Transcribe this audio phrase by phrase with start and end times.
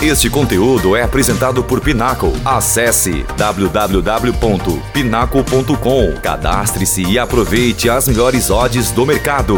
[0.00, 2.28] Este conteúdo é apresentado por Pinaco.
[2.44, 6.20] Acesse www.pinaco.com.
[6.22, 9.54] Cadastre-se e aproveite as melhores odds do mercado.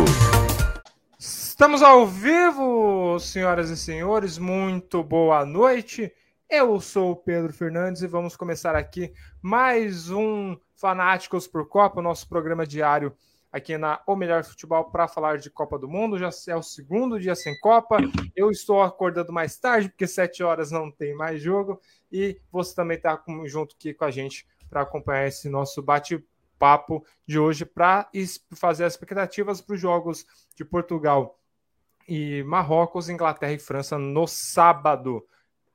[1.19, 4.39] Estamos ao vivo, senhoras e senhores.
[4.39, 6.11] Muito boa noite.
[6.49, 9.13] Eu sou o Pedro Fernandes e vamos começar aqui
[9.43, 13.13] mais um Fanáticos por Copa, nosso programa diário
[13.53, 16.19] aqui na O Melhor Futebol para falar de Copa do Mundo.
[16.19, 17.99] Já é o segundo dia sem Copa.
[18.35, 21.81] Eu estou acordando mais tarde, porque sete horas não tem mais jogo.
[22.11, 27.39] E você também está junto aqui com a gente para acompanhar esse nosso bate-papo de
[27.39, 28.09] hoje para
[28.53, 30.25] fazer as expectativas para os jogos
[30.55, 31.39] de Portugal
[32.09, 35.27] e Marrocos, Inglaterra e França no sábado.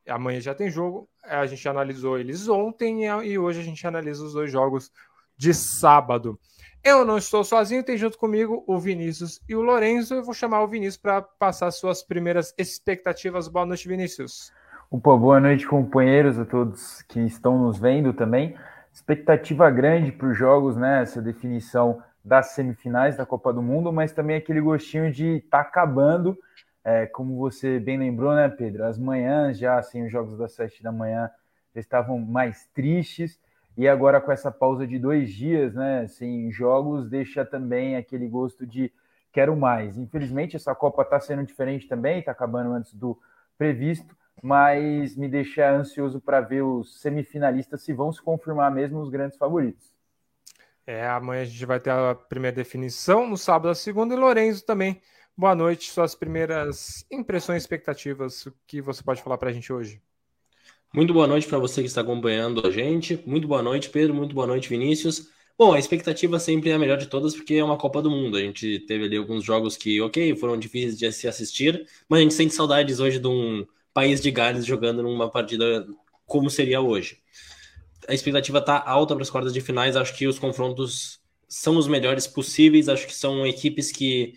[0.07, 1.09] Amanhã já tem jogo.
[1.23, 4.91] A gente analisou eles ontem e hoje a gente analisa os dois jogos
[5.37, 6.39] de sábado.
[6.85, 10.13] Eu não estou sozinho, tem junto comigo o Vinícius e o Lourenço.
[10.13, 13.47] Eu vou chamar o Vinícius para passar suas primeiras expectativas.
[13.47, 14.53] Boa noite, Vinícius.
[14.91, 18.55] Opa, boa noite, companheiros, a todos que estão nos vendo também.
[18.93, 21.01] Expectativa grande para os jogos, né?
[21.01, 25.67] Essa definição das semifinais da Copa do Mundo, mas também aquele gostinho de estar tá
[25.67, 26.37] acabando.
[26.83, 28.85] É, como você bem lembrou, né, Pedro?
[28.85, 31.31] As manhãs já, assim, os jogos das sete da manhã
[31.73, 33.39] estavam mais tristes
[33.77, 38.65] e agora com essa pausa de dois dias, né, sem jogos, deixa também aquele gosto
[38.65, 38.91] de
[39.31, 39.97] quero mais.
[39.97, 43.19] Infelizmente, essa Copa está sendo diferente também, está acabando antes do
[43.57, 49.09] previsto, mas me deixa ansioso para ver os semifinalistas se vão se confirmar mesmo os
[49.09, 49.93] grandes favoritos.
[50.87, 54.63] É, amanhã a gente vai ter a primeira definição, no sábado a segunda, e Lorenzo
[54.65, 55.01] também.
[55.35, 60.01] Boa noite, suas primeiras impressões, expectativas, o que você pode falar para a gente hoje?
[60.95, 63.21] Muito boa noite para você que está acompanhando a gente.
[63.25, 64.15] Muito boa noite, Pedro.
[64.15, 65.27] Muito boa noite, Vinícius.
[65.57, 68.37] Bom, a expectativa sempre é a melhor de todas, porque é uma Copa do Mundo.
[68.37, 72.21] A gente teve ali alguns jogos que, ok, foram difíceis de se assistir, mas a
[72.21, 75.85] gente sente saudades hoje de um país de Gales jogando numa partida
[76.25, 77.17] como seria hoje.
[78.07, 79.97] A expectativa está alta para as quartas de finais.
[79.97, 82.87] Acho que os confrontos são os melhores possíveis.
[82.87, 84.35] Acho que são equipes que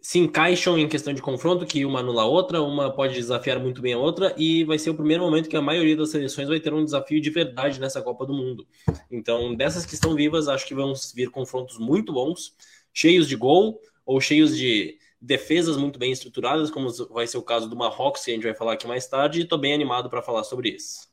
[0.00, 3.82] se encaixam em questão de confronto, que uma anula a outra, uma pode desafiar muito
[3.82, 6.58] bem a outra, e vai ser o primeiro momento que a maioria das seleções vai
[6.58, 8.66] ter um desafio de verdade nessa Copa do Mundo.
[9.10, 12.54] Então, dessas que estão vivas, acho que vão vir confrontos muito bons,
[12.92, 17.68] cheios de gol, ou cheios de defesas muito bem estruturadas, como vai ser o caso
[17.68, 20.22] do Marrocos, que a gente vai falar aqui mais tarde, e estou bem animado para
[20.22, 21.08] falar sobre isso.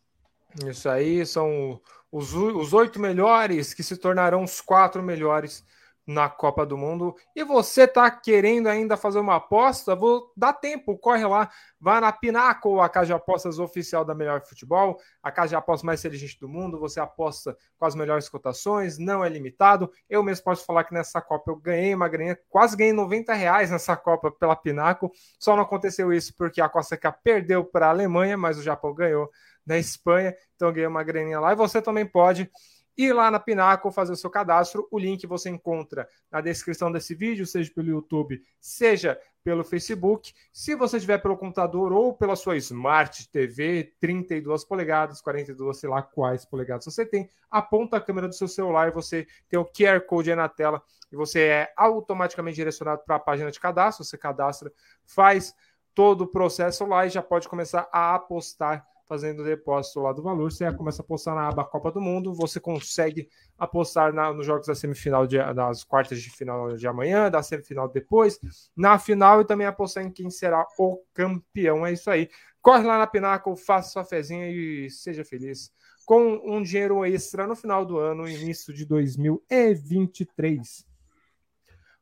[0.65, 1.79] Isso aí são
[2.11, 5.63] os, os oito melhores que se tornarão os quatro melhores
[6.07, 7.13] na Copa do Mundo.
[7.35, 9.93] E você está querendo ainda fazer uma aposta?
[9.93, 14.41] Vou dar tempo, corre lá, vá na Pinaco, a casa de apostas oficial da Melhor
[14.45, 16.79] Futebol, a casa de apostas mais inteligente do mundo.
[16.79, 19.91] Você aposta com as melhores cotações, não é limitado.
[20.09, 23.69] Eu mesmo posso falar que nessa Copa eu ganhei uma graninha, quase ganhei 90 reais
[23.69, 25.11] nessa Copa pela Pinaco.
[25.37, 28.93] Só não aconteceu isso porque a Costa Rica perdeu para a Alemanha, mas o Japão
[28.93, 29.29] ganhou
[29.65, 31.51] na Espanha, então ganhei uma graninha lá.
[31.51, 32.49] E você também pode
[32.97, 34.87] ir lá na Pinaco fazer o seu cadastro.
[34.89, 40.33] O link você encontra na descrição desse vídeo, seja pelo YouTube, seja pelo Facebook.
[40.51, 46.01] Se você tiver pelo computador ou pela sua Smart TV, 32 polegadas, 42, sei lá
[46.01, 50.01] quais polegadas você tem, aponta a câmera do seu celular e você tem o QR
[50.01, 50.81] Code aí na tela
[51.11, 54.03] e você é automaticamente direcionado para a página de cadastro.
[54.03, 54.71] Você cadastra,
[55.05, 55.55] faz
[55.93, 60.51] todo o processo lá e já pode começar a apostar fazendo depósito lá do valor,
[60.51, 64.67] você começa a apostar na aba Copa do Mundo, você consegue apostar na, nos jogos
[64.67, 68.39] da semifinal de, das quartas de final de amanhã, da semifinal depois,
[68.75, 71.85] na final e também apostar em quem será o campeão.
[71.85, 72.29] É isso aí.
[72.61, 75.71] Corre lá na Pinaco, faça sua fezinha e seja feliz.
[76.05, 80.85] Com um dinheiro extra no final do ano, início de 2023.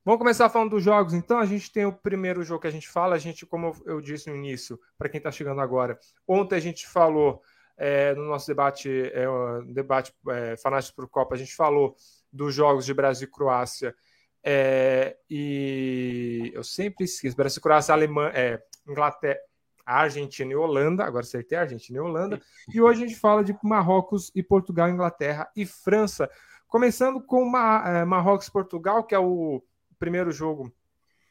[0.06, 1.16] Vamos começar falando dos jogos.
[1.16, 3.16] Então, a gente tem o primeiro jogo que a gente fala.
[3.16, 6.88] A gente, como eu disse no início, para quem está chegando agora, ontem a gente
[6.88, 7.42] falou
[7.76, 9.26] é, no nosso debate, é,
[9.66, 11.96] debate é, Fanáticos por Copa, a gente falou
[12.32, 13.96] dos jogos de Brasil e Croácia.
[14.44, 19.40] É, e eu sempre esqueço: Brasil, Croácia, Alemanha, é, Inglaterra,
[19.84, 21.04] Argentina e Holanda.
[21.04, 22.40] Agora acertei Argentina e Holanda.
[22.72, 26.30] E hoje a gente fala de Marrocos e Portugal, Inglaterra e França.
[26.68, 29.64] Começando com é, Marrocos e Portugal, que é o
[30.00, 30.74] primeiro jogo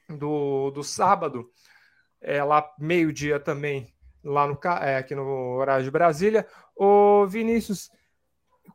[0.09, 1.51] do, do sábado,
[2.21, 6.47] é, lá meio-dia também, lá no, é, aqui no horário de Brasília.
[6.75, 7.91] O Vinícius,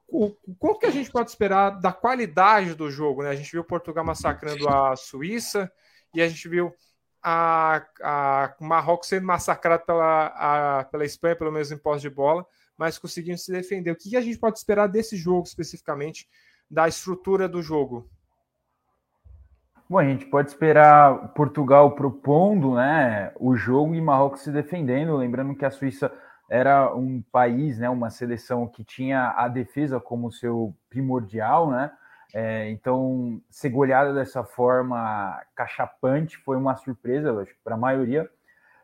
[0.08, 3.24] o, quanto que a gente pode esperar da qualidade do jogo?
[3.24, 3.30] Né?
[3.30, 5.72] A gente viu Portugal massacrando a Suíça
[6.14, 6.74] e a gente viu
[7.22, 12.46] a, a Marrocos sendo massacrado pela, a, pela Espanha, pelo menos em posse de bola,
[12.78, 13.92] mas conseguindo se defender.
[13.92, 16.28] O que a gente pode esperar desse jogo especificamente,
[16.70, 18.10] da estrutura do jogo?
[19.90, 25.18] Bom, a gente pode esperar Portugal propondo né, o jogo e Marrocos se defendendo.
[25.18, 26.14] Lembrando que a Suíça
[26.48, 31.92] era um país, né, uma seleção que tinha a defesa como seu primordial, né?
[32.32, 38.30] É, então, ser goleada dessa forma cachapante foi uma surpresa, acho para a maioria.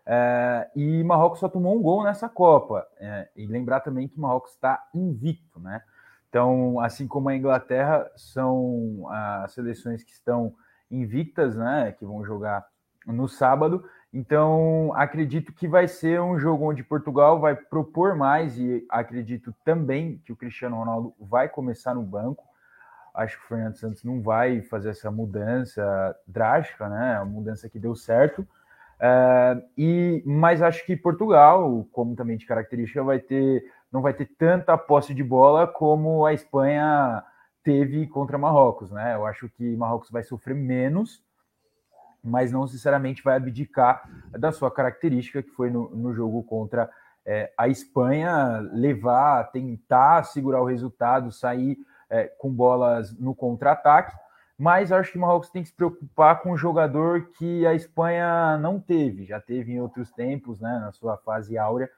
[0.07, 2.83] É, e Marrocos só tomou um gol nessa Copa.
[2.99, 5.83] É, e lembrar também que Marrocos está invicto, né?
[6.29, 10.55] Então, assim como a Inglaterra, são as seleções que estão
[10.89, 11.93] invictas, né?
[11.97, 12.65] Que vão jogar
[13.05, 13.83] no sábado.
[14.13, 20.21] Então, acredito que vai ser um jogo onde Portugal vai propor mais e acredito também
[20.25, 22.43] que o Cristiano Ronaldo vai começar no banco.
[23.13, 27.17] Acho que o Fernando Santos não vai fazer essa mudança drástica, né?
[27.17, 28.47] A mudança que deu certo.
[28.99, 34.25] É, e, mas acho que Portugal, como também de característica, vai ter, não vai ter
[34.37, 37.23] tanta posse de bola como a Espanha
[37.65, 39.15] teve contra Marrocos, né?
[39.15, 41.21] Eu acho que Marrocos vai sofrer menos,
[42.23, 46.89] mas não sinceramente vai abdicar da sua característica, que foi no, no jogo contra
[47.25, 51.75] é, a Espanha, levar, tentar segurar o resultado, sair
[52.07, 54.15] é, com bolas no contra-ataque.
[54.57, 58.79] Mas acho que Marrocos tem que se preocupar com um jogador que a Espanha não
[58.79, 61.89] teve, já teve em outros tempos, né, na sua fase áurea,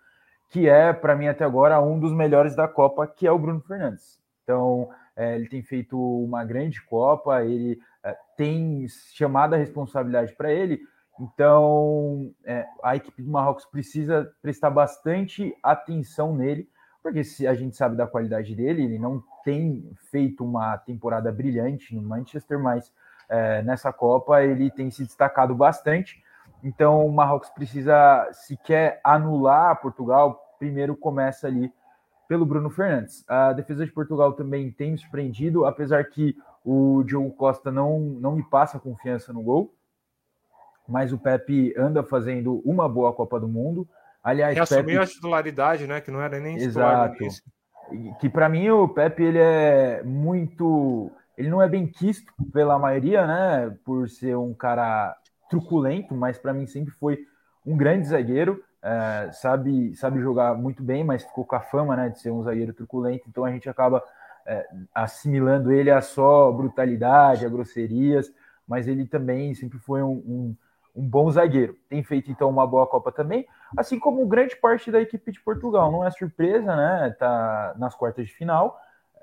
[0.50, 3.60] que é, para mim, até agora, um dos melhores da Copa, que é o Bruno
[3.60, 4.20] Fernandes.
[4.44, 10.54] Então, é, ele tem feito uma grande Copa, ele é, tem chamado a responsabilidade para
[10.54, 10.80] ele.
[11.20, 16.70] Então, é, a equipe do Marrocos precisa prestar bastante atenção nele,
[17.02, 21.96] porque se a gente sabe da qualidade dele, ele não tem feito uma temporada brilhante
[21.96, 22.94] no Manchester, mas
[23.28, 26.24] é, nessa Copa ele tem se destacado bastante.
[26.64, 31.74] Então, o Marrocos precisa, se quer anular Portugal, primeiro começa ali
[32.28, 33.24] pelo Bruno Fernandes.
[33.28, 38.36] A defesa de Portugal também tem me surpreendido, apesar que o Diogo Costa não, não
[38.36, 39.74] me passa confiança no gol,
[40.88, 43.88] mas o Pepe anda fazendo uma boa Copa do Mundo.
[44.24, 44.98] Aliás, e assumiu Pepe...
[44.98, 46.02] a titularidade, né?
[46.02, 47.18] Que não era nem Exato.
[48.20, 53.26] Que para mim o Pepe ele é muito, ele não é bem quisto pela maioria,
[53.26, 53.78] né?
[53.86, 55.16] Por ser um cara
[55.50, 57.20] truculento, mas para mim sempre foi
[57.66, 62.10] um grande zagueiro é, sabe, sabe jogar muito bem, mas ficou com a fama né,
[62.10, 64.04] de ser um zagueiro truculento, então a gente acaba
[64.46, 64.66] é,
[64.96, 68.32] assimilando ele a só brutalidade, a grosserias,
[68.68, 70.56] mas ele também sempre foi um, um,
[70.96, 71.78] um, bom zagueiro.
[71.90, 73.46] Tem feito então uma boa Copa também,
[73.76, 75.92] assim como grande parte da equipe de Portugal.
[75.92, 77.16] Não é surpresa, né?
[77.20, 78.80] Tá nas quartas de final.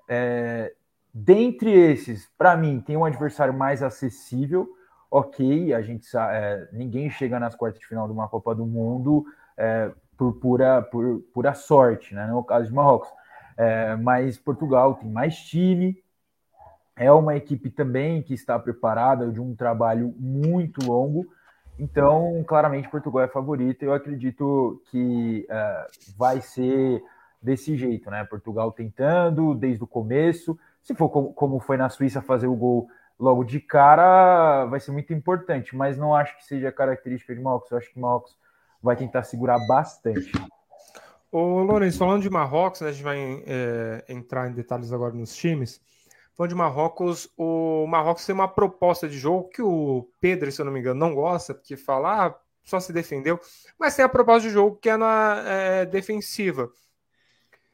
[0.09, 0.75] É,
[1.13, 4.69] dentre esses, para mim, tem um adversário mais acessível.
[5.11, 9.25] Ok, a gente é, ninguém chega nas quartas de final de uma Copa do Mundo
[9.57, 12.27] é, por pura, por pura sorte, né?
[12.27, 13.09] no caso de Marrocos.
[13.57, 15.97] É, mas Portugal tem mais time,
[16.97, 21.27] é uma equipe também que está preparada de um trabalho muito longo.
[21.79, 23.83] Então, claramente, Portugal é favorito.
[23.83, 25.87] Eu acredito que é,
[26.17, 27.03] vai ser
[27.43, 28.25] desse jeito, né?
[28.25, 30.59] Portugal tentando desde o começo.
[30.83, 34.93] Se for como, como foi na Suíça fazer o gol logo de cara, vai ser
[34.93, 35.77] muito importante.
[35.77, 37.71] Mas não acho que seja característica de Marrocos.
[37.73, 38.37] Eu acho que Marrocos
[38.85, 40.31] vai tentar segurar bastante.
[41.33, 45.35] Ô, Lourenço, falando de Marrocos, né, a gente vai é, entrar em detalhes agora nos
[45.35, 45.81] times.
[46.37, 50.65] Falando de Marrocos, o Marrocos tem uma proposta de jogo que o Pedro, se eu
[50.65, 53.41] não me engano, não gosta, porque fala, ah, só se defendeu,
[53.79, 56.71] mas tem a proposta de jogo que é na é, defensiva.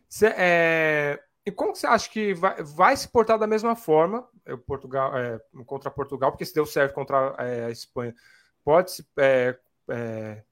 [0.08, 4.56] Cê, é, e como você acha que vai, vai, se portar da mesma forma é,
[4.56, 8.14] Portugal, é, contra Portugal, porque se deu certo contra é, a Espanha,
[8.64, 10.44] pode se é,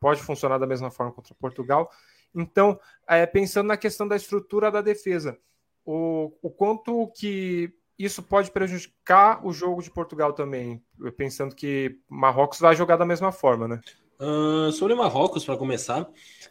[0.00, 1.90] pode funcionar da mesma forma contra Portugal.
[2.34, 5.38] Então, é, pensando na questão da estrutura da defesa,
[5.84, 10.82] o, o quanto que isso pode prejudicar o jogo de Portugal também,
[11.16, 13.80] pensando que Marrocos vai jogar da mesma forma, né?
[14.20, 16.06] Uh, sobre Marrocos, para começar,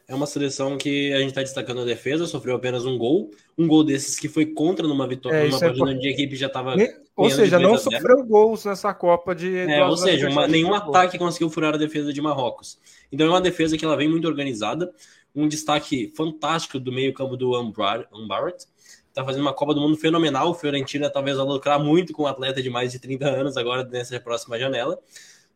[0.07, 3.67] é uma seleção que a gente está destacando a defesa, sofreu apenas um gol, um
[3.67, 5.93] gol desses que foi contra numa vitória, é, numa é partida é...
[5.93, 6.75] onde a equipe já estava.
[7.15, 9.55] Ou seja, não sofreu gols nessa Copa de.
[9.55, 12.79] É, ou seja, uma, nenhum ataque conseguiu furar a defesa de Marrocos.
[13.11, 14.91] Então é uma defesa que ela vem muito organizada,
[15.35, 18.65] um destaque fantástico do meio-campo do Umbarat.
[19.09, 20.49] Está fazendo uma Copa do Mundo fenomenal.
[20.49, 23.83] O Fiorentina talvez vai lucrar muito com um atleta de mais de 30 anos agora
[23.83, 24.97] nessa próxima janela.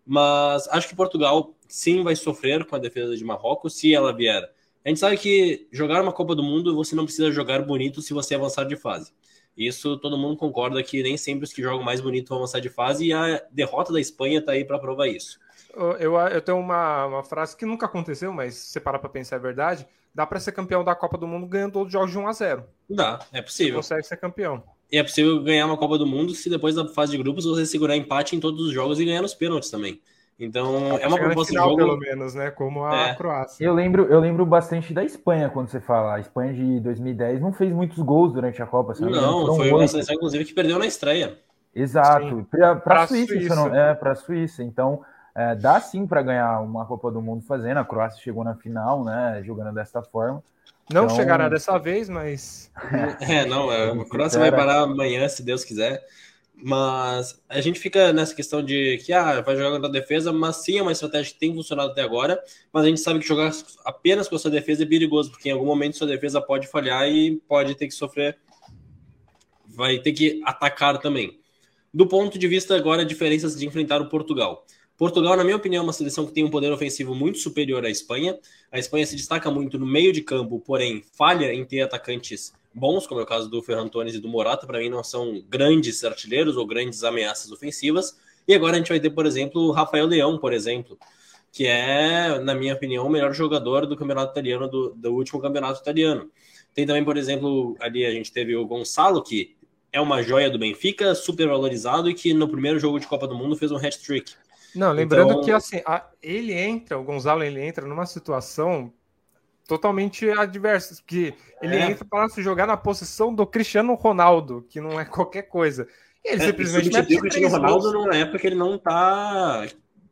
[0.06, 4.48] Mas acho que Portugal sim vai sofrer com a defesa de Marrocos se ela vier.
[4.86, 8.14] A gente sabe que jogar uma Copa do Mundo você não precisa jogar bonito se
[8.14, 9.12] você avançar de fase.
[9.58, 12.70] Isso todo mundo concorda que nem sempre os que jogam mais bonito vão avançar de
[12.70, 15.40] fase e a derrota da Espanha está aí para provar isso.
[15.74, 19.38] Eu, eu tenho uma, uma frase que nunca aconteceu, mas se você parar para pensar
[19.38, 19.88] é verdade.
[20.14, 22.34] Dá para ser campeão da Copa do Mundo ganhando todos os jogos de 1 a
[22.34, 23.82] 0 Dá, é possível.
[23.82, 24.64] Você consegue ser campeão.
[24.92, 27.66] E é possível ganhar uma Copa do Mundo se depois da fase de grupos você
[27.66, 30.00] segurar empate em todos os jogos e ganhar nos pênaltis também.
[30.40, 31.86] Então, é uma proposta final, de jogo.
[31.86, 32.50] pelo menos, né?
[32.52, 33.16] Como a É.
[33.16, 33.64] Croácia.
[33.64, 36.16] Eu lembro, eu lembro bastante da Espanha quando você fala.
[36.16, 38.94] A Espanha de 2010 não fez muitos gols durante a Copa.
[39.00, 39.92] não Não, foi uma oito.
[39.92, 41.38] seleção, inclusive, que perdeu na estreia.
[41.76, 42.46] Exato.
[42.84, 43.56] Para a Suíça, Suíça.
[43.56, 44.64] não- é, para a Suíça.
[44.64, 45.02] Então,
[45.36, 47.78] é, dá sim para ganhar uma Copa do Mundo fazendo.
[47.78, 49.42] A Croácia chegou na final, né?
[49.46, 50.44] Jogando dessa forma.
[50.92, 52.70] Não Então- chegará dessa vez, mas
[53.22, 56.02] É, não, é, a Croácia vai parar amanhã, se Deus quiser.
[56.56, 60.58] Mas a gente fica nessa questão de que ah, vai jogar contra a defesa, mas
[60.58, 62.42] sim é uma estratégia que tem funcionado até agora.
[62.72, 63.52] Mas a gente sabe que jogar
[63.84, 67.08] apenas com a sua defesa é perigoso, porque em algum momento sua defesa pode falhar
[67.10, 68.38] e pode ter que sofrer,
[69.68, 71.40] vai ter que atacar também.
[71.94, 74.66] Do ponto de vista agora, diferenças de enfrentar o Portugal.
[74.98, 77.90] Portugal, na minha opinião, é uma seleção que tem um poder ofensivo muito superior à
[77.90, 78.38] Espanha.
[78.72, 83.06] A Espanha se destaca muito no meio de campo, porém falha em ter atacantes bons,
[83.08, 86.04] como é o caso do Ferran Torres e do Morata, para mim não são grandes
[86.04, 88.18] artilheiros ou grandes ameaças ofensivas.
[88.48, 90.98] E agora a gente vai ter, por exemplo, o Rafael Leão, por exemplo,
[91.52, 95.80] que é, na minha opinião, o melhor jogador do campeonato italiano, do, do último campeonato
[95.82, 96.30] italiano.
[96.74, 99.56] Tem também, por exemplo, ali a gente teve o Gonçalo, que
[99.92, 103.36] é uma joia do Benfica, super valorizado e que no primeiro jogo de Copa do
[103.36, 104.34] Mundo fez um hat-trick.
[104.76, 108.92] Não, lembrando Então- que assim, a- ele entra, o Gonzalo ele entra numa situação
[109.68, 111.92] totalmente adversa, que ele É.
[111.92, 115.88] entra para se jogar na posição do Cristiano Ronaldo, que não é qualquer coisa.
[116.24, 117.94] E ele É, simplesmente mete o Cristiano Ronaldo gols.
[117.94, 119.66] numa época que ele não tá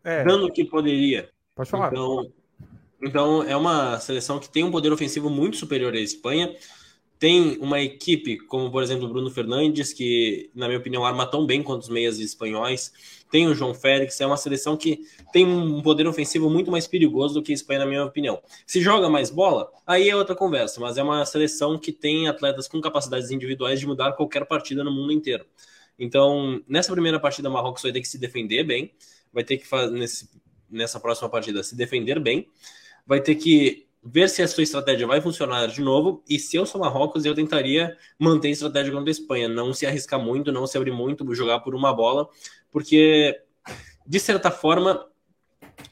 [0.03, 1.29] É, dando o que poderia.
[1.55, 1.89] pode falar.
[1.91, 2.31] Então,
[3.03, 6.53] então é uma seleção que tem um poder ofensivo muito superior à Espanha.
[7.21, 11.45] Tem uma equipe, como por exemplo o Bruno Fernandes, que, na minha opinião, arma tão
[11.45, 12.91] bem quanto os meias espanhóis.
[13.29, 15.01] Tem o João Félix, é uma seleção que
[15.31, 18.41] tem um poder ofensivo muito mais perigoso do que a Espanha, na minha opinião.
[18.65, 22.67] Se joga mais bola, aí é outra conversa, mas é uma seleção que tem atletas
[22.67, 25.45] com capacidades individuais de mudar qualquer partida no mundo inteiro.
[25.99, 28.91] Então, nessa primeira partida, Marrocos vai ter que se defender bem,
[29.31, 30.27] vai ter que fazer nesse,
[30.67, 32.47] nessa próxima partida se defender bem,
[33.05, 36.23] vai ter que ver se a sua estratégia vai funcionar de novo.
[36.27, 39.85] E se eu sou Marrocos, eu tentaria manter a estratégia contra a Espanha, não se
[39.85, 42.27] arriscar muito, não se abrir muito, jogar por uma bola,
[42.71, 43.39] porque
[44.05, 45.07] de certa forma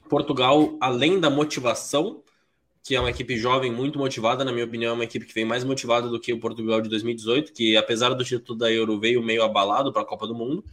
[0.09, 2.23] Portugal, além da motivação,
[2.83, 5.45] que é uma equipe jovem muito motivada, na minha opinião, é uma equipe que vem
[5.45, 9.21] mais motivada do que o Portugal de 2018, que apesar do título da Euro veio
[9.21, 10.63] meio abalado para a Copa do Mundo.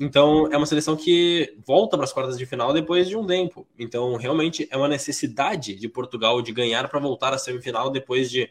[0.00, 3.66] Então, é uma seleção que volta para as quartas de final depois de um tempo.
[3.78, 8.48] Então, realmente é uma necessidade de Portugal de ganhar para voltar à semifinal depois de,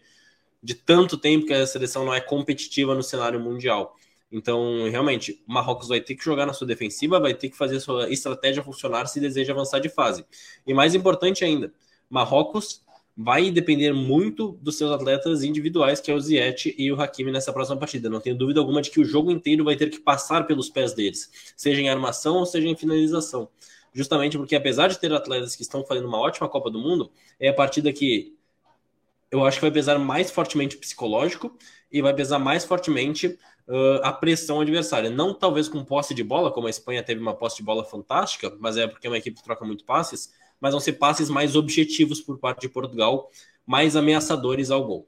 [0.61, 3.95] de tanto tempo que a seleção não é competitiva no cenário mundial.
[4.29, 7.79] Então, realmente, o Marrocos vai ter que jogar na sua defensiva, vai ter que fazer
[7.79, 10.25] sua estratégia funcionar se deseja avançar de fase.
[10.65, 11.73] E mais importante ainda,
[12.09, 12.83] Marrocos
[13.17, 17.51] vai depender muito dos seus atletas individuais, que é o Ziyech e o Hakimi nessa
[17.51, 18.11] próxima partida.
[18.11, 20.93] Não tenho dúvida alguma de que o jogo inteiro vai ter que passar pelos pés
[20.93, 23.49] deles, seja em armação ou seja em finalização.
[23.91, 27.49] Justamente porque, apesar de ter atletas que estão fazendo uma ótima Copa do Mundo, é
[27.49, 28.37] a partida que
[29.31, 31.57] eu acho que vai pesar mais fortemente psicológico
[31.91, 33.27] e vai pesar mais fortemente
[33.67, 35.09] uh, a pressão adversária.
[35.09, 38.55] Não talvez com posse de bola, como a Espanha teve uma posse de bola fantástica,
[38.59, 41.55] mas é porque é uma equipe que troca muito passes, mas vão ser passes mais
[41.55, 43.29] objetivos por parte de Portugal,
[43.65, 45.07] mais ameaçadores ao gol.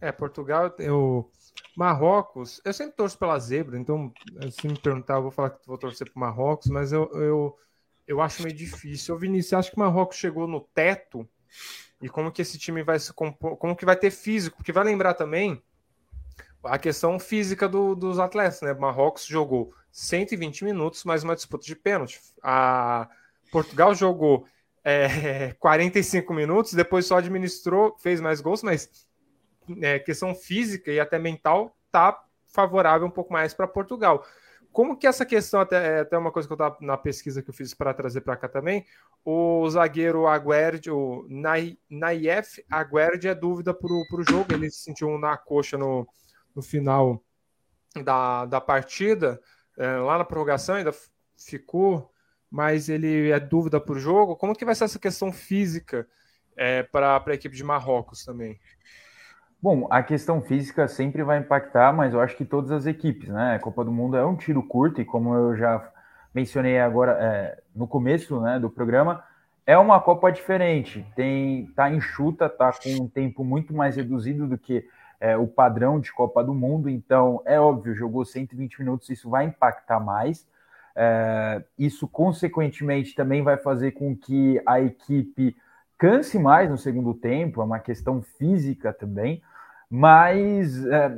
[0.00, 1.30] É, Portugal, eu...
[1.76, 4.12] Marrocos, eu sempre torço pela zebra, então
[4.50, 7.58] se me perguntar, eu vou falar que vou torcer para Marrocos, mas eu, eu,
[8.06, 9.14] eu acho meio difícil.
[9.14, 11.26] Ô, Vinícius, acha que Marrocos chegou no teto?
[12.00, 13.56] E como que esse time vai se compor?
[13.56, 14.56] Como que vai ter físico?
[14.56, 15.62] Porque vai lembrar também
[16.62, 18.74] a questão física do, dos atletas, né?
[18.74, 22.20] Marrocos jogou 120 minutos, mais uma disputa de pênalti.
[22.42, 23.08] A
[23.52, 24.46] Portugal jogou
[24.82, 29.06] é, 45 minutos, depois só administrou, fez mais gols, mas
[29.80, 32.18] é, questão física e até mental tá
[32.48, 34.24] favorável um pouco mais para Portugal.
[34.72, 37.54] Como que essa questão, até, até uma coisa que eu estava na pesquisa que eu
[37.54, 38.86] fiz para trazer para cá também,
[39.22, 45.36] o zagueiro Aguerd, o Naif Aguerd é dúvida para o jogo, ele se sentiu na
[45.36, 46.08] coxa no,
[46.54, 47.22] no final
[48.02, 49.38] da, da partida,
[49.76, 50.92] é, lá na prorrogação ainda
[51.36, 52.11] ficou,
[52.52, 54.36] mas ele é dúvida para o jogo.
[54.36, 56.06] Como que vai ser essa questão física
[56.54, 58.60] é, para a equipe de Marrocos também?
[59.60, 63.54] Bom, a questão física sempre vai impactar, mas eu acho que todas as equipes, né?
[63.54, 65.90] A Copa do Mundo é um tiro curto e como eu já
[66.34, 69.24] mencionei agora é, no começo né, do programa,
[69.66, 71.06] é uma Copa diferente.
[71.16, 74.86] Tem, tá enxuta, tá com um tempo muito mais reduzido do que
[75.18, 76.90] é, o padrão de Copa do Mundo.
[76.90, 80.46] Então, é óbvio, jogou 120 minutos, isso vai impactar mais.
[80.94, 85.56] É, isso, consequentemente, também vai fazer com que a equipe
[85.98, 89.42] canse mais no segundo tempo, é uma questão física também.
[89.90, 91.10] mas é,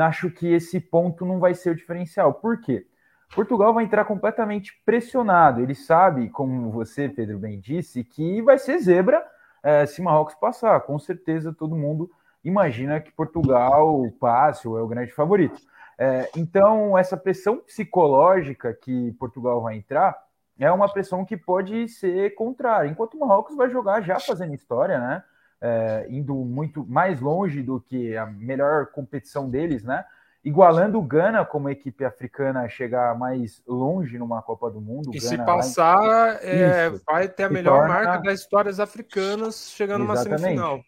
[0.00, 2.34] acho que esse ponto não vai ser o diferencial.
[2.34, 2.86] Por quê?
[3.34, 5.62] Portugal vai entrar completamente pressionado.
[5.62, 9.24] Ele sabe, como você, Pedro, bem disse, que vai ser zebra
[9.62, 10.78] é, se Marrocos passar.
[10.82, 12.10] Com certeza todo mundo
[12.44, 15.60] imagina que Portugal passe ou é o grande favorito.
[15.98, 20.16] É, então, essa pressão psicológica que Portugal vai entrar
[20.58, 22.88] é uma pressão que pode ser contrária.
[22.88, 25.22] Enquanto o Marrocos vai jogar já fazendo história, né?
[25.60, 30.04] É, indo muito mais longe do que a melhor competição deles, né?
[30.44, 35.10] igualando o Gana como equipe africana a chegar mais longe numa Copa do Mundo.
[35.12, 36.38] E Gana se passar, vai...
[36.42, 37.94] é, vai ter a melhor torna...
[37.94, 40.28] marca das histórias africanas chegando Exatamente.
[40.30, 40.80] numa semifinal.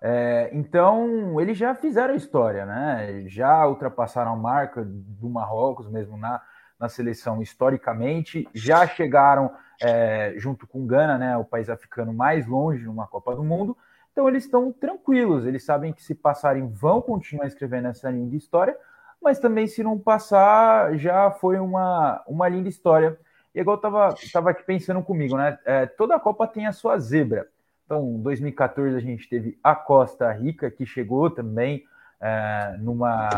[0.00, 3.24] É, então, eles já fizeram história, né?
[3.26, 6.40] Já ultrapassaram a marca do Marrocos, mesmo na,
[6.78, 9.50] na seleção historicamente, já chegaram
[9.80, 11.36] é, junto com Gana, né?
[11.36, 13.76] O país africano mais longe numa Copa do Mundo.
[14.12, 18.74] Então eles estão tranquilos, eles sabem que se passarem vão continuar escrevendo essa linda história,
[19.22, 23.18] mas também se não passar já foi uma, uma linda história.
[23.54, 25.58] E igual eu tava, tava aqui pensando comigo, né?
[25.66, 27.46] É, toda a Copa tem a sua zebra.
[27.86, 31.84] Então, 2014 a gente teve a Costa Rica, que chegou também
[32.20, 33.28] é, numa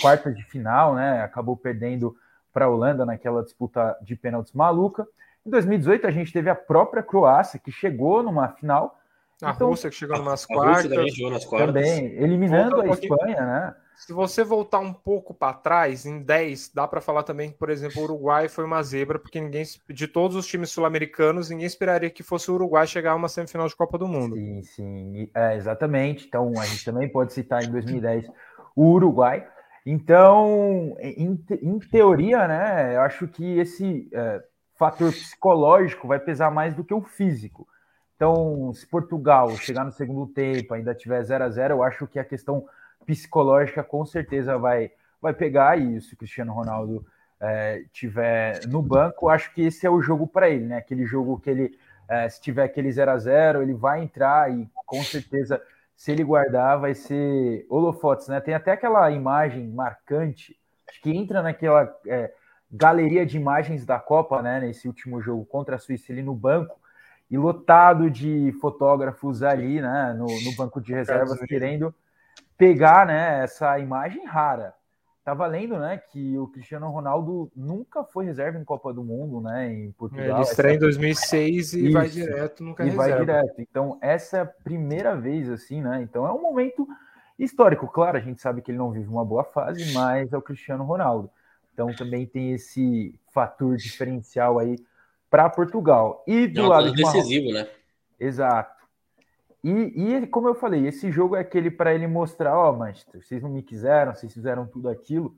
[0.00, 1.22] quarta de final, né?
[1.22, 2.16] Acabou perdendo
[2.52, 5.06] para a Holanda naquela disputa de pênaltis maluca.
[5.46, 8.98] Em 2018 a gente teve a própria Croácia, que chegou numa final,
[9.42, 10.88] a então, Rússia que chegou nas quartas.
[10.90, 11.74] Também, nas quartas.
[11.74, 13.74] Também, eliminando Volta a Espanha, né?
[14.06, 17.68] Se você voltar um pouco para trás, em 10, dá para falar também que, por
[17.68, 22.08] exemplo, o Uruguai foi uma zebra, porque ninguém, de todos os times sul-americanos, ninguém esperaria
[22.08, 24.36] que fosse o Uruguai chegar a uma semifinal de Copa do Mundo.
[24.36, 26.26] Sim, sim, é, exatamente.
[26.26, 28.26] Então, a gente também pode citar em 2010
[28.74, 29.46] o Uruguai.
[29.84, 34.42] Então, em, em teoria, né, eu acho que esse é,
[34.78, 37.68] fator psicológico vai pesar mais do que o físico.
[38.16, 42.18] Então, se Portugal chegar no segundo tempo, ainda tiver 0 a 0 eu acho que
[42.18, 42.64] a questão
[43.04, 44.90] psicológica com certeza vai,
[45.20, 45.78] vai pegar.
[45.78, 47.04] E se o Cristiano Ronaldo
[47.40, 50.76] é, tiver no banco, acho que esse é o jogo para ele, né?
[50.76, 51.78] Aquele jogo que ele,
[52.08, 55.60] é, se tiver aquele 0 a 0 ele vai entrar e com certeza,
[55.96, 58.40] se ele guardar, vai ser holofotes, né?
[58.40, 60.56] Tem até aquela imagem marcante,
[60.88, 62.32] acho que entra naquela é,
[62.70, 64.60] galeria de imagens da Copa, né?
[64.60, 66.80] Nesse último jogo contra a Suíça, ele no banco
[67.30, 71.94] e lotado de fotógrafos ali, né, no, no banco de reservas, querendo
[72.60, 74.74] pegar, né, essa imagem rara.
[75.24, 79.72] Tava lendo, né, que o Cristiano Ronaldo nunca foi reserva em Copa do Mundo, né,
[79.72, 80.26] em Portugal.
[80.26, 81.92] Ele estreia em 2006 e Isso.
[81.92, 83.08] vai direto, nunca e reserva.
[83.08, 83.60] vai direto.
[83.62, 86.86] Então, essa é a primeira vez, assim, né, então é um momento
[87.38, 87.88] histórico.
[87.88, 90.84] Claro, a gente sabe que ele não vive uma boa fase, mas é o Cristiano
[90.84, 91.30] Ronaldo.
[91.72, 94.76] Então, também tem esse fator diferencial aí
[95.30, 96.22] para Portugal.
[96.26, 97.66] E do é lado de decisivo, né?
[98.18, 98.79] Exato.
[99.62, 103.22] E, e como eu falei, esse jogo é aquele para ele mostrar, ó, oh, Manchester,
[103.22, 105.36] vocês não me quiseram, vocês fizeram tudo aquilo,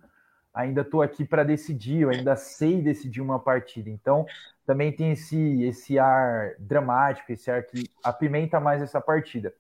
[0.54, 3.90] ainda estou aqui para decidir, eu ainda sei decidir uma partida.
[3.90, 4.24] Então,
[4.64, 9.52] também tem esse esse ar dramático, esse ar que apimenta mais essa partida.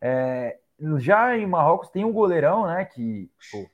[0.00, 0.58] É,
[0.98, 3.66] já em Marrocos tem um goleirão, né, que pô,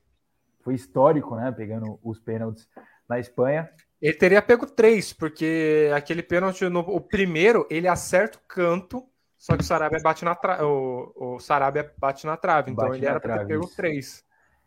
[0.62, 2.68] foi histórico, né, pegando os pênaltis
[3.08, 3.68] na Espanha.
[4.00, 9.06] Ele teria pego três, porque aquele pênalti, no, o primeiro, ele acerta o canto,
[9.40, 10.62] só que o Sarabia bate na trave.
[10.62, 14.22] O, o Sarabia bate na trave, então bate ele era para ter pego três.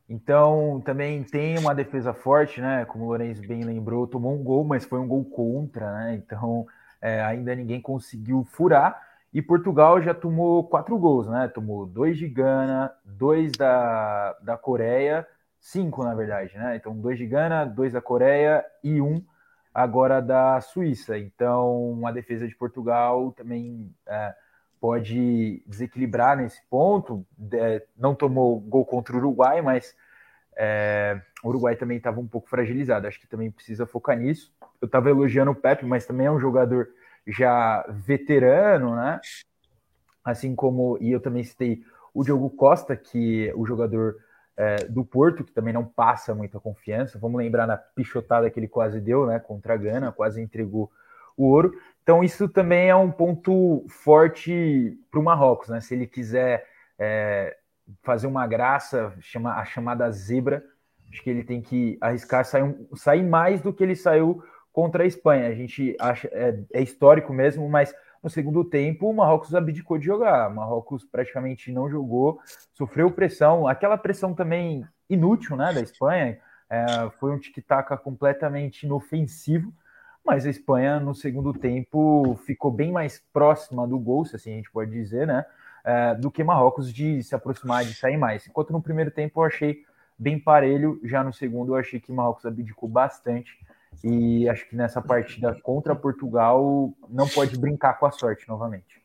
[0.09, 2.83] Então, também tem uma defesa forte, né?
[2.85, 6.15] Como o Lourenço bem lembrou, tomou um gol, mas foi um gol contra, né?
[6.15, 6.65] Então,
[6.99, 8.99] é, ainda ninguém conseguiu furar.
[9.33, 11.47] E Portugal já tomou quatro gols, né?
[11.47, 15.25] Tomou dois de Gana, dois da, da Coreia
[15.63, 16.75] cinco, na verdade, né?
[16.75, 19.23] Então, dois de Gana, dois da Coreia e um
[19.73, 21.17] agora da Suíça.
[21.17, 24.35] Então, a defesa de Portugal também é,
[24.83, 27.25] pode desequilibrar nesse ponto.
[27.53, 29.95] É, não tomou gol contra o Uruguai, mas
[30.57, 33.07] é, o Uruguai também estava um pouco fragilizado.
[33.07, 34.53] Acho que também precisa focar nisso.
[34.81, 36.89] Eu estava elogiando o Pepe, mas também é um jogador
[37.25, 39.21] já veterano, né?
[40.21, 41.81] Assim como, e eu também citei
[42.13, 44.17] o Diogo Costa, que é o jogador
[44.57, 47.17] é, do Porto, que também não passa muita confiança.
[47.17, 50.91] Vamos lembrar na pichotada que ele quase deu, né, contra a Gana, quase entregou
[51.37, 51.73] o ouro.
[52.01, 55.79] Então, isso também é um ponto forte para o Marrocos, né?
[55.79, 56.65] Se ele quiser
[56.99, 57.55] é,
[58.01, 60.63] fazer uma graça, chama, a chamada zebra,
[61.09, 65.07] acho que ele tem que arriscar sair, sair mais do que ele saiu contra a
[65.07, 65.47] Espanha.
[65.47, 67.93] A gente acha é, é histórico mesmo, mas
[68.23, 70.49] no segundo tempo, o Marrocos abdicou de jogar.
[70.49, 72.39] O Marrocos praticamente não jogou,
[72.71, 76.39] sofreu pressão, aquela pressão também inútil né, da Espanha.
[76.69, 79.73] É, foi um tic-tac completamente inofensivo,
[80.25, 84.55] mas a Espanha no segundo tempo ficou bem mais próxima do gol, se assim a
[84.55, 85.45] gente pode dizer, né?
[85.83, 88.47] é, do que Marrocos de se aproximar, de sair mais.
[88.47, 89.83] Enquanto no primeiro tempo eu achei
[90.17, 93.59] bem parelho, já no segundo eu achei que Marrocos abdicou bastante.
[94.03, 99.03] E acho que nessa partida contra Portugal não pode brincar com a sorte novamente.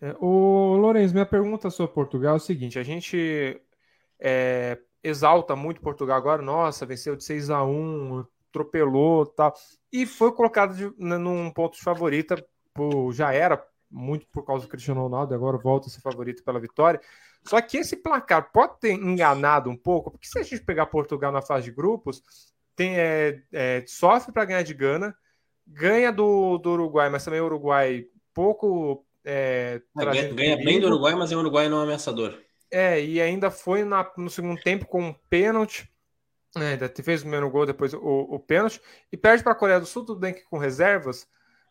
[0.00, 3.60] É, o Lourenço, minha pergunta sobre Portugal é o seguinte: a gente
[4.20, 9.54] é, exalta muito Portugal agora, nossa, venceu de 6 a 1 atropelou tal,
[9.90, 12.36] e foi colocado de, num ponto de favorita,
[12.74, 16.60] por, já era muito por causa do Cristiano Ronaldo, agora volta a ser favorito pela
[16.60, 17.00] vitória.
[17.44, 21.32] Só que esse placar pode ter enganado um pouco, porque se a gente pegar Portugal
[21.32, 22.22] na fase de grupos,
[22.76, 25.14] tem, é, é, sofre para ganhar de Gana,
[25.66, 29.04] ganha do, do Uruguai, mas também o Uruguai pouco.
[29.24, 32.38] É, é ganha, ganha bem do Uruguai, mas é um Uruguai não ameaçador.
[32.70, 35.91] É, e ainda foi na, no segundo tempo com um pênalti.
[36.56, 38.80] É, ainda fez o primeiro gol, depois o, o pênalti.
[39.10, 41.26] E perde para a Coreia do Sul, tudo bem que com reservas,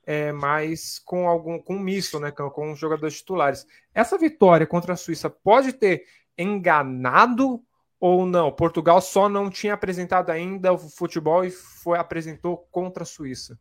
[0.06, 2.32] é, mas com algum com misto, né?
[2.32, 3.66] Com, com os jogadores titulares.
[3.94, 6.06] Essa vitória contra a Suíça pode ter
[6.38, 7.62] enganado
[8.00, 8.52] ou não?
[8.52, 13.60] Portugal só não tinha apresentado ainda o futebol e foi apresentou contra a Suíça.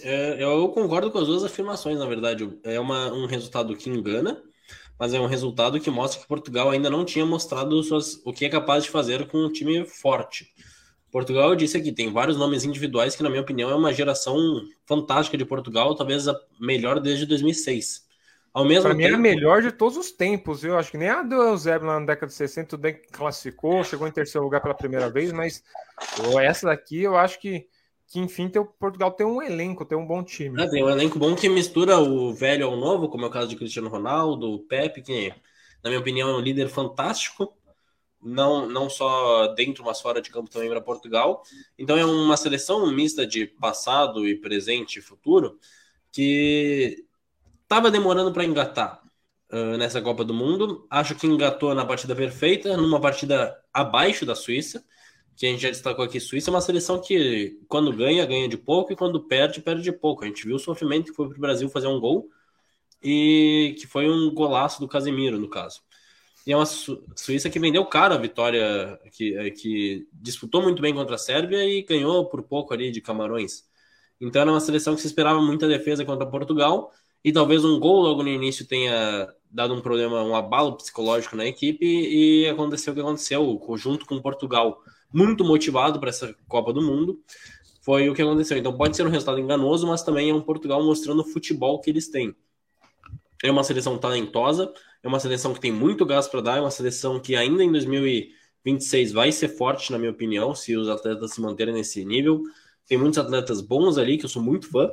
[0.00, 2.58] É, eu concordo com as duas afirmações, na verdade.
[2.62, 4.42] É uma, um resultado que engana,
[4.98, 8.44] mas é um resultado que mostra que Portugal ainda não tinha mostrado suas, o que
[8.44, 10.46] é capaz de fazer com um time forte.
[11.10, 14.36] Portugal, eu disse aqui, tem vários nomes individuais que, na minha opinião, é uma geração
[14.86, 18.06] fantástica de Portugal, talvez a melhor desde 2006.
[18.54, 19.02] Ao mesmo pra tempo...
[19.02, 21.86] mim é a melhor de todos os tempos, eu acho que nem a do Eusébio
[21.86, 25.32] na década de 60, tudo bem que classificou, chegou em terceiro lugar pela primeira vez,
[25.32, 25.62] mas
[26.40, 27.66] essa daqui eu acho que
[28.12, 30.62] que enfim tem, Portugal tem um elenco, tem um bom time.
[30.62, 33.48] É, tem um elenco bom que mistura o velho ao novo, como é o caso
[33.48, 35.34] de Cristiano Ronaldo, o Pepe, que
[35.82, 37.56] na minha opinião é um líder fantástico,
[38.22, 41.42] não, não só dentro, mas fora de campo também para Portugal.
[41.78, 45.58] Então é uma seleção mista de passado e presente e futuro
[46.12, 47.06] que
[47.62, 49.02] estava demorando para engatar
[49.50, 50.86] uh, nessa Copa do Mundo.
[50.90, 54.84] Acho que engatou na partida perfeita, numa partida abaixo da Suíça
[55.36, 58.56] que a gente já destacou aqui, Suíça é uma seleção que quando ganha, ganha de
[58.56, 60.24] pouco e quando perde, perde de pouco.
[60.24, 62.28] A gente viu o sofrimento que foi para o Brasil fazer um gol
[63.02, 65.80] e que foi um golaço do Casemiro, no caso.
[66.46, 70.92] E é uma Suíça que vendeu caro a vitória, que, é, que disputou muito bem
[70.92, 73.64] contra a Sérvia e ganhou por pouco ali de Camarões.
[74.20, 76.92] Então era uma seleção que se esperava muita defesa contra Portugal
[77.24, 81.46] e talvez um gol logo no início tenha dado um problema, um abalo psicológico na
[81.46, 86.82] equipe e aconteceu o que aconteceu, junto com Portugal muito motivado para essa Copa do
[86.82, 87.20] Mundo.
[87.82, 88.56] Foi o que aconteceu.
[88.56, 91.90] Então pode ser um resultado enganoso, mas também é um Portugal mostrando o futebol que
[91.90, 92.34] eles têm.
[93.42, 94.72] É uma seleção talentosa,
[95.02, 97.72] é uma seleção que tem muito gás para dar, é uma seleção que ainda em
[97.72, 102.42] 2026 vai ser forte, na minha opinião, se os atletas se manterem nesse nível.
[102.86, 104.90] Tem muitos atletas bons ali, que eu sou muito fã.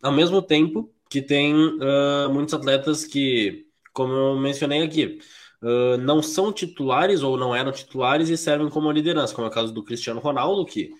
[0.00, 5.18] Ao mesmo tempo que tem uh, muitos atletas que, como eu mencionei aqui,
[5.64, 9.52] uh, não são titulares ou não eram titulares e servem como liderança, como é o
[9.52, 10.90] caso do Cristiano Ronaldo, que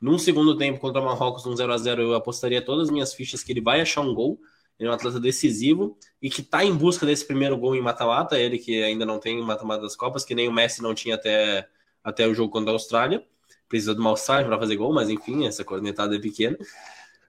[0.00, 3.12] num segundo tempo contra o Marrocos, num 0 a 0 eu apostaria todas as minhas
[3.12, 4.38] fichas que ele vai achar um gol.
[4.78, 8.38] Ele é um atleta decisivo e que está em busca desse primeiro gol em mata-mata.
[8.38, 11.68] Ele que ainda não tem mata-mata das Copas, que nem o Messi não tinha até,
[12.02, 13.24] até o jogo contra a Austrália.
[13.68, 16.58] Precisa do Malsar para fazer gol, mas enfim, essa cornetada é pequena.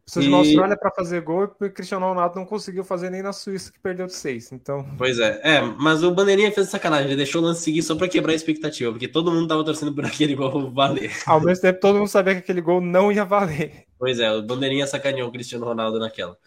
[0.05, 0.27] Precisa e...
[0.27, 3.33] de uma Austrália para fazer gol e o Cristiano Ronaldo não conseguiu fazer nem na
[3.33, 4.51] Suíça, que perdeu de seis.
[4.51, 4.85] Então...
[4.99, 8.07] Pois é, é, mas o Bandeirinha fez sacanagem, ele deixou o lance seguir só para
[8.07, 11.11] quebrar a expectativa, porque todo mundo tava torcendo por aquele gol valer.
[11.25, 13.85] Ao mesmo tempo, todo mundo sabia que aquele gol não ia valer.
[13.97, 16.37] Pois é, o Bandeirinha sacaneou o Cristiano Ronaldo naquela.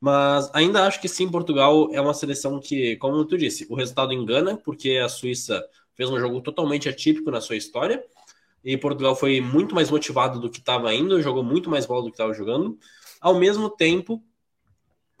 [0.00, 4.12] Mas ainda acho que sim, Portugal é uma seleção que, como tu disse, o resultado
[4.12, 5.62] engana, porque a Suíça
[5.94, 8.02] fez um jogo totalmente atípico na sua história,
[8.64, 12.08] e Portugal foi muito mais motivado do que estava indo, jogou muito mais bola do
[12.08, 12.78] que estava jogando
[13.20, 14.22] ao mesmo tempo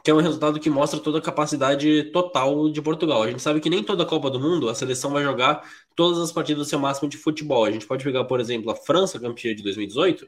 [0.02, 3.22] que é um resultado que mostra toda a capacidade total de Portugal.
[3.22, 5.62] A gente sabe que nem toda a Copa do Mundo a seleção vai jogar
[5.94, 7.64] todas as partidas do seu máximo de futebol.
[7.64, 10.26] A gente pode pegar, por exemplo, a França, campeã de 2018,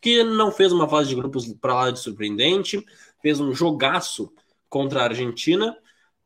[0.00, 2.84] que não fez uma fase de grupos para lá de surpreendente,
[3.20, 4.32] fez um jogaço
[4.68, 5.76] contra a Argentina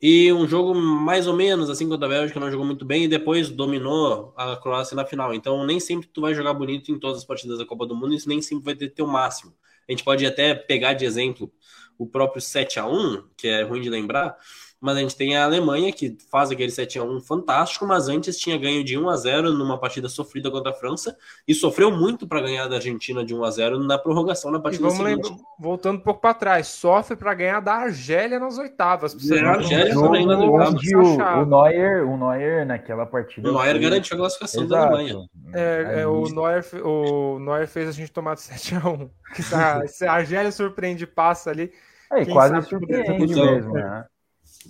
[0.01, 3.09] e um jogo mais ou menos assim contra a Bélgica, não jogou muito bem e
[3.09, 5.35] depois dominou a Croácia na final.
[5.35, 8.15] Então nem sempre tu vai jogar bonito em todas as partidas da Copa do Mundo,
[8.15, 9.53] isso nem sempre vai ter teu máximo.
[9.89, 11.53] A gente pode até pegar de exemplo
[11.99, 14.37] o próprio 7 a 1 que é ruim de lembrar,
[14.85, 18.37] mas a gente tem a Alemanha que faz aquele 7 a 1 fantástico, mas antes
[18.37, 21.17] tinha ganho de 1 a 0 numa partida sofrida contra a França
[21.49, 24.87] e sofreu muito para ganhar da Argentina de 1 a 0 na prorrogação na partida
[24.87, 25.27] e vamos seguinte.
[25.27, 29.17] Lembra, voltando um pouco para trás, sofre para ganhar da Argélia nas oitavas.
[29.31, 30.83] É, a Argélia também nas oitavas.
[30.93, 33.49] O, o, Neuer, o Neuer naquela partida.
[33.49, 34.83] O Neuer garantiu a classificação Exato.
[34.83, 35.27] da Alemanha.
[35.55, 39.55] É, é, o, Neuer, o Neuer fez a gente tomar de 7 a 1 Se
[39.55, 41.73] a, se a Argélia surpreende passa ali.
[42.13, 44.05] É, quase surpreende mesmo, né?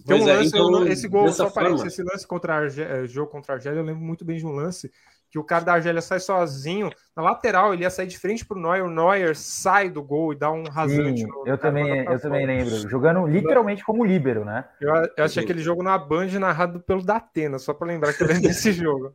[0.02, 3.30] Tem um é, lance, então, esse gol, só parece, esse lance contra a Argélia, jogo
[3.30, 4.90] contra a Argélia, eu lembro muito bem de um lance
[5.35, 8.57] que o cara da Argélia sai sozinho, na lateral ele ia sair de frente pro
[8.57, 11.22] Neuer, o Neuer sai do gol e dá um rasante.
[11.22, 14.64] Sim, eu também, eu também lembro, jogando literalmente como líbero, né?
[14.80, 18.28] Eu, eu achei aquele jogo na Band narrado pelo Datena, só para lembrar que eu
[18.28, 19.12] lembro desse jogo.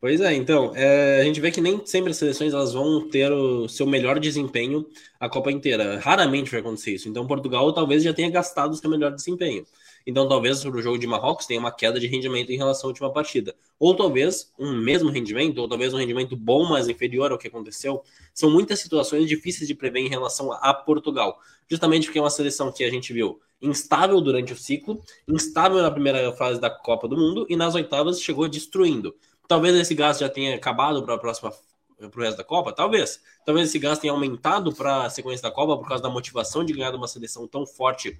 [0.00, 3.30] Pois é, então, é, a gente vê que nem sempre as seleções elas vão ter
[3.30, 4.86] o seu melhor desempenho
[5.18, 5.98] a Copa inteira.
[5.98, 7.06] Raramente vai acontecer isso.
[7.06, 9.66] Então, Portugal talvez já tenha gastado o seu melhor desempenho.
[10.06, 12.88] Então, talvez para o jogo de Marrocos tenha uma queda de rendimento em relação à
[12.88, 13.54] última partida.
[13.78, 18.02] Ou talvez um mesmo rendimento, ou talvez um rendimento bom, mas inferior ao que aconteceu.
[18.32, 21.38] São muitas situações difíceis de prever em relação a Portugal.
[21.68, 25.90] Justamente porque é uma seleção que a gente viu instável durante o ciclo, instável na
[25.90, 29.14] primeira fase da Copa do Mundo e nas oitavas chegou destruindo.
[29.50, 31.52] Talvez esse gás já tenha acabado para a próxima
[31.98, 32.72] para o resto da Copa?
[32.72, 33.20] Talvez.
[33.44, 36.72] Talvez esse gás tenha aumentado para a sequência da Copa por causa da motivação de
[36.72, 38.16] ganhar de uma seleção tão forte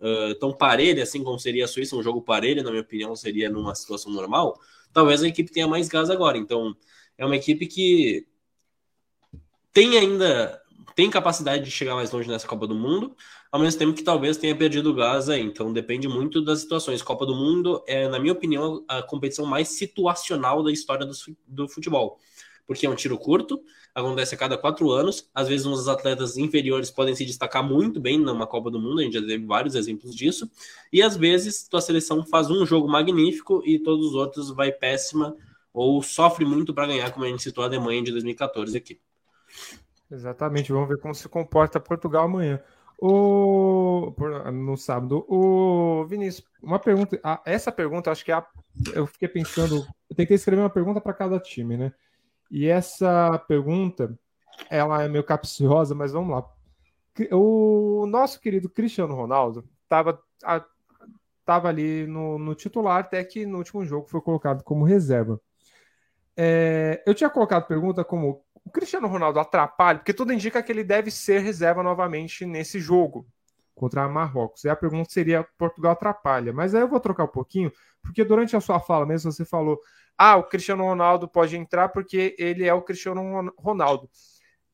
[0.00, 3.48] uh, tão parelha, assim como seria a Suíça, um jogo parelho, na minha opinião, seria
[3.48, 4.60] numa situação normal,
[4.92, 6.36] talvez a equipe tenha mais gás agora.
[6.36, 6.74] Então,
[7.16, 8.26] é uma equipe que
[9.72, 10.60] tem ainda
[10.94, 13.16] tem capacidade de chegar mais longe nessa Copa do Mundo,
[13.50, 15.40] ao mesmo tempo que talvez tenha perdido gás aí.
[15.40, 17.02] Então depende muito das situações.
[17.02, 21.12] Copa do Mundo é, na minha opinião, a competição mais situacional da história do,
[21.46, 22.18] do futebol
[22.66, 23.62] porque é um tiro curto,
[23.94, 25.28] acontece a cada quatro anos.
[25.34, 29.04] Às vezes, uns atletas inferiores podem se destacar muito bem numa Copa do Mundo, a
[29.04, 30.50] gente já teve vários exemplos disso.
[30.92, 35.36] E às vezes, tua seleção faz um jogo magnífico e todos os outros vai péssima
[35.72, 39.00] ou sofre muito para ganhar, como a gente citou a Alemanha de 2014 aqui.
[40.12, 42.62] Exatamente, vamos ver como se comporta Portugal amanhã.
[43.00, 44.14] O,
[44.52, 47.18] no sábado, o Vinícius, uma pergunta.
[47.44, 48.46] Essa pergunta, acho que é a,
[48.94, 49.86] eu fiquei pensando.
[50.08, 51.92] Eu tentei escrever uma pergunta para cada time, né?
[52.50, 54.16] E essa pergunta,
[54.70, 56.44] ela é meio capciosa, mas vamos lá.
[57.32, 60.22] O nosso querido Cristiano Ronaldo estava
[61.44, 65.40] tava ali no, no, titular, até que no último jogo foi colocado como reserva.
[66.36, 70.70] É, eu tinha colocado a pergunta como o Cristiano Ronaldo atrapalha, porque tudo indica que
[70.70, 73.26] ele deve ser reserva novamente nesse jogo
[73.74, 74.64] contra a Marrocos.
[74.64, 76.52] E a pergunta seria: Portugal atrapalha?
[76.52, 77.72] Mas aí eu vou trocar um pouquinho,
[78.02, 79.80] porque durante a sua fala mesmo você falou:
[80.16, 84.08] ah, o Cristiano Ronaldo pode entrar porque ele é o Cristiano Ronaldo.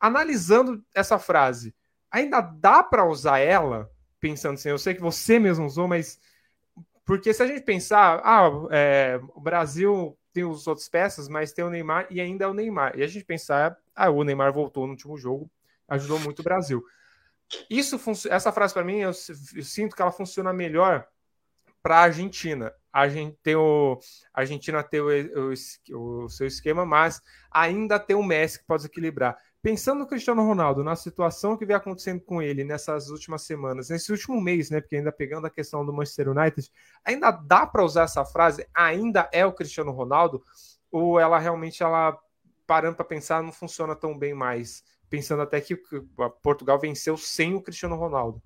[0.01, 1.75] Analisando essa frase,
[2.11, 6.19] ainda dá para usar ela, pensando assim, eu sei que você mesmo usou, mas
[7.05, 11.65] porque se a gente pensar, ah, é, o Brasil tem os outros peças, mas tem
[11.65, 12.99] o Neymar e ainda é o Neymar.
[12.99, 15.51] E a gente pensar, ah, o Neymar voltou no último jogo,
[15.89, 16.85] ajudou muito o Brasil.
[17.71, 17.99] Isso
[18.31, 19.11] essa frase para mim eu,
[19.55, 21.07] eu, sinto que ela funciona melhor
[21.83, 23.99] para a Argentina a gente tem o
[24.35, 28.87] a Argentina tem o, o, o, seu esquema, mas ainda tem o Messi que pode
[28.87, 29.37] equilibrar.
[29.61, 34.13] Pensando no Cristiano Ronaldo, na situação que vem acontecendo com ele nessas últimas semanas, nesse
[34.13, 34.81] último mês, né?
[34.81, 36.71] Porque ainda pegando a questão do Manchester United,
[37.05, 38.67] ainda dá para usar essa frase?
[38.73, 40.43] Ainda é o Cristiano Ronaldo?
[40.91, 42.17] Ou ela realmente, ela
[42.67, 44.85] parando para pensar, não funciona tão bem mais?
[45.11, 45.77] Pensando até que
[46.43, 48.43] Portugal venceu sem o Cristiano Ronaldo.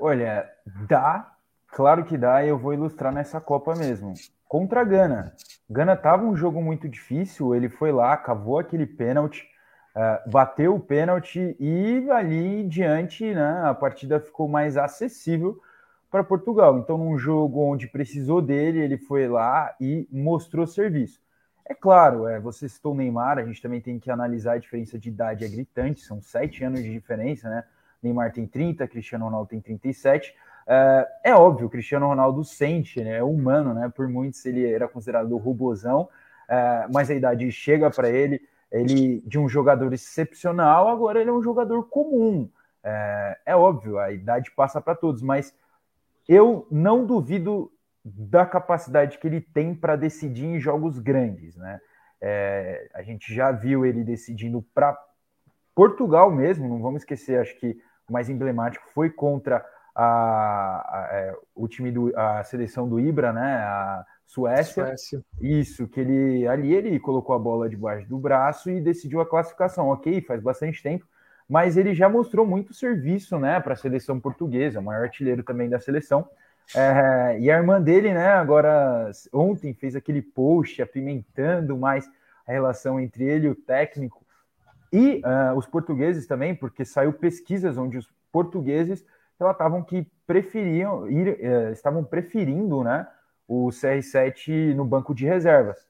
[0.00, 0.48] Olha,
[0.88, 1.32] dá
[1.72, 4.12] Claro que dá, e eu vou ilustrar nessa Copa mesmo.
[4.46, 5.34] Contra a Gana.
[5.70, 9.48] Gana estava um jogo muito difícil, ele foi lá, cavou aquele pênalti,
[9.96, 15.60] uh, bateu o pênalti e ali em diante né, a partida ficou mais acessível
[16.10, 16.78] para Portugal.
[16.78, 21.20] Então, num jogo onde precisou dele, ele foi lá e mostrou serviço.
[21.64, 24.98] É claro, é, você citou o Neymar, a gente também tem que analisar a diferença
[24.98, 27.64] de idade, é gritante, são sete anos de diferença, né?
[28.02, 30.34] Neymar tem 30, Cristiano Ronaldo tem 37.
[30.66, 33.18] É, é óbvio, Cristiano Ronaldo sente, né?
[33.18, 33.90] É humano, né?
[33.94, 36.08] Por muitos ele era considerado robozão,
[36.48, 38.42] é, mas a idade chega para ele.
[38.72, 42.48] Ele, de um jogador excepcional, agora ele é um jogador comum.
[42.82, 45.54] É, é óbvio, a idade passa para todos, mas
[46.26, 47.70] eu não duvido
[48.04, 51.80] da capacidade que ele tem para decidir em jogos grandes, né?
[52.20, 54.96] É, a gente já viu ele decidindo para
[55.74, 61.36] Portugal mesmo, não vamos esquecer, acho que o mais emblemático foi contra a, a, é,
[61.54, 63.56] o time do a seleção do Ibra, né?
[63.56, 64.86] A Suécia.
[64.86, 65.22] Suécia.
[65.42, 69.88] Isso, que ele ali ele colocou a bola debaixo do braço e decidiu a classificação.
[69.88, 71.06] Ok, faz bastante tempo,
[71.46, 75.68] mas ele já mostrou muito serviço, né, para a seleção portuguesa, o maior artilheiro também
[75.68, 76.26] da seleção.
[76.74, 82.08] É, e a irmã dele, né, agora ontem fez aquele post apimentando mais
[82.46, 84.24] a relação entre ele e o técnico
[84.90, 89.04] e uh, os portugueses também, porque saiu pesquisas onde os portugueses
[89.38, 93.06] relatavam que preferiam ir, eh, estavam preferindo né,
[93.46, 95.86] o CR7 no banco de reservas.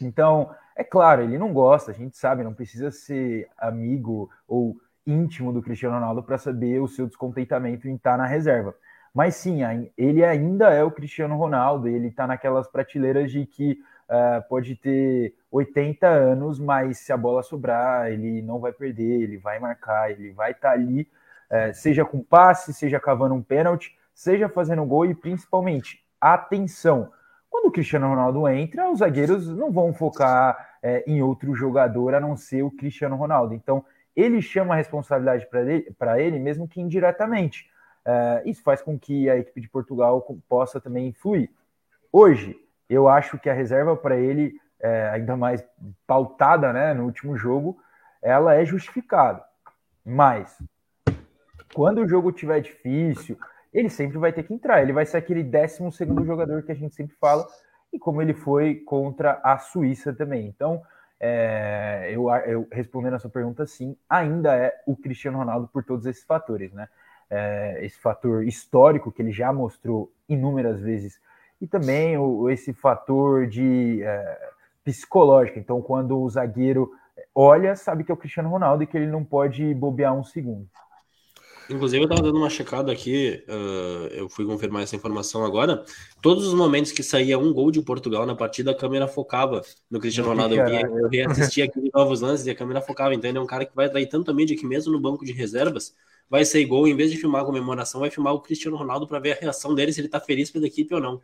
[0.00, 5.52] Então, é claro, ele não gosta, a gente sabe, não precisa ser amigo ou íntimo
[5.52, 8.74] do Cristiano Ronaldo para saber o seu descontentamento em estar na reserva.
[9.14, 9.60] Mas sim,
[9.96, 15.34] ele ainda é o Cristiano Ronaldo, ele está naquelas prateleiras de que uh, pode ter
[15.52, 20.32] 80 anos, mas se a bola sobrar, ele não vai perder, ele vai marcar, ele
[20.32, 21.02] vai estar tá ali,
[21.48, 27.12] uh, seja com passe, seja cavando um pênalti, seja fazendo gol e principalmente atenção.
[27.50, 32.20] Quando o Cristiano Ronaldo entra, os zagueiros não vão focar é, em outro jogador a
[32.20, 33.54] não ser o Cristiano Ronaldo.
[33.54, 33.84] Então,
[34.16, 37.68] ele chama a responsabilidade para ele, ele, mesmo que indiretamente.
[38.06, 41.50] Uh, isso faz com que a equipe de Portugal possa também influir.
[42.12, 42.56] Hoje,
[42.88, 45.64] eu acho que a reserva para ele, é, ainda mais
[46.06, 47.78] pautada né, no último jogo,
[48.22, 49.42] ela é justificada.
[50.04, 50.56] Mas,
[51.74, 53.38] quando o jogo estiver difícil,
[53.74, 54.80] ele sempre vai ter que entrar.
[54.80, 57.46] Ele vai ser aquele 12 segundo jogador que a gente sempre fala,
[57.92, 60.46] e como ele foi contra a Suíça também.
[60.46, 60.80] Então,
[61.20, 66.06] é, eu, eu respondendo a sua pergunta, sim, ainda é o Cristiano Ronaldo por todos
[66.06, 66.88] esses fatores, né?
[67.30, 71.20] é, esse fator histórico que ele já mostrou inúmeras vezes,
[71.60, 74.50] e também o, esse fator de é,
[74.84, 75.58] psicológico.
[75.58, 76.92] Então, quando o zagueiro
[77.34, 80.68] olha, sabe que é o Cristiano Ronaldo e que ele não pode bobear um segundo.
[81.70, 85.82] Inclusive, eu estava dando uma checada aqui, uh, eu fui confirmar essa informação agora.
[86.20, 89.98] Todos os momentos que saía um gol de Portugal na partida, a câmera focava no
[89.98, 90.54] Cristiano Ronaldo.
[90.54, 93.14] Eu, eu reassistia aqui novos lances e a câmera focava.
[93.14, 95.24] Então, ele é um cara que vai atrair tanto a mídia que, mesmo no banco
[95.24, 95.94] de reservas,
[96.28, 99.18] vai ser gol, em vez de filmar a comemoração, vai filmar o Cristiano Ronaldo para
[99.18, 101.20] ver a reação dele, se ele está feliz pela equipe ou não.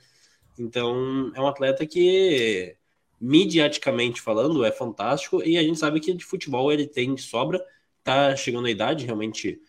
[0.59, 2.77] Então, é um atleta que,
[3.21, 7.63] midiaticamente falando, é fantástico, e a gente sabe que de futebol ele tem de sobra,
[8.03, 9.61] tá chegando a idade, realmente.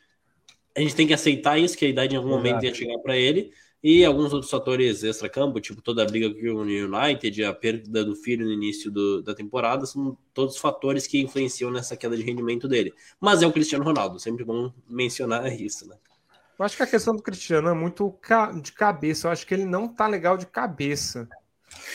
[0.76, 2.44] A gente tem que aceitar isso, que a idade em algum Exato.
[2.48, 3.52] momento ia chegar para ele,
[3.84, 8.16] e alguns outros fatores extra-campo, tipo toda a briga com o United, a perda do
[8.16, 12.68] filho no início do, da temporada, são todos fatores que influenciam nessa queda de rendimento
[12.68, 12.94] dele.
[13.20, 15.96] Mas é o Cristiano Ronaldo, sempre bom mencionar isso, né?
[16.60, 18.16] Eu acho que a questão do Cristiano é muito
[18.62, 19.28] de cabeça.
[19.28, 21.28] Eu acho que ele não tá legal de cabeça.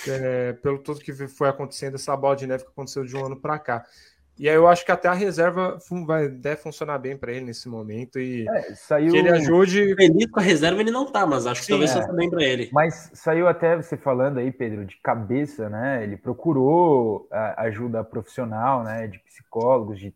[0.09, 3.37] É, pelo tudo que foi acontecendo, essa bola de neve que aconteceu de um ano
[3.37, 3.87] para cá.
[4.39, 7.69] E aí eu acho que até a reserva vai, deve funcionar bem para ele nesse
[7.69, 9.13] momento e é, saiu...
[9.13, 9.95] que ele ajude.
[9.95, 11.95] Feliz com a reserva ele não tá, mas acho que Sim, talvez é.
[11.95, 12.69] faça bem para ele.
[12.71, 16.03] Mas saiu até você falando aí, Pedro, de cabeça, né?
[16.03, 19.07] Ele procurou ajuda profissional, né?
[19.07, 20.13] De psicólogos, de...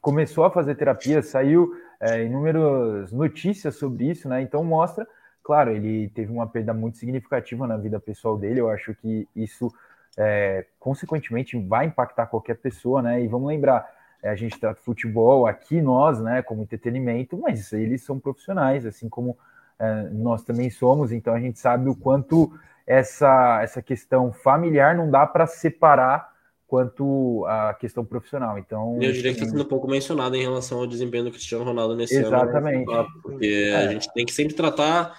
[0.00, 4.40] começou a fazer terapia, saiu é, inúmeras notícias sobre isso, né?
[4.40, 5.06] Então mostra,
[5.42, 8.60] claro, ele teve uma perda muito significativa na vida pessoal dele.
[8.60, 9.70] Eu acho que isso
[10.18, 13.22] é, consequentemente vai impactar qualquer pessoa, né?
[13.22, 13.88] E vamos lembrar,
[14.20, 19.08] é, a gente trata futebol aqui nós, né, como entretenimento, mas eles são profissionais, assim
[19.08, 19.38] como
[19.78, 21.12] é, nós também somos.
[21.12, 22.52] Então a gente sabe o quanto
[22.84, 28.58] essa essa questão familiar não dá para separar quanto a questão profissional.
[28.58, 31.64] Então, eu diria que está sendo um pouco mencionado em relação ao desempenho do Cristiano
[31.64, 32.82] Ronaldo nesse exatamente.
[32.82, 32.92] ano.
[32.92, 33.22] Exatamente.
[33.22, 33.76] Porque é.
[33.76, 35.18] a gente tem que sempre tratar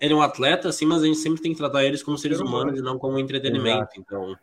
[0.00, 2.40] ele é um atleta, sim, mas a gente sempre tem que tratar eles como seres
[2.40, 3.78] humanos e não como entretenimento.
[3.78, 4.00] Exato.
[4.00, 4.36] Então.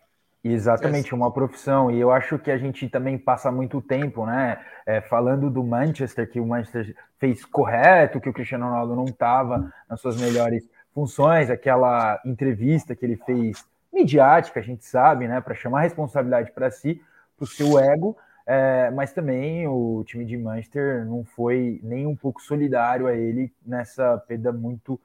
[0.44, 1.90] Exatamente, uma profissão.
[1.92, 4.64] E eu acho que a gente também passa muito tempo, né?
[4.86, 9.74] É, falando do Manchester, que o Manchester fez correto, que o Cristiano Ronaldo não estava
[9.90, 15.42] nas suas melhores funções, aquela entrevista que ele fez midiática, a gente sabe, né?
[15.42, 17.02] Para chamar a responsabilidade para si,
[17.36, 18.16] para o seu ego.
[18.46, 23.52] É, mas também o time de Manchester não foi nem um pouco solidário a ele
[23.66, 24.98] nessa perda muito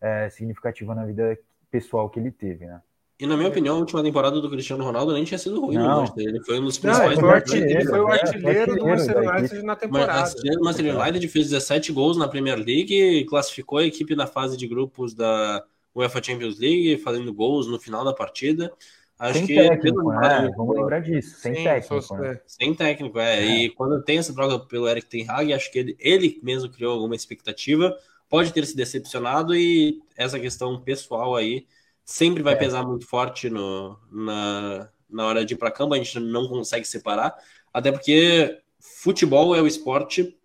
[0.00, 1.38] é, significativa na vida
[1.70, 2.80] pessoal que ele teve, né?
[3.20, 6.04] E na minha opinião, a última temporada do Cristiano Ronaldo nem tinha sido ruim não.
[6.04, 7.18] no Ele foi um dos principais.
[7.18, 10.32] Não, ele foi o artilheiro, do Manchester United na temporada.
[10.58, 14.56] O Manchester United fez 17 gols na Premier League e classificou a equipe na fase
[14.56, 15.62] de grupos da
[15.94, 18.72] UEFA Champions League, fazendo gols no final da partida.
[19.18, 20.50] Acho sem que técnico, né?
[20.56, 22.14] Vamos lembrar disso, sem Sim, técnico.
[22.14, 22.40] Né?
[22.46, 23.38] Sem técnico, é.
[23.38, 23.44] é.
[23.44, 26.94] E quando tem essa troca pelo Eric Ten Hag, acho que ele, ele mesmo criou
[26.94, 27.94] alguma expectativa
[28.30, 31.66] pode ter se decepcionado e essa questão pessoal aí
[32.04, 32.56] sempre vai é.
[32.56, 36.86] pesar muito forte no, na, na hora de ir para campo, a gente não consegue
[36.86, 37.34] separar,
[37.74, 40.36] até porque futebol é o esporte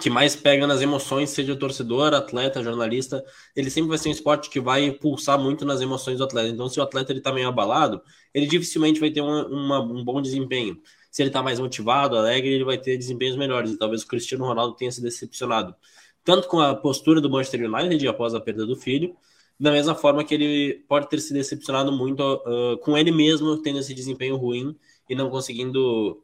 [0.00, 4.50] que mais pega nas emoções, seja torcedor, atleta, jornalista, ele sempre vai ser um esporte
[4.50, 6.48] que vai pulsar muito nas emoções do atleta.
[6.48, 8.02] Então, se o atleta ele tá meio abalado,
[8.34, 10.78] ele dificilmente vai ter uma, uma, um bom desempenho.
[11.10, 13.70] Se ele está mais motivado, alegre, ele vai ter desempenhos melhores.
[13.72, 15.74] E talvez o Cristiano Ronaldo tenha se decepcionado
[16.26, 19.16] tanto com a postura do Manchester United após a perda do filho,
[19.58, 23.78] da mesma forma que ele pode ter se decepcionado muito uh, com ele mesmo tendo
[23.78, 24.76] esse desempenho ruim
[25.08, 26.22] e não conseguindo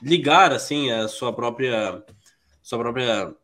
[0.00, 2.02] ligar assim a sua própria
[2.62, 3.34] sua própria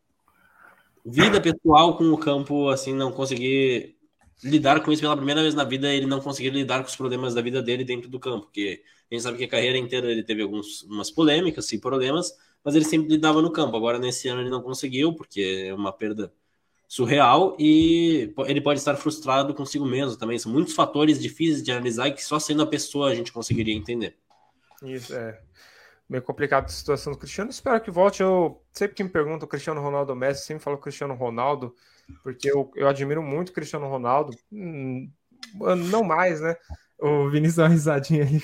[1.04, 3.96] vida pessoal com o campo, assim, não conseguir
[4.42, 7.34] lidar com isso pela primeira vez na vida, ele não conseguir lidar com os problemas
[7.34, 10.22] da vida dele dentro do campo, porque a gente sabe que a carreira inteira ele
[10.22, 12.32] teve algumas polêmicas e problemas,
[12.64, 13.76] mas ele sempre lidava no campo.
[13.76, 16.32] Agora, nesse ano, ele não conseguiu, porque é uma perda
[16.88, 20.38] surreal e ele pode estar frustrado consigo mesmo também.
[20.38, 24.16] São muitos fatores difíceis de analisar que só sendo a pessoa a gente conseguiria entender.
[24.82, 25.40] Isso, é.
[26.08, 27.50] Meio complicado a situação do Cristiano.
[27.50, 28.22] Espero que volte.
[28.22, 31.74] Eu sempre que me perguntam Cristiano Ronaldo Messi, sempre falo Cristiano Ronaldo,
[32.22, 34.36] porque eu, eu admiro muito Cristiano Ronaldo.
[34.52, 35.10] Hum,
[35.90, 36.56] não mais, né?
[36.98, 38.40] O Vinícius deu uma risadinha ali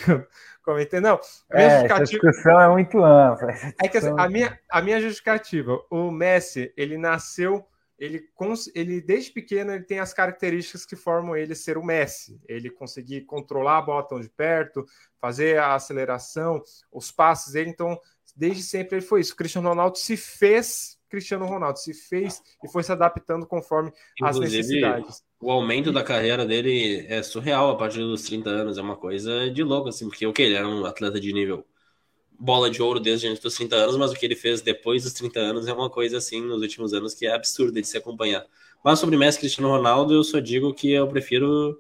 [0.72, 1.00] comentei.
[1.00, 3.52] Não, a é, essa discussão é muito ampla.
[3.82, 7.66] É que assim, a, minha, a minha justificativa, o Messi, ele nasceu
[8.00, 8.26] ele,
[8.74, 12.40] ele desde pequeno ele tem as características que formam ele ser o Messi.
[12.48, 14.86] Ele conseguir controlar a bola tão de perto,
[15.20, 17.68] fazer a aceleração, os passes dele.
[17.68, 18.00] Então,
[18.34, 19.34] desde sempre ele foi isso.
[19.34, 24.46] O Cristiano Ronaldo se fez Cristiano Ronaldo, se fez e foi se adaptando conforme Inclusive,
[24.46, 25.22] as necessidades.
[25.40, 29.50] O aumento da carreira dele é surreal a partir dos 30 anos, é uma coisa
[29.50, 31.66] de louco, assim, porque o que ele era um atleta de nível
[32.40, 35.12] bola de ouro desde antes dos 30 anos, mas o que ele fez depois dos
[35.12, 38.46] 30 anos é uma coisa assim nos últimos anos que é absurda de se acompanhar.
[38.82, 41.78] Mas sobre Messi Cristiano Ronaldo, eu só digo que eu prefiro,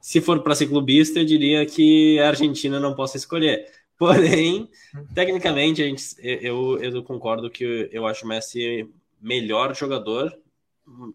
[0.00, 3.66] se for para ser clubista, eu diria que a Argentina não possa escolher.
[3.98, 4.68] Porém,
[5.14, 8.88] tecnicamente, a gente, eu, eu concordo que eu acho o Messi
[9.20, 10.36] melhor jogador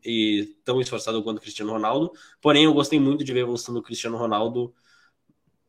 [0.03, 2.11] e tão esforçado quanto o Cristiano Ronaldo.
[2.41, 4.73] Porém, eu gostei muito de ver a evolução do Cristiano Ronaldo,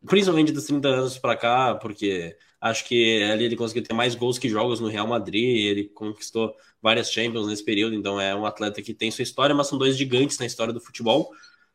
[0.06, 4.38] principalmente dos 30 anos para cá, porque Acho que ali ele conseguiu ter mais gols
[4.38, 5.66] que jogos no Real Madrid.
[5.66, 7.96] Ele conquistou várias Champions nesse período.
[7.96, 10.80] Então é um atleta que tem sua história, mas são dois gigantes na história do
[10.80, 11.32] futebol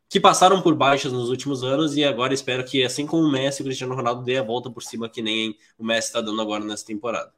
[0.08, 3.60] que passaram por baixas nos últimos anos e agora espero que, assim como o Messi,
[3.60, 6.64] o Cristiano Ronaldo dê a volta por cima que nem o Messi está dando agora
[6.64, 7.30] nessa temporada.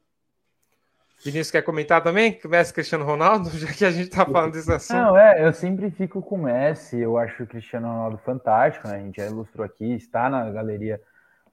[1.23, 2.33] Vinícius quer comentar também?
[2.33, 4.97] Que o Messi Cristiano Ronaldo, já que a gente está falando desse assunto.
[4.97, 8.95] Não, é, eu sempre fico com o Messi, eu acho o Cristiano Ronaldo fantástico, né?
[8.95, 10.99] A gente já ilustrou aqui, está na galeria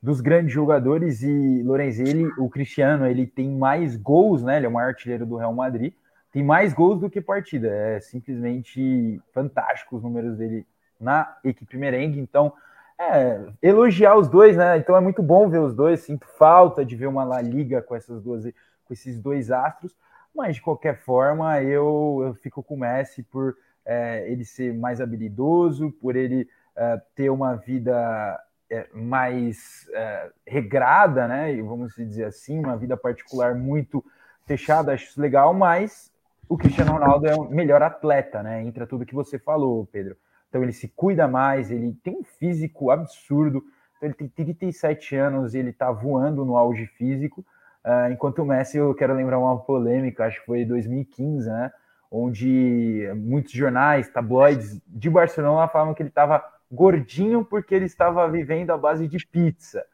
[0.00, 4.56] dos grandes jogadores e Lorenz, ele, o Cristiano, ele tem mais gols, né?
[4.56, 5.92] Ele é o maior artilheiro do Real Madrid,
[6.32, 7.68] tem mais gols do que partida.
[7.68, 10.64] É simplesmente fantástico os números dele
[11.00, 12.20] na equipe merengue.
[12.20, 12.52] Então,
[12.98, 14.76] é, elogiar os dois, né?
[14.76, 16.00] Então é muito bom ver os dois.
[16.00, 19.94] Sinto falta de ver uma La Liga com essas duas, com esses dois astros.
[20.34, 25.00] Mas de qualquer forma, eu, eu fico com o Messi por é, ele ser mais
[25.00, 28.38] habilidoso, por ele é, ter uma vida
[28.70, 31.60] é, mais é, regrada, né?
[31.62, 34.04] Vamos dizer assim, uma vida particular muito
[34.44, 36.12] fechada, acho isso legal, mas
[36.48, 38.62] o Cristiano Ronaldo é o melhor atleta, né?
[38.62, 40.16] Entra tudo que você falou, Pedro.
[40.48, 43.62] Então ele se cuida mais, ele tem um físico absurdo.
[43.96, 47.44] Então, ele tem 37 anos e ele tá voando no auge físico.
[47.84, 51.72] Uh, enquanto o Messi, eu quero lembrar uma polêmica, acho que foi 2015, né?
[52.10, 58.70] Onde muitos jornais, tabloides de Barcelona falavam que ele estava gordinho porque ele estava vivendo
[58.70, 59.84] à base de pizza.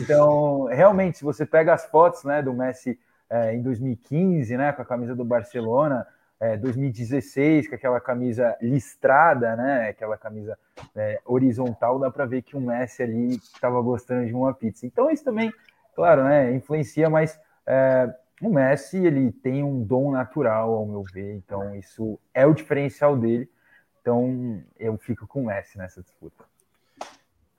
[0.00, 4.82] Então, realmente, se você pega as fotos né, do Messi é, em 2015, né, com
[4.82, 6.06] a camisa do Barcelona,
[6.40, 10.58] é, 2016, com aquela camisa listrada, né, aquela camisa
[10.94, 14.86] é, horizontal, dá para ver que o Messi ali estava gostando de uma pizza.
[14.86, 15.52] Então, isso também,
[15.94, 21.34] claro, né, influencia, mas é, o Messi ele tem um dom natural, ao meu ver,
[21.34, 23.50] então isso é o diferencial dele.
[24.00, 26.44] Então eu fico com o Messi nessa disputa.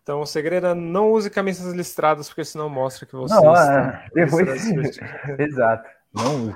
[0.01, 3.35] Então, o segredo é não use camisas listradas, porque senão mostra que você.
[3.35, 4.47] Não, é, depois.
[5.37, 6.55] Exato, não use.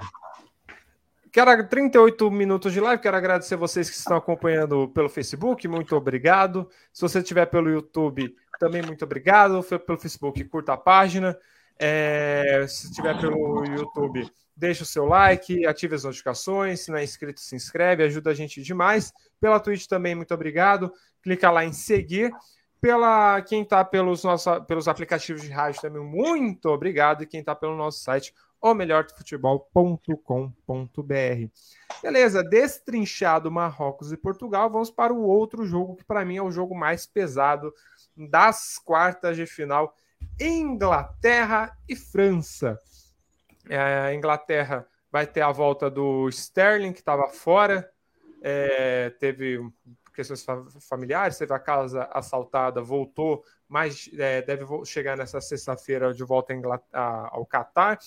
[1.32, 3.02] Quero 38 minutos de live.
[3.02, 5.66] Quero agradecer vocês que estão acompanhando pelo Facebook.
[5.66, 6.70] Muito obrigado.
[6.92, 9.64] Se você estiver pelo YouTube, também muito obrigado.
[9.64, 11.38] Pelo Facebook, curta a página.
[11.80, 16.82] É, se estiver pelo YouTube, deixa o seu like, ative as notificações.
[16.82, 19.14] Se não é inscrito, se inscreve, ajuda a gente demais.
[19.40, 20.92] Pela Twitch também, muito obrigado.
[21.24, 22.30] Clica lá em seguir.
[22.82, 27.24] Pela quem está pelos, nossos, pelos aplicativos de rádio também, muito obrigado.
[27.24, 31.50] E quem está pelo nosso site, o melhorfutebol.com.br.
[32.04, 36.52] Beleza, destrinchado Marrocos e Portugal, vamos para o outro jogo que para mim é o
[36.52, 37.74] jogo mais pesado
[38.16, 39.96] das quartas de final
[40.40, 42.80] Inglaterra e França.
[43.70, 47.90] É, a Inglaterra vai ter a volta do Sterling, que estava fora,
[48.42, 49.60] é, teve
[50.14, 50.46] questões
[50.88, 56.54] familiares, teve a casa assaltada, voltou, mas é, deve chegar nessa sexta-feira de volta
[56.94, 58.00] ao Catar.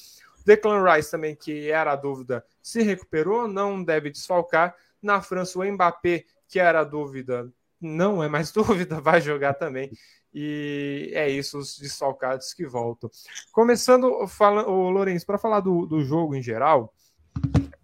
[0.44, 4.74] Declan Rice também, que era a dúvida, se recuperou, não deve desfalcar.
[5.02, 9.90] Na França, o Mbappé, que era a dúvida, não é mais dúvida, vai jogar também.
[10.32, 13.08] E é isso, os desfalcados que voltam.
[13.52, 16.92] Começando, falando, o Lourenço, para falar do, do jogo em geral,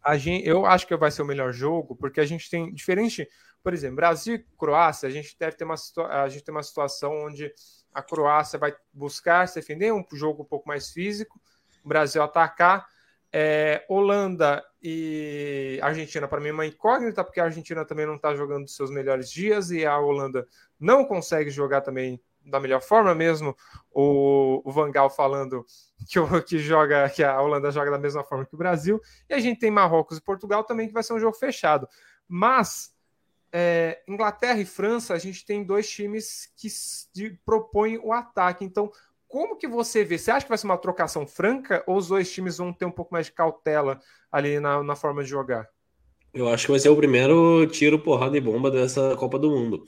[0.03, 3.29] a gente, eu acho que vai ser o melhor jogo, porque a gente tem diferente,
[3.63, 5.77] por exemplo, Brasil e Croácia, a gente deve ter uma,
[6.09, 7.53] a gente tem uma situação onde
[7.93, 11.41] a Croácia vai buscar se defender, um jogo um pouco mais físico,
[11.85, 12.87] o Brasil atacar.
[13.33, 18.35] É, Holanda E Argentina, para mim, é uma incógnita, porque a Argentina também não está
[18.35, 20.47] jogando dos seus melhores dias e a Holanda
[20.79, 23.57] não consegue jogar também da melhor forma mesmo.
[23.93, 25.65] O, o Van Gaal falando
[26.09, 29.01] que, o, que, joga, que a Holanda joga da mesma forma que o Brasil.
[29.29, 31.89] E a gente tem Marrocos e Portugal também, que vai ser um jogo fechado.
[32.27, 32.95] Mas
[33.53, 36.69] é, Inglaterra e França, a gente tem dois times que
[37.45, 38.65] propõem o ataque.
[38.65, 38.91] Então,
[39.31, 40.19] como que você vê?
[40.19, 42.91] Você acha que vai ser uma trocação franca ou os dois times vão ter um
[42.91, 44.01] pouco mais de cautela
[44.31, 45.69] ali na, na forma de jogar?
[46.35, 49.85] Eu acho que vai ser o primeiro tiro, porrada e bomba dessa Copa do Mundo.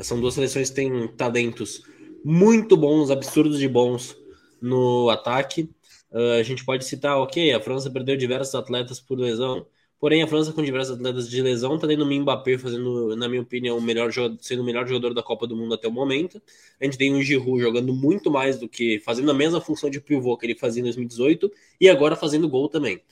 [0.00, 1.82] São duas seleções que têm talentos
[2.24, 4.16] muito bons, absurdos de bons
[4.60, 5.70] no ataque.
[6.10, 9.66] Uh, a gente pode citar, ok, a França perdeu diversos atletas por lesão,
[9.98, 13.42] porém a França com diversos atletas de lesão está tendo o Mbappé fazendo, na minha
[13.42, 16.40] opinião, o melhor sendo o melhor jogador da Copa do Mundo até o momento.
[16.80, 20.00] A gente tem o Giroud jogando muito mais do que fazendo a mesma função de
[20.00, 23.02] pivô que ele fazia em 2018 e agora fazendo gol também.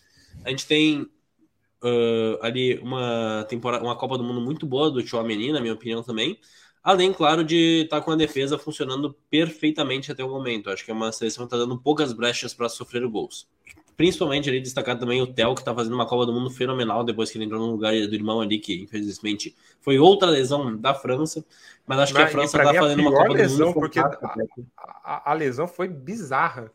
[0.44, 1.02] A gente tem
[1.82, 6.02] uh, ali uma temporada, uma Copa do Mundo muito boa do Tchouameni, na minha opinião
[6.02, 6.38] também.
[6.82, 10.68] Além, claro, de estar tá com a defesa funcionando perfeitamente até o momento.
[10.68, 13.48] Acho que é uma seleção que está dando poucas brechas para sofrer gols.
[13.96, 17.30] Principalmente ali destacar também o Theo, que está fazendo uma Copa do Mundo fenomenal depois
[17.30, 21.44] que ele entrou no lugar do irmão ali, que infelizmente foi outra lesão da França.
[21.86, 23.74] Mas acho que a França está fazendo uma Copa lesão, do Mundo.
[23.74, 24.10] Porque a,
[24.76, 26.72] a, a, lesão foi bizarra,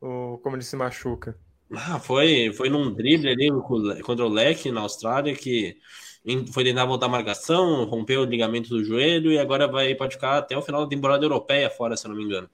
[0.00, 1.38] como ele se machuca.
[1.74, 3.50] Ah, foi, foi num drible ali
[4.02, 5.78] contra o Leque na Austrália que
[6.52, 10.38] foi tentar voltar a marcação, rompeu o ligamento do joelho e agora vai pode ficar
[10.38, 12.48] até o final da temporada europeia fora, se eu não me engano.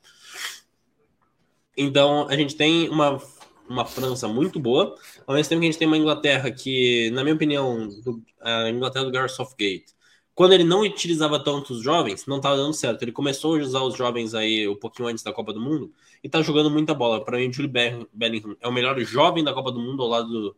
[1.76, 3.20] Então a gente tem uma,
[3.68, 4.94] uma França muito boa,
[5.26, 8.70] ao mesmo tempo que a gente tem uma Inglaterra que, na minha opinião, do, a
[8.70, 9.94] Inglaterra do Gareth Southgate,
[10.34, 13.02] quando ele não utilizava tanto os jovens, não estava dando certo.
[13.02, 15.92] Ele começou a usar os jovens aí um pouquinho antes da Copa do Mundo
[16.22, 17.24] e está jogando muita bola.
[17.24, 17.70] Para mim, o Julie
[18.12, 20.56] Bellingham é o melhor jovem da Copa do Mundo ao lado do,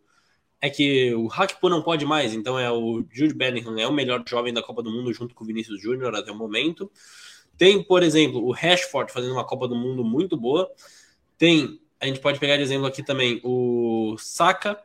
[0.61, 4.23] é que o Hakpo não pode mais, então é o Jude Bellingham, é o melhor
[4.29, 6.91] jovem da Copa do Mundo junto com o Vinícius Júnior até o momento.
[7.57, 10.71] Tem, por exemplo, o Rashford fazendo uma Copa do Mundo muito boa.
[11.39, 14.81] Tem, a gente pode pegar de exemplo aqui também o Saka,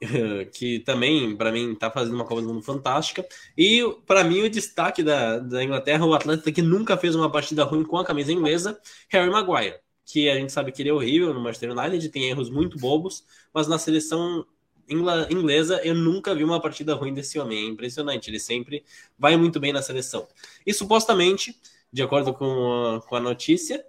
[0.52, 3.26] que também, para mim, está fazendo uma Copa do Mundo fantástica.
[3.56, 7.64] E, para mim, o destaque da, da Inglaterra, o atleta que nunca fez uma partida
[7.64, 11.32] ruim com a camisa inglesa, Harry Maguire, que a gente sabe que ele é horrível
[11.32, 14.44] no Manchester United, tem erros muito bobos, mas na seleção
[14.88, 17.66] inglesa, eu nunca vi uma partida ruim desse homem.
[17.66, 18.28] É impressionante.
[18.28, 18.84] Ele sempre
[19.18, 20.26] vai muito bem na seleção.
[20.66, 21.56] E supostamente,
[21.92, 23.84] de acordo com a, com a notícia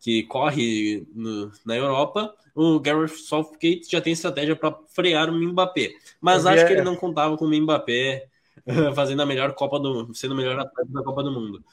[0.00, 5.92] que corre no, na Europa, o Gareth Southgate já tem estratégia para frear o Mbappé.
[6.20, 8.28] Mas acho que ele não contava com o Mbappé
[8.94, 11.64] fazendo a melhor Copa do sendo o melhor atleta da Copa do Mundo.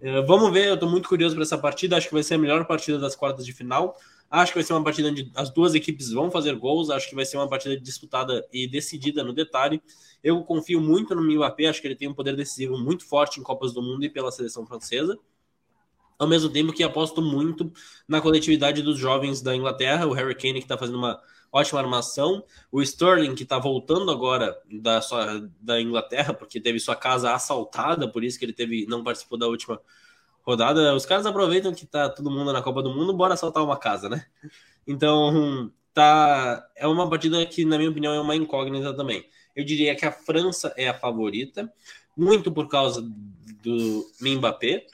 [0.00, 1.96] Uh, vamos ver, eu estou muito curioso para essa partida.
[1.96, 3.96] Acho que vai ser a melhor partida das quartas de final.
[4.28, 6.90] Acho que vai ser uma partida onde as duas equipes vão fazer gols.
[6.90, 9.80] Acho que vai ser uma partida disputada e decidida no detalhe.
[10.24, 11.66] Eu confio muito no Mbappé.
[11.66, 14.32] Acho que ele tem um poder decisivo muito forte em Copas do Mundo e pela
[14.32, 15.16] seleção francesa.
[16.18, 17.72] Ao mesmo tempo que aposto muito
[18.06, 20.06] na coletividade dos jovens da Inglaterra.
[20.06, 21.20] O Harry Kane, que está fazendo uma
[21.52, 22.44] ótima armação.
[22.70, 28.10] O Sterling, que está voltando agora da, sua, da Inglaterra, porque teve sua casa assaltada,
[28.10, 29.80] por isso que ele teve não participou da última
[30.42, 33.76] rodada, os caras aproveitam que tá todo mundo na Copa do Mundo, bora saltar uma
[33.76, 34.26] casa, né?
[34.86, 39.24] Então, tá é uma partida que na minha opinião é uma incógnita também.
[39.54, 41.72] Eu diria que a França é a favorita,
[42.16, 43.02] muito por causa
[43.62, 44.86] do Mbappé,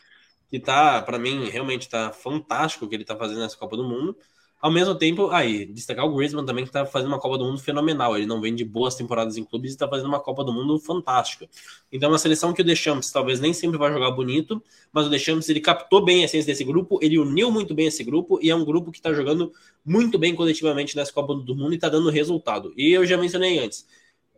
[0.51, 3.85] que tá, para mim, realmente tá fantástico o que ele tá fazendo nessa Copa do
[3.85, 4.17] Mundo.
[4.61, 7.61] Ao mesmo tempo, aí, destacar o Griezmann também, que está fazendo uma Copa do Mundo
[7.61, 8.17] fenomenal.
[8.17, 10.81] Ele não vem de boas temporadas em clubes e está fazendo uma Copa do Mundo
[10.81, 11.49] fantástica.
[11.93, 14.61] Então, é uma seleção que o Deschamps talvez nem sempre vai jogar bonito,
[14.93, 18.03] mas o Deschamps ele captou bem a essência desse grupo, ele uniu muito bem esse
[18.03, 19.53] grupo e é um grupo que está jogando
[19.85, 22.73] muito bem coletivamente nessa Copa do Mundo e está dando resultado.
[22.77, 23.87] E eu já mencionei antes,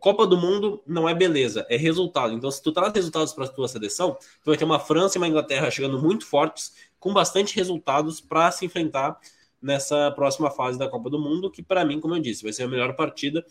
[0.01, 2.33] Copa do Mundo não é beleza, é resultado.
[2.33, 5.19] Então, se tu traz resultados para a tua seleção, tu vai ter uma França e
[5.19, 9.19] uma Inglaterra chegando muito fortes, com bastante resultados para se enfrentar
[9.61, 12.63] nessa próxima fase da Copa do Mundo, que para mim, como eu disse, vai ser
[12.63, 13.45] a melhor partida.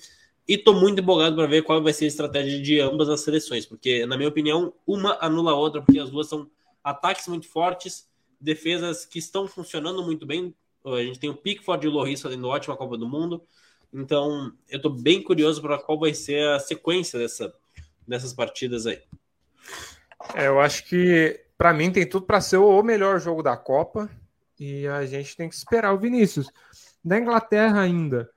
[0.49, 3.65] E tô muito empolgado para ver qual vai ser a estratégia de ambas as seleções,
[3.65, 6.51] porque, na minha opinião, uma anula a outra, porque as duas são
[6.83, 8.09] ataques muito fortes,
[8.41, 10.53] defesas que estão funcionando muito bem.
[10.85, 13.41] A gente tem o Pickford e o Loris fazendo ótima Copa do Mundo.
[13.93, 17.53] Então, eu estou bem curioso para qual vai ser a sequência dessa,
[18.07, 19.03] dessas partidas aí.
[20.35, 24.09] É, eu acho que, para mim, tem tudo para ser o melhor jogo da Copa.
[24.59, 26.51] E a gente tem que esperar o Vinícius.
[27.03, 28.31] Da Inglaterra ainda.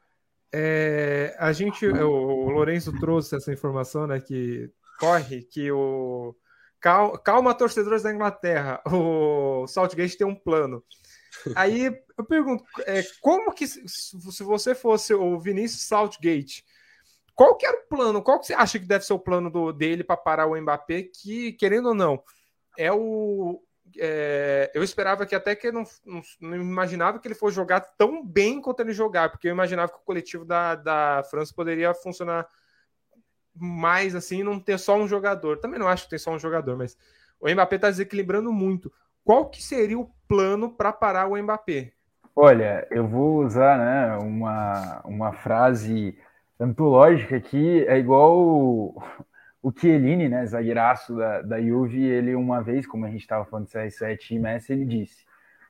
[0.51, 4.19] É, a gente, o, o Lourenço trouxe essa informação, né?
[4.19, 6.35] Que corre que o
[6.79, 10.83] calma, calma torcedores da Inglaterra, o Saltgate tem um plano.
[11.55, 16.63] Aí eu pergunto, é, como que se você fosse o Vinícius Saltgate,
[17.35, 18.21] Qual que era o plano?
[18.21, 21.03] Qual que você acha que deve ser o plano do, dele para parar o Mbappé?
[21.03, 22.23] Que, querendo ou não,
[22.77, 23.61] é o.
[23.97, 28.25] É, eu esperava que até que não, não, não, imaginava que ele fosse jogar tão
[28.25, 32.47] bem quanto ele jogar, porque eu imaginava que o coletivo da, da França poderia funcionar
[33.55, 35.59] mais assim, não ter só um jogador.
[35.59, 36.97] Também não acho que tem só um jogador, mas
[37.39, 38.91] o Mbappé está desequilibrando muito.
[39.23, 41.93] Qual que seria o plano para parar o Mbappé?
[42.35, 46.17] Olha, eu vou usar né, uma, uma frase
[46.59, 49.03] antológica aqui, é igual o,
[49.61, 53.67] o Chiellini, né, zagueiraço da, da Juve, ele uma vez, como a gente estava falando
[53.67, 55.25] de CR7 e Messi, ele disse,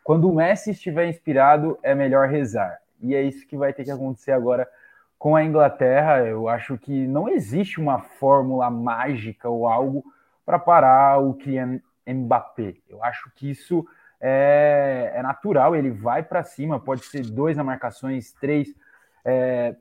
[0.06, 2.80] quando o Messi estiver inspirado, é melhor rezar.
[3.02, 4.66] E é isso que vai ter que acontecer agora
[5.20, 6.20] com a Inglaterra.
[6.20, 10.04] Eu acho que não existe uma fórmula mágica ou algo
[10.46, 12.76] para parar o Kylian Mbappé.
[12.90, 13.86] Eu acho que isso
[14.26, 18.74] é, é natural, ele vai para cima, pode ser dois na marcações, três.
[19.26, 19.76] É,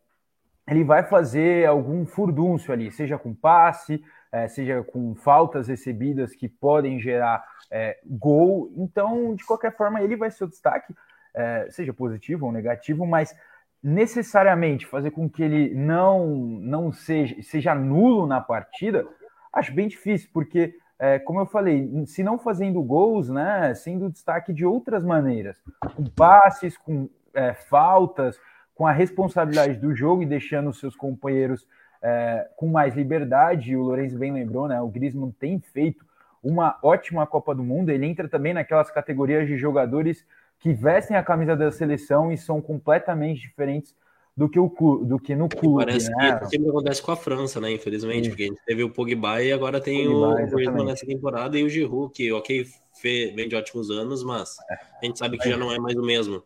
[0.68, 6.48] ele vai fazer algum furdúncio ali, seja com passe, é, seja com faltas recebidas que
[6.48, 8.72] podem gerar é, gol.
[8.76, 10.92] Então, de qualquer forma, ele vai ser o destaque,
[11.32, 13.32] é, seja positivo ou negativo, mas
[13.80, 19.06] necessariamente fazer com que ele não, não seja, seja nulo na partida,
[19.52, 24.52] acho bem difícil, porque é, como eu falei, se não fazendo gols, né, sendo destaque
[24.52, 25.56] de outras maneiras,
[25.96, 28.38] com passes, com é, faltas,
[28.72, 31.66] com a responsabilidade do jogo e deixando seus companheiros
[32.00, 33.74] é, com mais liberdade.
[33.74, 34.80] O Lourenço bem lembrou, né?
[34.80, 36.06] O Griezmann tem feito
[36.40, 37.90] uma ótima Copa do Mundo.
[37.90, 40.24] Ele entra também naquelas categorias de jogadores
[40.60, 43.92] que vestem a camisa da seleção e são completamente diferentes
[44.36, 44.68] do que, o,
[45.04, 45.84] do que no clube.
[45.84, 46.38] Parece né?
[46.38, 47.72] que sempre acontece com a França, né?
[47.72, 48.30] Infelizmente, Sim.
[48.30, 51.64] porque a gente teve o Pogba e agora tem Pogba, o Griezmann nessa temporada e
[51.64, 52.64] o Giroud, que, ok,
[53.02, 54.74] vem de ótimos anos, mas é.
[54.74, 56.42] a gente sabe que já não é mais o mesmo.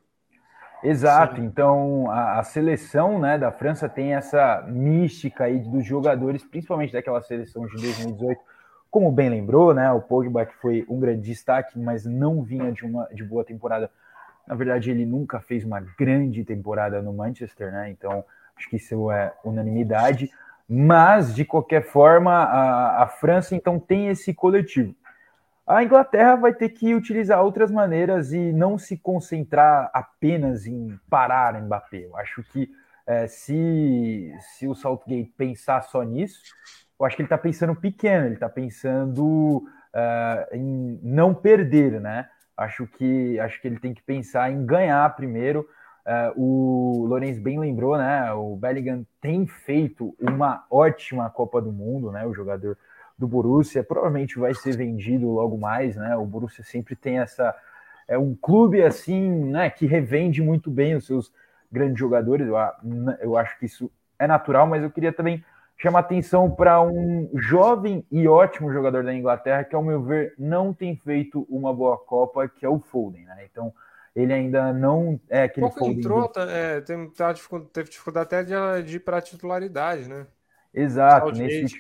[0.83, 1.45] Exato, Sim.
[1.45, 7.23] então a, a, seleção né, da França tem essa mística aí dos jogadores, principalmente daquela
[7.23, 8.39] seleção de 2018,
[8.91, 9.91] como bem lembrou, né?
[9.93, 13.91] O Pogba que foi um grande destaque, mas não vinha de uma de boa temporada
[14.47, 17.91] na verdade, ele nunca fez uma grande temporada no Manchester, né?
[17.91, 18.25] Então,
[18.57, 20.31] acho que isso é unanimidade.
[20.69, 24.95] Mas, de qualquer forma, a, a França então tem esse coletivo.
[25.67, 31.61] A Inglaterra vai ter que utilizar outras maneiras e não se concentrar apenas em parar
[31.61, 32.07] Mbappé.
[32.07, 32.71] Eu acho que
[33.07, 36.41] é, se, se o Southgate pensar só nisso,
[36.99, 39.59] eu acho que ele está pensando pequeno, ele está pensando
[39.95, 42.29] uh, em não perder, né?
[42.57, 45.69] Acho que acho que ele tem que pensar em ganhar primeiro.
[46.07, 48.33] Uh, o Lourenço bem lembrou, né?
[48.33, 52.25] O Bellingham tem feito uma ótima Copa do Mundo, né?
[52.25, 52.79] O jogador
[53.19, 56.17] do Borussia provavelmente vai ser vendido logo mais, né?
[56.17, 57.55] O Borussia sempre tem essa
[58.09, 59.69] é um clube assim, né?
[59.69, 61.33] Que revende muito bem os seus
[61.71, 62.47] grandes jogadores.
[62.47, 62.57] Eu,
[63.21, 65.45] eu acho que isso é natural, mas eu queria também
[65.77, 70.73] chama atenção para um jovem e ótimo jogador da Inglaterra que, ao meu ver, não
[70.73, 73.47] tem feito uma boa Copa, que é o Foden, né?
[73.51, 73.73] Então,
[74.15, 75.99] ele ainda não é aquele Pouco Foden.
[75.99, 76.29] entrou, do...
[76.29, 77.35] Tá, é, tem, tá,
[77.73, 80.27] teve dificuldade até de, de ir para a titularidade, né?
[80.73, 81.33] Exato.
[81.33, 81.77] Nesse,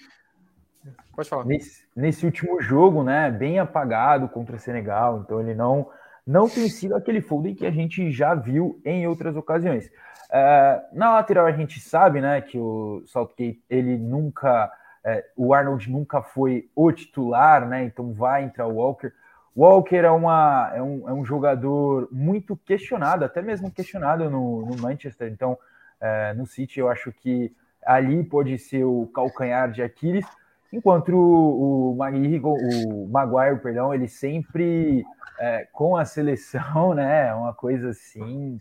[1.15, 1.45] Pode falar.
[1.45, 3.31] Nesse, nesse último jogo, né?
[3.31, 5.89] Bem apagado contra o Senegal, então ele não
[6.27, 9.91] não tem sido aquele Foden que a gente já viu em outras ocasiões.
[10.31, 14.71] É, na lateral a gente sabe, né, que o Southgate ele nunca,
[15.05, 17.85] é, o Arnold nunca foi o titular, né?
[17.85, 19.13] Então vai entrar o Walker.
[19.57, 24.77] Walker é, uma, é, um, é um jogador muito questionado, até mesmo questionado no, no
[24.83, 25.31] Manchester.
[25.33, 25.57] Então,
[26.01, 27.55] é, no City, eu acho que
[27.85, 30.27] ali pode ser o calcanhar de Aquiles,
[30.73, 35.05] enquanto o, o, Maguire, o Maguire, perdão, ele sempre
[35.39, 37.29] é, com a seleção, né?
[37.29, 38.59] É uma coisa assim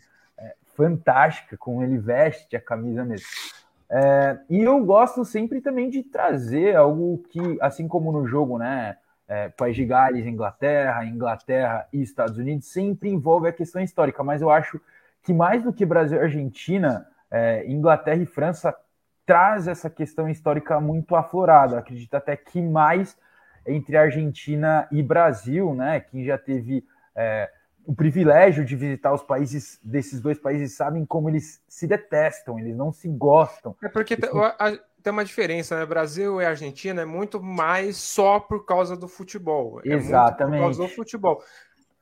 [0.76, 3.26] fantástica, como ele veste a camisa mesmo.
[3.88, 8.98] É, e eu gosto sempre também de trazer algo que, assim como no jogo, né?
[9.28, 14.40] É, País de Gales, Inglaterra, Inglaterra e Estados Unidos, sempre envolve a questão histórica, mas
[14.40, 14.80] eu acho
[15.22, 18.76] que mais do que Brasil e Argentina, é, Inglaterra e França
[19.26, 21.78] traz essa questão histórica muito aflorada.
[21.78, 23.18] Acredito até que mais
[23.66, 26.00] entre Argentina e Brasil, né?
[26.00, 27.50] Quem já teve é,
[27.84, 32.76] o privilégio de visitar os países desses dois países sabem como eles se detestam, eles
[32.76, 33.76] não se gostam.
[33.82, 34.30] É porque tem,
[35.02, 35.84] tem uma diferença, né?
[35.84, 39.80] Brasil e Argentina é muito mais só por causa do futebol.
[39.84, 40.58] É Exatamente.
[40.58, 41.42] por causa do futebol.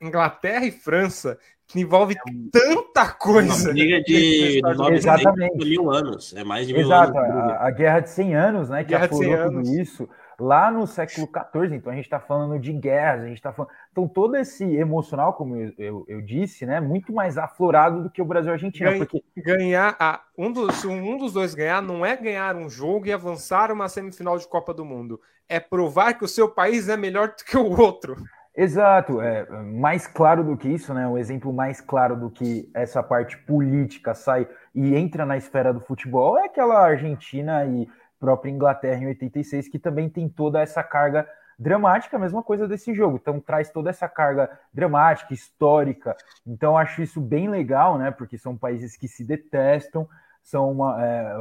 [0.00, 1.38] Inglaterra e França,
[1.80, 2.14] envolve
[2.52, 3.64] tanta coisa.
[3.64, 4.60] Uma briga de
[4.92, 5.68] Exatamente.
[5.68, 7.52] mil anos, é mais de mil Exato, anos.
[7.52, 8.84] A, a, guerra de 100 anos, né?
[8.84, 10.08] Que aflorou tudo isso.
[10.38, 11.76] lá no século XIV.
[11.76, 13.72] Então a gente está falando de guerras, a gente está falando.
[13.92, 18.22] Então todo esse emocional, como eu, eu, eu, disse, né, muito mais aflorado do que
[18.22, 18.90] o Brasil a Argentina.
[18.90, 19.24] Ganha, porque...
[19.36, 23.12] Ganhar, a, um dos, se um dos dois ganhar, não é ganhar um jogo e
[23.12, 25.20] avançar uma semifinal de Copa do Mundo.
[25.48, 28.16] É provar que o seu país é melhor do que o outro.
[28.56, 31.08] Exato, é mais claro do que isso, né?
[31.08, 35.80] Um exemplo mais claro do que essa parte política sai e entra na esfera do
[35.80, 37.88] futebol é aquela Argentina e
[38.20, 41.28] própria Inglaterra em 86, que também tem toda essa carga
[41.58, 43.18] dramática, a mesma coisa desse jogo.
[43.20, 46.16] Então traz toda essa carga dramática, histórica.
[46.46, 48.12] Então acho isso bem legal, né?
[48.12, 50.08] Porque são países que se detestam,
[50.44, 51.34] são uma, é,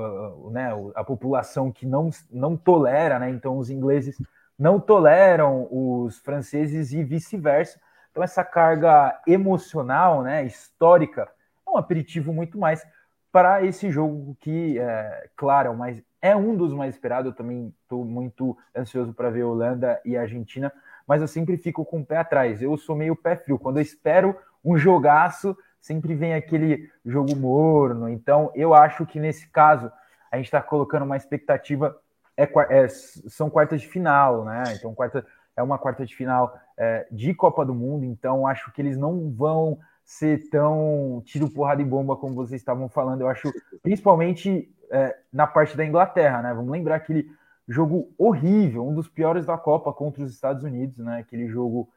[0.51, 3.30] né, a população que não, não tolera, né?
[3.30, 4.18] Então os ingleses
[4.64, 7.78] não toleram os franceses e vice-versa.
[8.09, 11.28] Então essa carga emocional, né, histórica,
[11.68, 12.82] é um aperitivo muito mais
[13.30, 17.30] para esse jogo que, é, claro, é, mais, é um dos mais esperados.
[17.30, 20.72] Eu também estou muito ansioso para ver Holanda e Argentina,
[21.05, 22.61] mas eu sempre fico com o pé atrás.
[22.61, 23.59] Eu sou meio pé frio.
[23.59, 24.34] Quando eu espero
[24.64, 28.07] um jogaço, sempre vem aquele jogo morno.
[28.07, 29.91] Então, eu acho que nesse caso,
[30.32, 31.99] a gente está colocando uma expectativa.
[32.36, 34.63] É, é, são quartas de final, né?
[34.75, 35.25] Então, quarta,
[35.55, 38.05] é uma quarta de final é, de Copa do Mundo.
[38.05, 42.89] Então, acho que eles não vão ser tão tiro, porrada e bomba como vocês estavam
[42.89, 43.21] falando.
[43.21, 46.53] Eu acho, principalmente é, na parte da Inglaterra, né?
[46.53, 47.29] Vamos lembrar aquele
[47.67, 51.19] jogo horrível, um dos piores da Copa contra os Estados Unidos, né?
[51.19, 51.89] Aquele jogo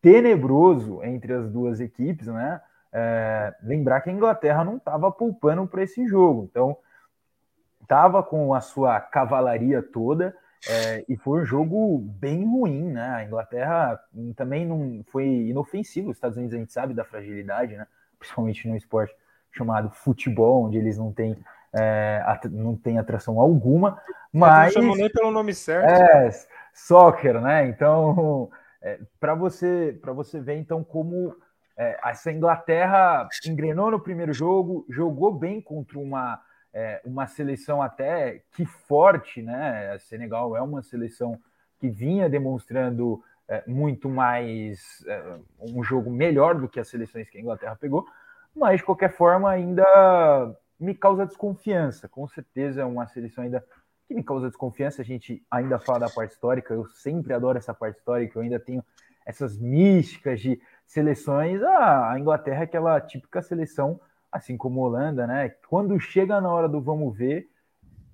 [0.00, 2.60] tenebroso entre as duas equipes, né?
[2.92, 6.76] É, lembrar que a Inglaterra não estava poupando para esse jogo, então
[7.90, 10.32] estava com a sua cavalaria toda
[10.68, 13.08] é, e foi um jogo bem ruim, né?
[13.16, 13.98] A Inglaterra
[14.36, 16.10] também não foi inofensivo.
[16.10, 17.88] Os Estados Unidos a gente sabe da fragilidade, né?
[18.16, 19.12] Principalmente no esporte
[19.50, 21.36] chamado futebol, onde eles não têm,
[21.72, 22.22] é,
[22.52, 24.00] não têm atração alguma.
[24.32, 25.90] Mas não chamam nem pelo nome certo.
[25.90, 26.30] É,
[26.72, 27.66] soccer, né?
[27.66, 28.48] Então,
[28.80, 31.34] é, para você para você ver então como
[31.76, 36.40] é, essa Inglaterra engrenou no primeiro jogo, jogou bem contra uma
[36.72, 39.92] é, uma seleção até que forte, né?
[39.92, 41.38] A Senegal é uma seleção
[41.78, 47.38] que vinha demonstrando é, muito mais é, um jogo melhor do que as seleções que
[47.38, 48.06] a Inglaterra pegou,
[48.54, 52.08] mas de qualquer forma ainda me causa desconfiança.
[52.08, 53.64] Com certeza é uma seleção ainda
[54.06, 55.02] que me causa desconfiança.
[55.02, 58.60] A gente ainda fala da parte histórica, eu sempre adoro essa parte histórica, eu ainda
[58.60, 58.84] tenho
[59.26, 61.62] essas místicas de seleções.
[61.62, 64.00] Ah, a Inglaterra é aquela típica seleção
[64.30, 65.48] assim como Holanda, né?
[65.68, 67.48] Quando chega na hora do vamos ver,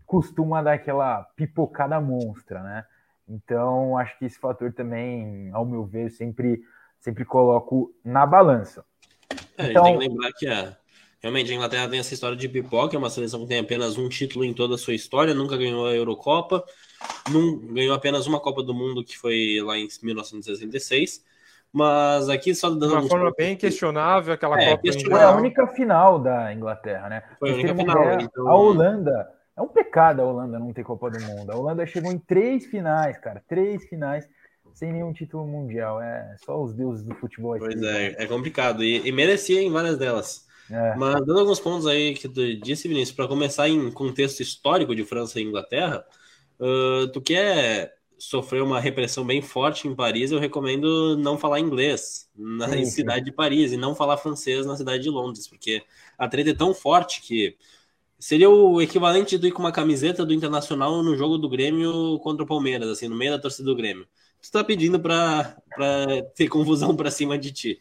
[0.06, 2.84] costuma dar aquela pipocada monstra, né?
[3.28, 6.62] Então, acho que esse fator também, ao meu ver, sempre,
[7.00, 8.84] sempre coloco na balança.
[9.58, 9.84] É, então...
[9.84, 10.76] a gente tem que lembrar que a,
[11.20, 14.08] realmente a Inglaterra tem essa história de pipoca, é uma seleção que tem apenas um
[14.08, 16.64] título em toda a sua história, nunca ganhou a Eurocopa,
[17.30, 21.24] não, ganhou apenas uma Copa do Mundo, que foi lá em 1966
[21.76, 22.88] mas aqui só dando.
[22.88, 24.98] De uma forma bem questionável, aquela é, Copa.
[25.10, 27.22] Foi a única final da Inglaterra, né?
[27.38, 28.20] Foi a única final.
[28.20, 28.48] então...
[28.48, 29.30] A Holanda.
[29.54, 31.50] É um pecado a Holanda não ter Copa do Mundo.
[31.50, 33.42] A Holanda chegou em três finais, cara.
[33.46, 34.26] Três finais
[34.72, 36.00] sem nenhum título mundial.
[36.00, 37.66] É só os deuses do futebol aqui.
[37.66, 38.82] Pois é, é complicado.
[38.82, 40.46] E, e merecia em várias delas.
[40.70, 40.94] É.
[40.96, 45.04] Mas dando alguns pontos aí que tu disse, Vinícius, para começar em contexto histórico de
[45.04, 46.04] França e Inglaterra,
[46.58, 52.28] uh, tu quer sofreu uma repressão bem forte em Paris, eu recomendo não falar inglês
[52.34, 53.24] na sim, cidade sim.
[53.26, 55.82] de Paris e não falar francês na cidade de Londres, porque
[56.16, 57.56] a treta é tão forte que
[58.18, 62.44] seria o equivalente de ir com uma camiseta do Internacional no jogo do Grêmio contra
[62.44, 64.06] o Palmeiras, assim, no meio da torcida do Grêmio.
[64.40, 65.56] Tu tá pedindo para
[66.34, 67.80] ter confusão para cima de ti.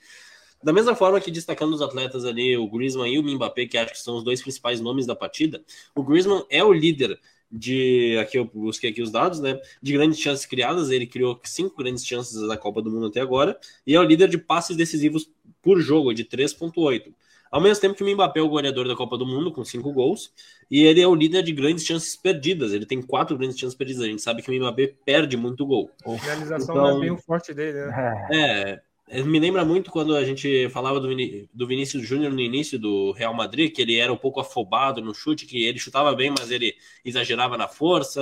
[0.63, 3.93] Da mesma forma que destacando os atletas ali, o Griezmann e o Mbappé, que acho
[3.93, 5.63] que são os dois principais nomes da partida,
[5.95, 7.19] o Griezmann é o líder
[7.51, 9.59] de aqui eu busquei aqui os dados, né?
[9.81, 13.57] De grandes chances criadas, ele criou cinco grandes chances da Copa do Mundo até agora
[13.85, 15.29] e é o líder de passes decisivos
[15.61, 17.13] por jogo de 3.8.
[17.51, 19.93] Ao mesmo tempo que o Mbappé é o goleador da Copa do Mundo com cinco
[19.93, 20.33] gols
[20.69, 22.73] e ele é o líder de grandes chances perdidas.
[22.73, 24.03] Ele tem quatro grandes chances perdidas.
[24.03, 25.89] A gente sabe que o Mbappé perde muito gol.
[26.05, 28.27] A finalização então, não é bem o forte dele, né?
[28.33, 32.80] É, me lembra muito quando a gente falava do, Vin do Vinícius Júnior no início
[32.80, 36.34] do Real Madrid, que ele era um pouco afobado no chute, que ele chutava bem,
[36.38, 38.22] mas ele exagerava na força,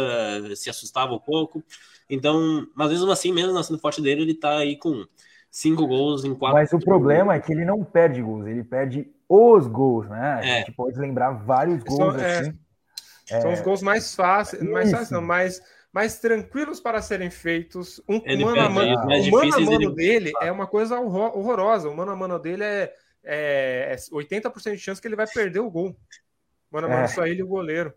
[0.56, 1.64] se assustava um pouco.
[2.10, 5.06] Então, mas mesmo assim, mesmo nascendo forte dele, ele tá aí com
[5.50, 6.58] cinco gols em quatro.
[6.58, 10.34] Mas o problema é que ele não perde gols, ele perde os gols, né?
[10.34, 10.58] A é.
[10.60, 12.60] gente pode lembrar vários gols São, é, assim.
[13.30, 15.62] É, São os gols mais fáceis, mais fáceis não, mais
[15.94, 18.02] mais tranquilos para serem feitos.
[18.10, 19.96] Um ele mano a mano, o mano a mano ele...
[19.96, 21.88] dele é uma coisa horrorosa.
[21.88, 25.60] O mano a mano dele é, é 80% é de chance que ele vai perder
[25.60, 25.96] o gol.
[26.72, 27.08] Mano a mano, é.
[27.08, 27.94] só ele e o goleiro.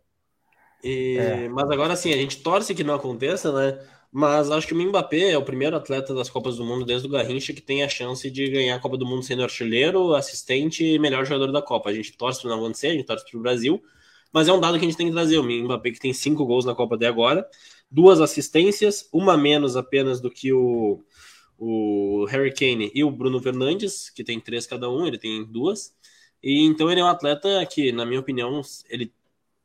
[0.84, 1.16] E...
[1.16, 1.48] É.
[1.48, 3.82] Mas agora sim, a gente torce que não aconteça, né?
[4.12, 7.10] Mas acho que o Mbappé é o primeiro atleta das Copas do Mundo desde o
[7.10, 10.98] Garrincha que tem a chance de ganhar a Copa do Mundo sendo artilheiro, assistente e
[10.98, 11.90] melhor jogador da Copa.
[11.90, 13.82] A gente torce para não acontecer, a gente torce para o Brasil,
[14.32, 15.38] mas é um dado que a gente tem que trazer.
[15.38, 17.46] O Mbappé que tem cinco gols na Copa até agora,
[17.90, 21.04] duas assistências, uma menos apenas do que o,
[21.58, 25.94] o Harry Kane e o Bruno Fernandes, que tem três cada um, ele tem duas.
[26.42, 29.12] E então ele é um atleta que, na minha opinião, ele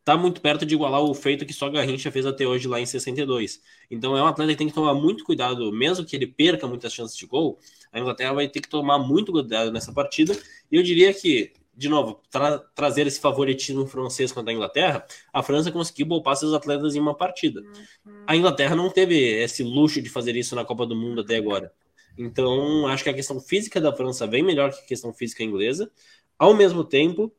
[0.03, 2.85] tá muito perto de igualar o feito que só Garrincha fez até hoje lá em
[2.85, 3.61] 62.
[3.89, 6.93] Então é um atleta que tem que tomar muito cuidado, mesmo que ele perca muitas
[6.93, 7.59] chances de gol,
[7.91, 10.37] a Inglaterra vai ter que tomar muito cuidado nessa partida.
[10.71, 15.41] E eu diria que, de novo, tra trazer esse favoritismo francês contra a Inglaterra, a
[15.41, 17.63] França conseguiu poupar seus atletas em uma partida.
[18.27, 21.71] A Inglaterra não teve esse luxo de fazer isso na Copa do Mundo até agora.
[22.17, 25.89] Então, acho que a questão física da França vem melhor que a questão física inglesa.
[26.37, 27.33] Ao mesmo tempo,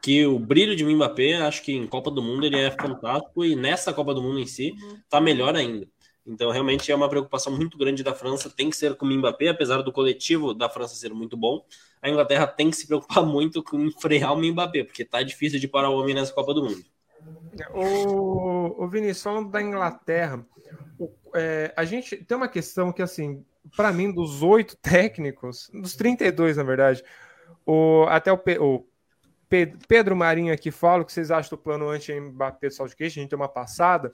[0.00, 3.56] que o brilho de Mbappé, acho que em Copa do Mundo ele é fantástico e
[3.56, 4.74] nessa Copa do Mundo em si
[5.08, 5.88] tá melhor ainda.
[6.24, 9.48] Então realmente é uma preocupação muito grande da França, tem que ser com o Mbappé,
[9.48, 11.64] apesar do coletivo da França ser muito bom.
[12.02, 15.68] A Inglaterra tem que se preocupar muito com frear o Mbappé, porque tá difícil de
[15.68, 16.84] parar o homem nessa Copa do Mundo.
[17.72, 20.44] O, o Vinícius, falando da Inglaterra,
[20.98, 23.44] o, é, a gente tem uma questão que, assim,
[23.76, 27.04] para mim, dos oito técnicos, dos 32, na verdade,
[27.64, 28.84] o, até o, o
[29.86, 33.30] Pedro Marinho aqui fala o que vocês acham do plano anti-Mbappé do Southgate, a gente
[33.30, 34.10] tem uma passada.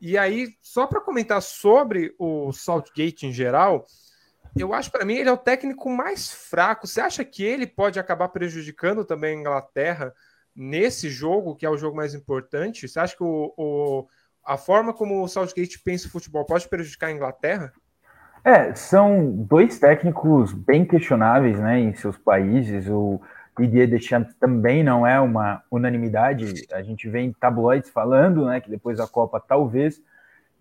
[0.00, 3.86] E aí, só para comentar sobre o Southgate em geral,
[4.58, 6.86] eu acho para mim ele é o técnico mais fraco.
[6.86, 10.14] Você acha que ele pode acabar prejudicando também a Inglaterra
[10.54, 12.88] nesse jogo, que é o jogo mais importante?
[12.88, 14.06] Você acha que o, o
[14.44, 17.72] a forma como o Southgate pensa o futebol pode prejudicar a Inglaterra?
[18.42, 22.88] É, são dois técnicos bem questionáveis, né, em seus países.
[22.88, 23.20] O
[23.58, 26.66] Didier Deschamps também não é uma unanimidade.
[26.72, 30.00] A gente vê em tabloides falando, né, que depois da Copa talvez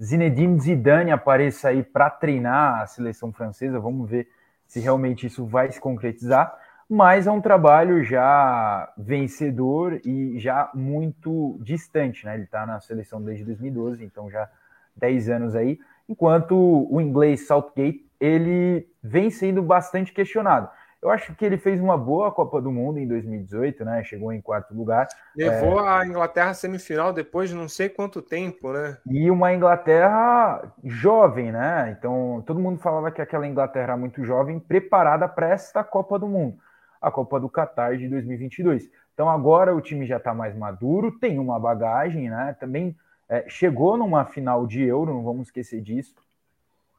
[0.01, 3.79] Zinedine Zidane apareça aí para treinar a seleção francesa.
[3.79, 4.27] Vamos ver
[4.65, 6.55] se realmente isso vai se concretizar.
[6.89, 12.35] Mas é um trabalho já vencedor e já muito distante, né?
[12.35, 14.49] Ele está na seleção desde 2012, então já
[14.95, 15.79] 10 anos aí.
[16.07, 16.55] Enquanto
[16.89, 20.69] o inglês Southgate ele vem sendo bastante questionado.
[21.01, 24.03] Eu acho que ele fez uma boa Copa do Mundo em 2018, né?
[24.03, 25.07] Chegou em quarto lugar.
[25.35, 25.89] Levou é...
[25.89, 28.97] a Inglaterra à semifinal depois de não sei quanto tempo, né?
[29.05, 31.95] E uma Inglaterra jovem, né?
[31.97, 36.57] Então todo mundo falava que aquela Inglaterra muito jovem, preparada para esta Copa do Mundo,
[36.99, 38.89] a Copa do Qatar de 2022.
[39.13, 42.55] Então agora o time já está mais maduro, tem uma bagagem, né?
[42.59, 42.95] Também
[43.29, 46.15] é, chegou numa final de Euro, não vamos esquecer disso.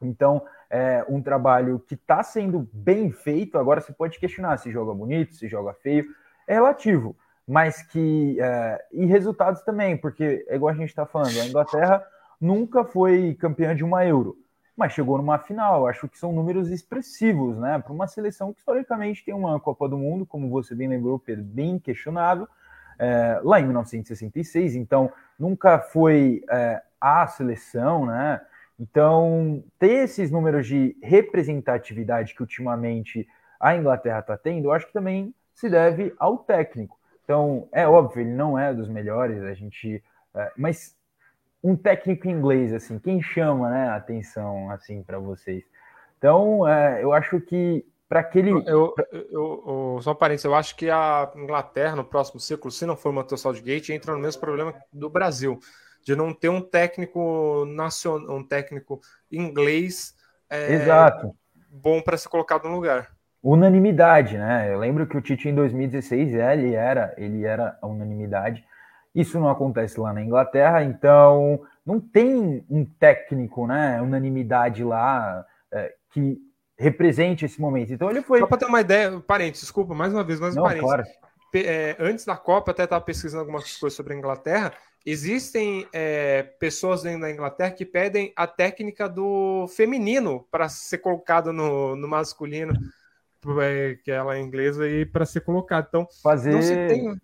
[0.01, 3.59] Então, é um trabalho que está sendo bem feito.
[3.59, 6.07] Agora você pode questionar se joga bonito, se joga feio,
[6.47, 7.17] é relativo,
[7.47, 8.37] mas que.
[8.41, 12.05] É, e resultados também, porque é igual a gente está falando, a Inglaterra
[12.41, 14.37] nunca foi campeã de uma Euro,
[14.77, 15.87] mas chegou numa final.
[15.87, 17.79] Acho que são números expressivos, né?
[17.79, 21.45] Para uma seleção que historicamente tem uma Copa do Mundo, como você bem lembrou, Pedro,
[21.45, 22.47] bem questionável,
[22.99, 28.41] é, lá em 1966, então nunca foi é, a seleção, né?
[28.79, 33.27] Então, ter esses números de representatividade que ultimamente
[33.59, 36.97] a Inglaterra está tendo, eu acho que também se deve ao técnico.
[37.25, 40.03] Então, é óbvio, ele não é dos melhores, a gente.
[40.35, 40.97] É, mas
[41.63, 45.65] um técnico inglês, assim, quem chama né, a atenção assim para vocês?
[46.17, 48.51] Então, é, eu acho que para aquele.
[48.51, 52.87] Eu, eu, eu, só um parênteses, eu acho que a Inglaterra, no próximo ciclo, se
[52.87, 55.59] não for manter o Southgate, entra no mesmo problema do Brasil
[56.09, 58.99] de não ter um técnico nacional, um técnico
[59.31, 60.15] inglês
[60.49, 61.37] é, Exato.
[61.71, 63.11] bom para ser colocado no lugar.
[63.43, 64.73] Unanimidade, né?
[64.73, 68.65] Eu lembro que o Tite em 2016 ele era, ele era a unanimidade.
[69.15, 74.01] Isso não acontece lá na Inglaterra, então não tem um técnico, né?
[74.01, 76.39] Unanimidade lá é, que
[76.79, 77.93] represente esse momento.
[77.93, 78.39] Então ele foi.
[78.39, 80.89] Só para ter uma ideia, parênteses, desculpa, mais uma vez, mais um parênteses.
[80.89, 81.05] Claro.
[81.55, 84.73] É, antes da Copa, até estava pesquisando algumas coisas sobre a Inglaterra.
[85.07, 91.53] Existem é, pessoas dentro da Inglaterra que pedem a técnica do feminino para ser colocado
[91.53, 92.75] no, no masculino,
[93.63, 95.87] é, que ela é inglesa, e para ser colocado.
[95.89, 97.17] Então, fazer tem...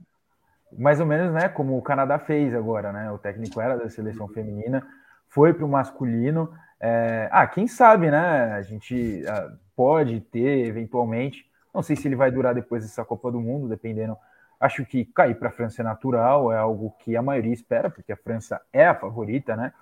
[0.79, 3.11] mais ou menos, né, como o Canadá fez agora, né?
[3.11, 4.87] O técnico era da seleção feminina,
[5.29, 6.51] foi para o masculino.
[6.81, 7.29] É...
[7.33, 8.53] Ah, quem sabe, né?
[8.53, 11.45] A gente ah, pode ter eventualmente.
[11.75, 14.17] Não sei se ele vai durar depois dessa Copa do Mundo, dependendo
[14.65, 18.11] Acho que cair para a França é natural, é algo que a maioria espera, porque
[18.11, 19.75] a França é a favorita, né?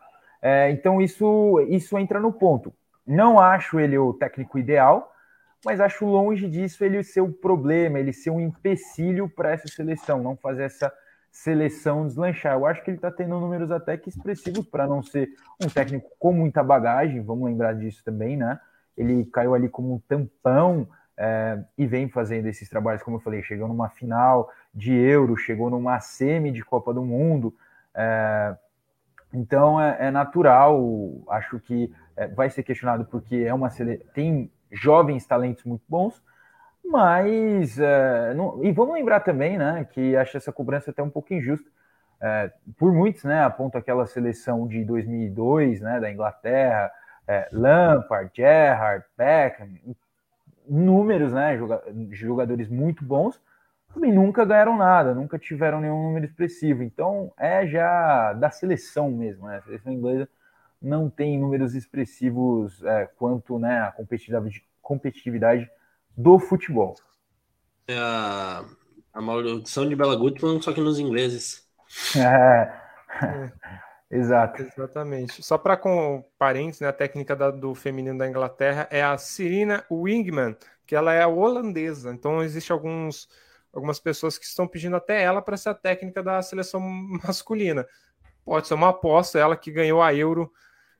[0.42, 2.74] É, então isso, isso entra no ponto.
[3.06, 5.12] Não acho ele o técnico ideal,
[5.64, 10.20] mas acho longe disso ele ser o problema, ele ser um empecilho para essa seleção,
[10.20, 10.92] não fazer essa
[11.30, 12.54] seleção deslanchar.
[12.54, 15.28] Eu acho que ele está tendo números até que expressivos para não ser
[15.62, 18.58] um técnico com muita bagagem, vamos lembrar disso também, né?
[18.96, 23.42] Ele caiu ali como um tampão é, e vem fazendo esses trabalhos, como eu falei,
[23.42, 27.54] chegou numa final de Euro, chegou numa semi de Copa do Mundo.
[27.94, 28.56] É,
[29.32, 30.80] então é, é, natural,
[31.28, 33.70] acho que é, vai ser questionado porque é uma
[34.14, 36.22] tem jovens talentos muito bons,
[36.84, 41.32] mas é, não, e vamos lembrar também, né, que acho essa cobrança até um pouco
[41.32, 41.70] injusta.
[42.20, 46.90] É, por muitos, né, aponta aquela seleção de 2002, né, da Inglaterra,
[47.26, 49.68] é, Lampard, Gerrard, Beckham,
[50.72, 51.58] números, né,
[52.12, 53.40] jogadores muito bons,
[53.92, 56.82] também nunca ganharam nada, nunca tiveram nenhum número expressivo.
[56.82, 59.58] Então é já da seleção mesmo, né?
[59.58, 60.28] A seleção inglesa
[60.80, 65.70] não tem números expressivos é, quanto né, a competitividade, competitividade
[66.16, 66.96] do futebol.
[67.86, 68.64] É a,
[69.12, 71.62] a maldição de Bela Gutmann, só que nos ingleses.
[72.16, 72.72] É.
[74.12, 74.62] Exato.
[74.62, 75.42] Exatamente.
[75.42, 79.84] Só para com parênteses, né, a técnica da, do feminino da Inglaterra é a Serena
[79.90, 80.54] Wingman,
[80.86, 82.12] que ela é holandesa.
[82.12, 83.26] Então existe alguns
[83.72, 86.78] algumas pessoas que estão pedindo até ela para ser a técnica da seleção
[87.24, 87.86] masculina.
[88.44, 90.52] Pode ser uma aposta, ela que ganhou a Euro,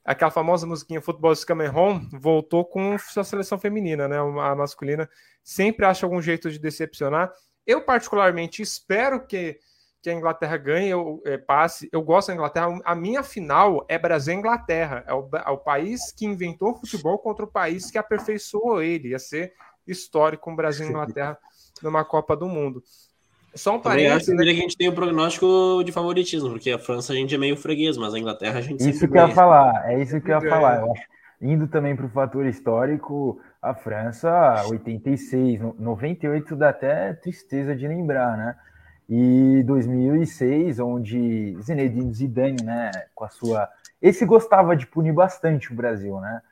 [0.03, 4.17] aquela famosa musiquinha Futebol is Coming Home, voltou com sua seleção feminina, né?
[4.19, 5.07] A masculina
[5.43, 7.31] sempre acha algum jeito de decepcionar.
[7.67, 9.59] Eu, particularmente, espero que
[10.03, 11.89] que a Inglaterra ganhe, eu é, passe.
[11.93, 12.81] Eu gosto da Inglaterra.
[12.85, 15.05] A minha final é Brasil e Inglaterra.
[15.07, 19.11] É o, é o país que inventou o futebol contra o país que aperfeiçoou ele.
[19.11, 19.53] Ia ser
[19.87, 21.39] histórico com Brasil e Inglaterra
[21.81, 22.83] numa Copa do Mundo.
[23.55, 24.35] Só um parênteses.
[24.35, 24.45] Né?
[24.45, 27.57] que a gente tem o prognóstico de favoritismo, porque a França a gente é meio
[27.57, 30.41] freguês, mas a Inglaterra a gente Isso que eu ia falar, é isso que eu
[30.41, 30.81] ia falar.
[30.81, 31.03] Eu acho,
[31.41, 38.39] indo também para o fator histórico, a França, 86, 98 dá até tristeza de lembrar,
[38.39, 38.57] né?
[39.09, 43.69] E 2006, onde Zinedine Zidane, né, com a sua...
[44.01, 46.43] Esse gostava de punir bastante o Brasil, né?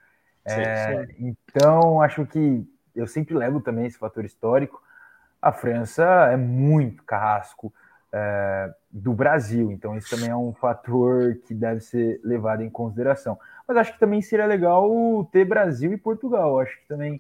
[0.47, 1.37] Sim, é, sim.
[1.49, 4.83] Então, acho que eu sempre levo também esse fator histórico.
[5.41, 7.73] A França é muito carrasco
[8.13, 13.39] é, do Brasil, então isso também é um fator que deve ser levado em consideração.
[13.67, 14.89] Mas acho que também seria legal
[15.33, 16.61] ter Brasil e Portugal.
[16.61, 17.19] Acho que também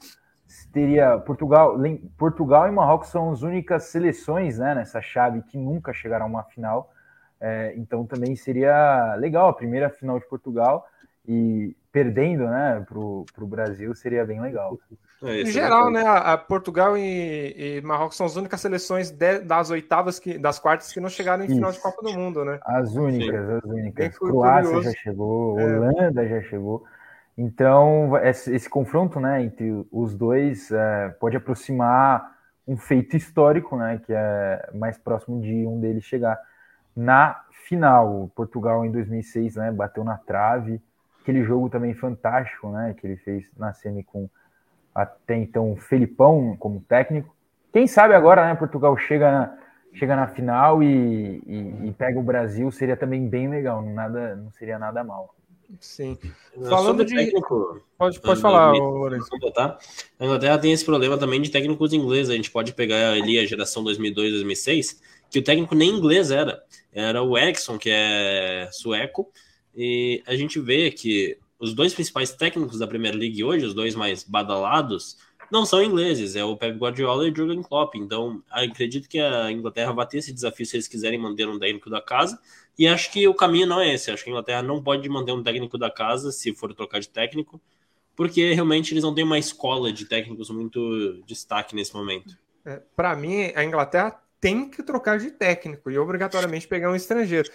[0.72, 1.76] teria Portugal,
[2.16, 6.42] Portugal e Marrocos são as únicas seleções né, nessa chave que nunca chegaram a uma
[6.44, 6.92] final.
[7.40, 10.86] É, então também seria legal a primeira final de Portugal
[11.26, 14.78] e perdendo né, para o Brasil seria bem legal.
[15.22, 19.70] É, em geral, né, a, Portugal e, e, Marrocos são as únicas seleções de, das
[19.70, 21.56] oitavas, que, das quartas que não chegaram em Isso.
[21.56, 22.58] final de Copa do Mundo, né?
[22.64, 23.52] As únicas, Sim.
[23.52, 24.18] as únicas.
[24.18, 25.64] Croácia já chegou, é.
[25.64, 26.84] Holanda já chegou.
[27.36, 34.00] Então, esse, esse, confronto né, entre os dois é, pode aproximar um feito histórico, né,
[34.04, 36.38] que é mais próximo de um deles chegar
[36.94, 38.30] na final.
[38.34, 40.80] Portugal, em 2006, né, bateu na trave.
[41.22, 44.28] Aquele jogo também fantástico né, que ele fez na semi com
[44.94, 47.34] até então Felipão como técnico.
[47.72, 49.58] Quem sabe agora né, Portugal chega na,
[49.94, 54.50] chega na final e, e, e pega o Brasil, seria também bem legal, nada, não
[54.50, 55.34] seria nada mal.
[55.78, 56.18] Sim.
[56.68, 57.14] Falando de.
[57.14, 59.28] Técnico, pode pode falar, Lourenço.
[59.54, 59.78] Tá?
[60.18, 62.30] A Inglaterra tem esse problema também de técnicos ingleses.
[62.30, 65.00] A gente pode pegar ali a geração 2002, 2006,
[65.30, 66.62] que o técnico nem inglês era.
[66.92, 69.30] Era o Ericsson, que é sueco.
[69.74, 73.94] E a gente vê que os dois principais técnicos da Premier League hoje, os dois
[73.94, 75.18] mais badalados,
[75.50, 77.94] não são ingleses, é o Pep Guardiola e o Jurgen Klopp.
[77.96, 81.90] Então, acredito que a Inglaterra vai ter esse desafio se eles quiserem manter um técnico
[81.90, 82.38] da casa.
[82.78, 84.10] E acho que o caminho não é esse.
[84.10, 87.08] Acho que a Inglaterra não pode manter um técnico da casa se for trocar de
[87.08, 87.60] técnico,
[88.14, 92.38] porque realmente eles não têm uma escola de técnicos muito destaque nesse momento.
[92.64, 97.50] É, Para mim, a Inglaterra tem que trocar de técnico e obrigatoriamente pegar um estrangeiro.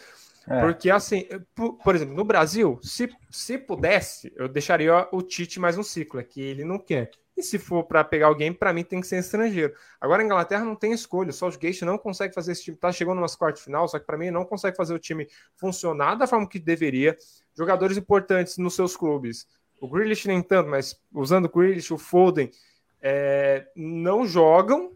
[0.47, 0.61] É.
[0.61, 5.77] Porque, assim, por, por, exemplo, no Brasil, se, se pudesse, eu deixaria o Tite mais
[5.77, 7.09] um ciclo, é que ele não quer.
[7.37, 9.73] E se for para pegar alguém, para mim tem que ser estrangeiro.
[9.99, 11.33] Agora a Inglaterra não tem escolha.
[11.33, 12.77] Só o Gate não consegue fazer esse time.
[12.77, 16.15] Tá chegando umas quartas final, só que para mim não consegue fazer o time funcionar
[16.15, 17.15] da forma que deveria.
[17.53, 19.47] Jogadores importantes nos seus clubes.
[19.81, 22.49] O Grealish nem tanto, mas usando o Grealish, o Foden,
[23.01, 24.93] é, não jogam.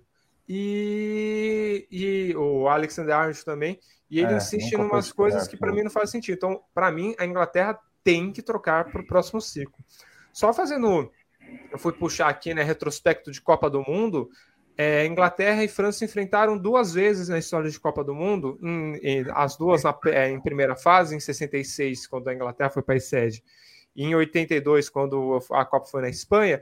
[0.51, 3.79] E, e o Alexander Arnold também.
[4.09, 6.35] E ele é, insiste em umas coisas que para mim não faz sentido.
[6.35, 9.77] Então, para mim, a Inglaterra tem que trocar para o próximo ciclo.
[10.33, 11.11] Só fazendo
[11.71, 14.29] eu fui puxar aqui, né, retrospecto de Copa do Mundo,
[14.81, 18.95] é, Inglaterra e França se enfrentaram duas vezes na história de Copa do Mundo, em,
[19.03, 23.03] em, as duas na, é, em primeira fase, em 66, quando a Inglaterra foi país
[23.03, 23.43] sede,
[23.93, 26.61] e em 82, quando a Copa foi na Espanha.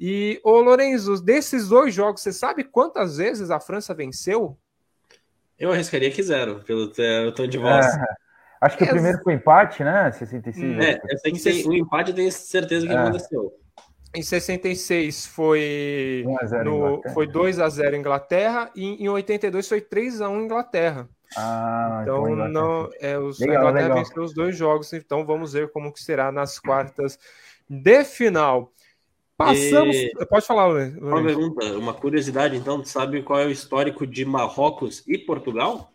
[0.00, 4.56] E, ô Lorenzo, desses dois jogos, você sabe quantas vezes a França venceu?
[5.58, 6.90] Eu arriscaria que zero, pelo
[7.34, 7.84] tom de voz.
[7.84, 8.04] É,
[8.62, 10.10] acho que é, o primeiro foi empate, né?
[10.10, 10.78] 66.
[10.78, 12.96] É, eu sei que tem, o empate eu tenho certeza que é.
[12.96, 13.52] aconteceu.
[14.14, 16.24] Em 66 foi,
[16.64, 21.08] no, foi 2 a 0 Inglaterra e em 82 foi 3 a 1 Inglaterra.
[21.36, 23.98] Ah, então, então não é os legal, Inglaterra legal.
[23.98, 27.18] venceu os dois jogos, então vamos ver como que será nas quartas
[27.68, 28.72] de final.
[29.36, 29.94] Passamos.
[29.94, 30.12] E...
[30.28, 30.96] Pode falar, Luiz.
[30.96, 35.92] Uma pergunta, uma curiosidade, então, sabe qual é o histórico de Marrocos e Portugal?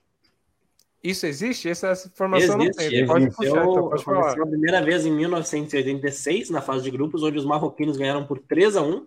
[1.03, 1.67] Isso existe?
[1.67, 3.05] Essa informação existe, não tem.
[3.05, 4.41] Pode puxar, então, pode falar.
[4.41, 8.77] a primeira vez em 1986, na fase de grupos, onde os marroquinos ganharam por 3
[8.77, 9.05] a 1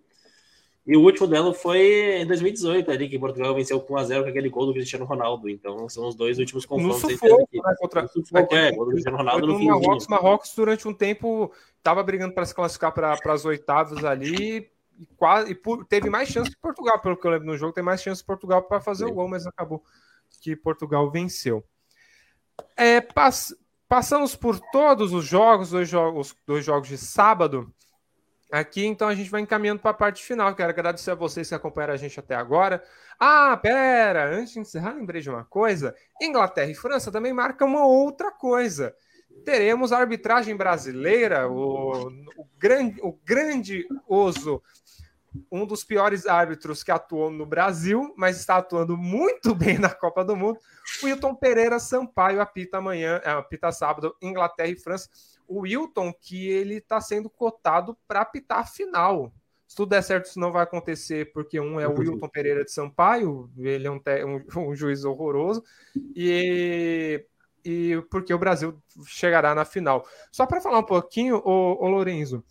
[0.86, 4.48] e o último duelo foi em 2018, ali, que Portugal venceu com 1x0 com aquele
[4.48, 5.48] gol do Cristiano Ronaldo.
[5.48, 7.02] Então, são os dois últimos confrontos.
[7.02, 8.02] No sufoco, né, contra...
[8.02, 12.04] No sufoco, é, gol do Cristiano Ronaldo no, no Marrocos, Marrocos, durante um tempo, estava
[12.04, 14.70] brigando para se classificar para as oitavas ali,
[15.00, 17.82] e, quase, e teve mais chance que Portugal, pelo que eu lembro no jogo, tem
[17.82, 19.10] mais chance que Portugal para fazer Sim.
[19.10, 19.82] o gol, mas acabou
[20.40, 21.64] que Portugal venceu.
[22.76, 23.54] É, pass
[23.88, 27.72] passamos por todos os jogos, dois jogos, dois jogos de sábado.
[28.50, 30.54] Aqui, então, a gente vai encaminhando para a parte final.
[30.54, 32.82] Quero agradecer a vocês que acompanharam a gente até agora.
[33.18, 34.36] Ah, pera!
[34.36, 35.94] Antes de encerrar, lembrei de uma coisa.
[36.20, 38.94] Inglaterra e França também marcam uma outra coisa.
[39.44, 44.62] Teremos a arbitragem brasileira, o, o, grande, o grandioso
[45.50, 50.24] um dos piores árbitros que atuou no Brasil, mas está atuando muito bem na Copa
[50.24, 50.58] do Mundo.
[51.02, 55.08] O Wilton Pereira Sampaio apita amanhã, é, apita sábado, Inglaterra e França.
[55.48, 59.32] O Wilton, que ele está sendo cotado para apitar a final.
[59.66, 62.70] Se tudo der certo, isso não vai acontecer, porque um é o Wilton Pereira de
[62.70, 65.62] Sampaio, ele é um, um, um juiz horroroso,
[66.14, 67.24] e,
[67.64, 70.06] e porque o Brasil chegará na final.
[70.30, 72.44] Só para falar um pouquinho, o Lorenzo,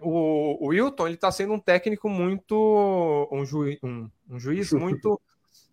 [0.00, 5.20] o, o Wilton ele está sendo um técnico muito um, juiz, um, um juiz muito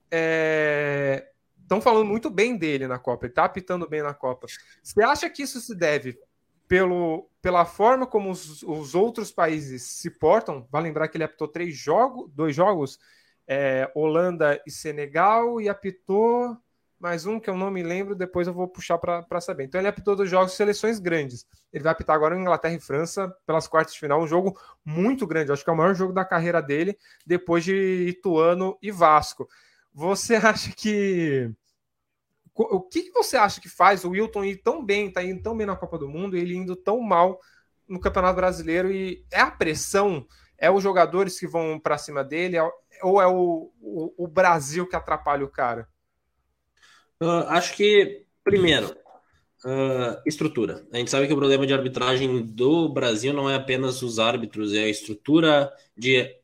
[0.10, 4.48] estão é, falando muito bem dele na Copa, ele está apitando bem na Copa.
[4.82, 6.18] Você acha que isso se deve
[6.68, 10.68] pelo, pela forma como os, os outros países se portam?
[10.72, 13.00] Vai lembrar que ele apitou três jogos, dois jogos,
[13.48, 16.58] é, Holanda e Senegal, e apitou
[17.00, 19.66] mais um que eu não me lembro, depois eu vou puxar para saber.
[19.66, 21.46] Então ele apitou dos jogos de seleções grandes.
[21.72, 25.52] Ele vai apitar agora Inglaterra e França pelas quartas de final, um jogo muito grande.
[25.52, 29.48] Acho que é o maior jogo da carreira dele, depois de Ituano e Vasco.
[29.94, 31.52] Você acha que.
[32.58, 35.68] O que, você acha que faz o Wilton ir tão bem, tá indo tão bem
[35.68, 37.38] na Copa do Mundo, e ele indo tão mal
[37.86, 38.90] no Campeonato Brasileiro?
[38.90, 40.26] E é a pressão?
[40.58, 42.58] É os jogadores que vão para cima dele?
[42.58, 42.64] É,
[43.04, 45.86] ou é o, o, o Brasil que atrapalha o cara?
[47.22, 48.96] Uh, acho que, primeiro,
[49.66, 50.86] uh, estrutura.
[50.92, 54.74] A gente sabe que o problema de arbitragem do Brasil não é apenas os árbitros,
[54.74, 56.36] é a estrutura de,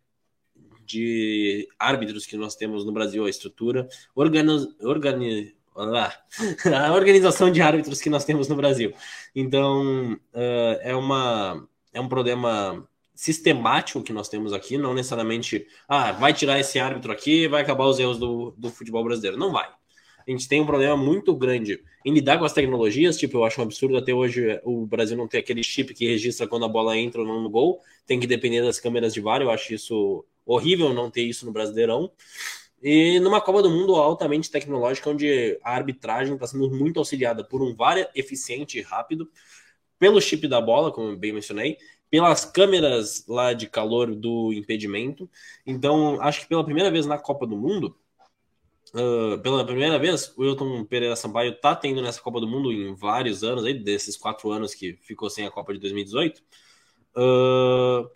[0.86, 8.01] de árbitros que nós temos no Brasil, a estrutura, organi, organi, a organização de árbitros
[8.01, 8.93] que nós temos no Brasil.
[9.36, 16.11] Então, uh, é, uma, é um problema sistemático que nós temos aqui, não necessariamente, ah,
[16.13, 19.38] vai tirar esse árbitro aqui, vai acabar os erros do, do futebol brasileiro.
[19.38, 19.69] Não vai
[20.32, 23.18] a gente tem um problema muito grande em lidar com as tecnologias.
[23.18, 26.48] Tipo, eu acho um absurdo até hoje o Brasil não ter aquele chip que registra
[26.48, 27.82] quando a bola entra ou não no gol.
[28.06, 29.42] Tem que depender das câmeras de VAR.
[29.42, 32.12] Eu acho isso horrível não ter isso no Brasileirão.
[32.82, 37.62] E numa Copa do Mundo altamente tecnológica, onde a arbitragem está sendo muito auxiliada por
[37.62, 39.30] um VAR eficiente e rápido,
[40.00, 41.78] pelo chip da bola, como bem mencionei,
[42.10, 45.30] pelas câmeras lá de calor do impedimento.
[45.66, 47.96] Então, acho que pela primeira vez na Copa do Mundo,
[48.94, 52.94] Uh, pela primeira vez, o Wilton Pereira Sampaio está tendo nessa Copa do Mundo em
[52.94, 56.42] vários anos, aí, desses quatro anos que ficou sem a Copa de 2018,
[57.16, 58.10] uh,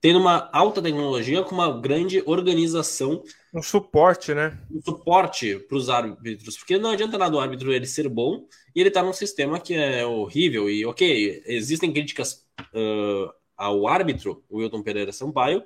[0.00, 3.22] tendo uma alta tecnologia com uma grande organização.
[3.52, 4.58] Um suporte, né?
[4.70, 8.80] Um suporte para os árbitros, porque não adianta nada o árbitro ele ser bom e
[8.80, 10.70] ele está num sistema que é horrível.
[10.70, 15.62] E, ok, existem críticas uh, ao árbitro, o Wilton Pereira Sampaio,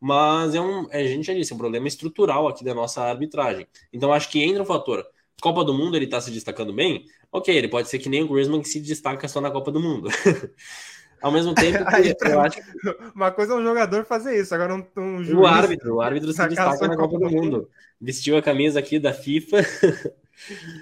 [0.00, 3.66] mas é um, a gente já disse, é um problema estrutural aqui da nossa arbitragem.
[3.92, 5.04] Então acho que entra o fator.
[5.40, 8.28] Copa do Mundo ele está se destacando bem, ok, ele pode ser que nem o
[8.28, 10.08] Griezmann que se destaca só na Copa do Mundo.
[11.22, 11.78] Ao mesmo tempo,
[12.24, 12.58] eu acho
[13.14, 15.38] uma coisa é um jogador fazer isso, agora um, um juiz...
[15.38, 17.68] o árbitro, o árbitro se destaca na Copa do Mundo.
[18.00, 19.58] Vestiu a camisa aqui da FIFA,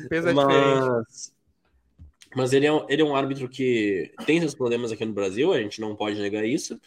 [0.09, 1.33] Pesa mas diferente.
[2.37, 5.53] mas ele é, um, ele é um árbitro que tem seus problemas aqui no Brasil,
[5.53, 6.81] a gente não pode negar isso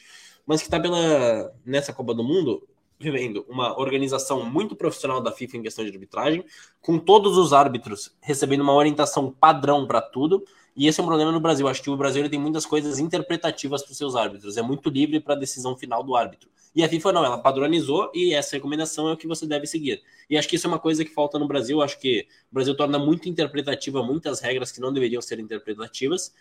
[0.45, 2.67] mas que está pela nessa Copa do Mundo
[3.01, 6.45] vivendo uma organização muito profissional da FIFA em questão de arbitragem,
[6.79, 10.43] com todos os árbitros recebendo uma orientação padrão para tudo.
[10.75, 11.67] E esse é um problema no Brasil.
[11.67, 14.55] Acho que o Brasil tem muitas coisas interpretativas para os seus árbitros.
[14.55, 16.49] É muito livre para a decisão final do árbitro.
[16.73, 20.01] E a FIFA não, ela padronizou e essa recomendação é o que você deve seguir.
[20.29, 21.81] E acho que isso é uma coisa que falta no Brasil.
[21.81, 26.33] Acho que o Brasil torna muito interpretativa muitas regras que não deveriam ser interpretativas.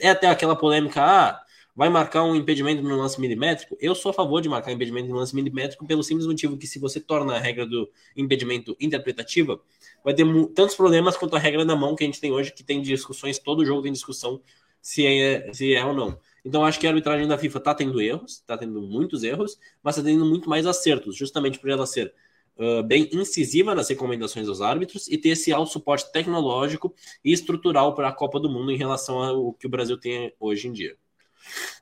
[0.00, 1.42] É até aquela polêmica, ah,
[1.76, 3.76] vai marcar um impedimento no lance milimétrico?
[3.78, 6.78] Eu sou a favor de marcar impedimento no lance milimétrico pelo simples motivo que se
[6.78, 9.60] você torna a regra do impedimento interpretativa,
[10.02, 10.24] vai ter
[10.54, 13.38] tantos problemas quanto a regra na mão que a gente tem hoje, que tem discussões,
[13.38, 14.40] todo jogo tem discussão
[14.80, 16.18] se é, se é ou não.
[16.42, 19.98] Então acho que a arbitragem da FIFA está tendo erros, está tendo muitos erros, mas
[19.98, 22.14] está tendo muito mais acertos, justamente por ela ser
[22.56, 26.94] uh, bem incisiva nas recomendações dos árbitros e ter esse alto suporte tecnológico
[27.24, 30.68] e estrutural para a Copa do Mundo em relação ao que o Brasil tem hoje
[30.68, 30.96] em dia.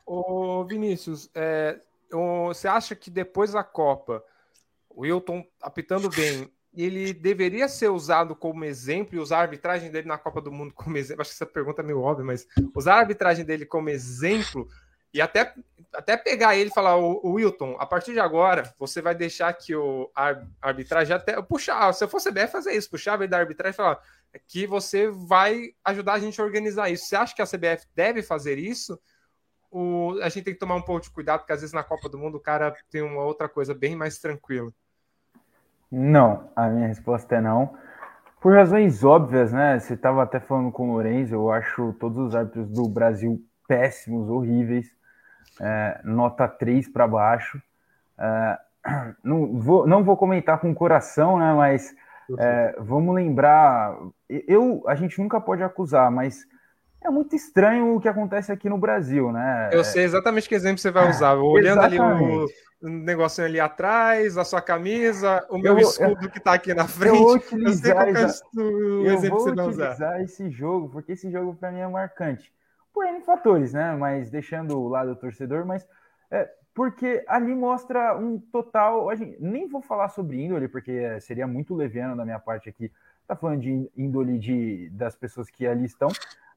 [0.06, 1.80] Ô Vinícius, é,
[2.10, 4.22] você acha que depois da Copa,
[4.88, 10.08] o Wilton apitando bem, ele deveria ser usado como exemplo e usar a arbitragem dele
[10.08, 11.22] na Copa do Mundo como exemplo.
[11.22, 14.68] Acho que essa pergunta é meio óbvia, mas usar a arbitragem dele como exemplo
[15.14, 15.54] e até,
[15.92, 19.74] até pegar ele e falar: o, Wilton, a partir de agora, você vai deixar que
[19.74, 21.92] o a arbitragem até puxar.
[21.92, 24.00] Se eu fosse CBF, fazer isso, puxar a da arbitragem e falar
[24.48, 27.06] que você vai ajudar a gente a organizar isso.
[27.06, 28.98] Você acha que a CBF deve fazer isso?
[29.76, 32.08] O, a gente tem que tomar um pouco de cuidado, porque às vezes na Copa
[32.08, 34.70] do Mundo o cara tem uma outra coisa bem mais tranquila.
[35.90, 37.76] Não, a minha resposta é não.
[38.40, 39.80] Por razões óbvias, né?
[39.80, 44.30] Você estava até falando com o Lourenço, eu acho todos os árbitros do Brasil péssimos,
[44.30, 44.86] horríveis.
[45.60, 47.60] É, nota 3 para baixo.
[48.16, 48.58] É,
[49.24, 51.52] não, vou, não vou comentar com o coração, né?
[51.52, 51.92] Mas
[52.38, 53.98] é, vamos lembrar.
[54.28, 56.46] Eu, a gente nunca pode acusar, mas
[57.04, 59.68] é muito estranho o que acontece aqui no Brasil, né?
[59.72, 61.34] Eu sei exatamente que exemplo você vai usar.
[61.34, 62.46] Olhando ali o,
[62.82, 66.72] um negocinho ali atrás, a sua camisa, o meu eu, escudo eu, que está aqui
[66.72, 67.16] na frente.
[67.16, 71.88] Eu vou utilizar, eu eu vou utilizar esse jogo, porque esse jogo para mim é
[71.88, 72.50] marcante.
[72.92, 73.94] Por N fatores, né?
[73.94, 75.86] Mas deixando o lado do torcedor, mas
[76.30, 79.08] é, porque ali mostra um total.
[79.38, 82.90] Nem vou falar sobre índole, porque seria muito leviano da minha parte aqui.
[83.26, 86.08] Tá falando de índole de, das pessoas que ali estão,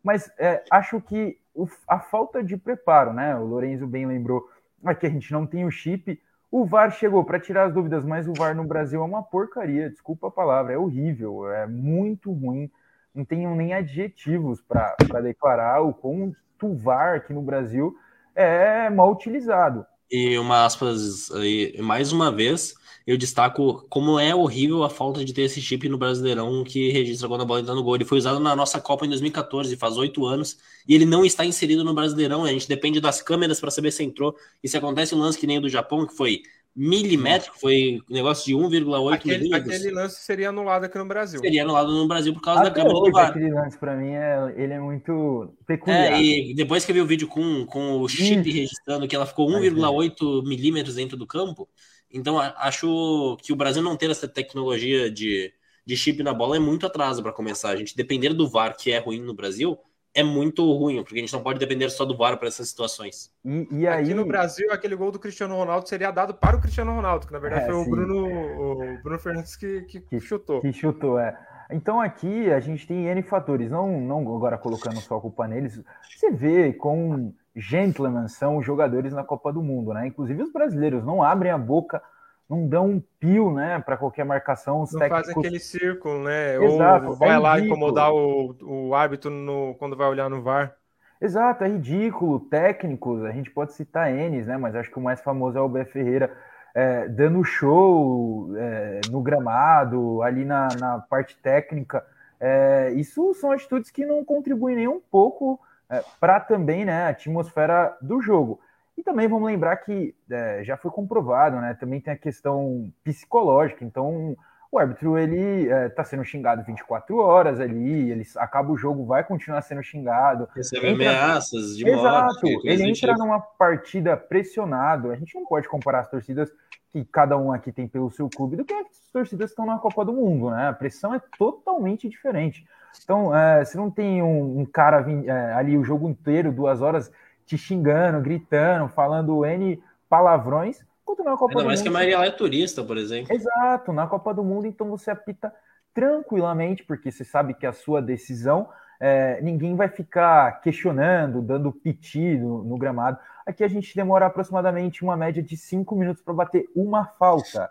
[0.03, 3.35] mas é, acho que o, a falta de preparo, né?
[3.35, 4.47] O Lorenzo bem lembrou
[4.85, 6.19] aqui a gente não tem o chip.
[6.49, 9.89] O VAR chegou para tirar as dúvidas, mas o VAR no Brasil é uma porcaria,
[9.89, 12.71] desculpa a palavra, é horrível, é muito ruim.
[13.13, 17.97] Não tenho nem adjetivos para declarar o quanto o VAR aqui no Brasil
[18.35, 19.85] é mal utilizado.
[20.09, 22.73] E uma aspas aí, mais uma vez,
[23.05, 27.27] eu destaco como é horrível a falta de ter esse chip no Brasileirão que registra
[27.27, 27.95] quando a bola entra no gol.
[27.95, 30.57] Ele foi usado na nossa Copa em 2014, faz oito anos,
[30.87, 32.45] e ele não está inserido no Brasileirão.
[32.45, 34.33] A gente depende das câmeras para saber se entrou.
[34.63, 36.41] E se acontece um lance que nem o do Japão, que foi
[36.77, 39.75] milimétrico, foi um negócio de 1,8 milímetros.
[39.75, 41.39] Aquele lance seria anulado aqui no Brasil.
[41.39, 43.29] Seria anulado no Brasil por causa Até da câmera do VAR.
[43.31, 46.13] Aquele lance, para mim, é, ele é muito peculiar.
[46.13, 49.25] É, e depois que eu vi o vídeo com, com o chip registrando que ela
[49.25, 51.67] ficou 1,8 milímetros dentro do campo,
[52.11, 55.53] então, acho que o Brasil não ter essa tecnologia de,
[55.85, 57.69] de chip na bola é muito atraso para começar.
[57.69, 59.77] A gente depender do VAR, que é ruim no Brasil,
[60.13, 63.31] é muito ruim, porque a gente não pode depender só do VAR para essas situações.
[63.45, 64.05] E, e, aí...
[64.05, 67.33] Aqui no Brasil, aquele gol do Cristiano Ronaldo seria dado para o Cristiano Ronaldo, que
[67.33, 70.59] na verdade é, foi o Bruno, o Bruno Fernandes que, que, que, chutou.
[70.61, 71.37] Que chutou, é.
[71.69, 75.81] Então aqui a gente tem N fatores, não, não agora colocando só a culpa neles.
[76.15, 80.07] Você vê com gentlemen são os jogadores na Copa do Mundo, né?
[80.07, 82.01] Inclusive os brasileiros não abrem a boca,
[82.49, 84.81] não dão um pio, né, para qualquer marcação.
[84.81, 85.27] Os não técnicos...
[85.27, 86.55] fazem aquele círculo, né?
[86.55, 90.73] Exato, Ou vai é lá incomodar o, o árbitro no, quando vai olhar no VAR.
[91.19, 92.39] Exato, é ridículo.
[92.39, 94.55] Técnicos, a gente pode citar Enes, né?
[94.57, 96.31] Mas acho que o mais famoso é o Bé Ferreira.
[96.73, 102.05] É, dando show é, no gramado, ali na, na parte técnica.
[102.39, 105.59] É, isso são atitudes que não contribuem nem um pouco
[105.89, 108.59] é, para também né, a atmosfera do jogo.
[108.97, 111.77] E também vamos lembrar que é, já foi comprovado, né?
[111.79, 113.85] Também tem a questão psicológica.
[113.85, 114.35] Então,
[114.71, 119.05] o árbitro ele está é, tá sendo xingado 24 horas ali, ele acaba o jogo,
[119.05, 120.47] vai continuar sendo xingado.
[120.55, 121.11] Recebe entra...
[121.11, 122.67] ameaças de Exato, morte.
[122.67, 125.11] Ele entra numa partida pressionado.
[125.11, 126.51] A gente não pode comparar as torcidas
[126.89, 129.77] que cada um aqui tem pelo seu clube do que as torcidas que estão na
[129.77, 130.69] Copa do Mundo, né?
[130.69, 132.65] A pressão é totalmente diferente.
[133.03, 137.11] Então, é, você não tem um, um cara é, ali o jogo inteiro, duas horas,
[137.47, 141.91] te xingando, gritando, falando N palavrões, quanto na Copa Ainda do mais Mundo.
[141.93, 143.33] mais que a Maria é turista, por exemplo.
[143.33, 145.53] Exato, na Copa do Mundo, então você apita
[145.93, 148.69] tranquilamente, porque você sabe que a sua decisão,
[148.99, 153.17] é, ninguém vai ficar questionando, dando piti no, no, gramado.
[153.45, 157.69] Aqui a gente demora aproximadamente uma média de cinco minutos para bater uma falta.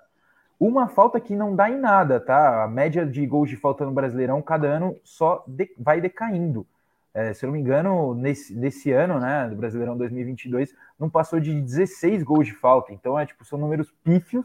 [0.59, 2.65] Uma falta que não dá em nada, tá?
[2.65, 6.67] A média de gols de falta no Brasileirão cada ano só de, vai decaindo.
[7.17, 11.41] É, se eu não me engano, nesse, nesse ano, né, do Brasileirão 2022, não passou
[11.41, 12.93] de 16 gols de falta.
[12.93, 14.45] Então, é tipo, são números pífios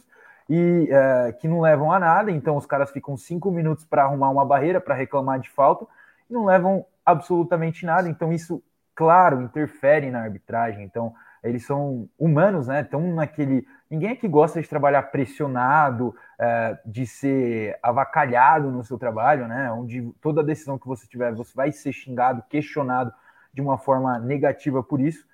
[0.50, 2.32] e é, que não levam a nada.
[2.32, 5.86] Então, os caras ficam cinco minutos para arrumar uma barreira, para reclamar de falta,
[6.30, 8.08] e não levam absolutamente nada.
[8.08, 8.64] Então, isso,
[8.96, 10.86] claro, interfere na arbitragem.
[10.86, 12.82] Então, eles são humanos, né?
[12.82, 13.66] Estão naquele.
[13.90, 19.72] Ninguém aqui gosta de trabalhar pressionado, é, de ser avacalhado no seu trabalho, né?
[19.72, 23.12] Onde toda decisão que você tiver, você vai ser xingado, questionado
[23.52, 25.26] de uma forma negativa por isso.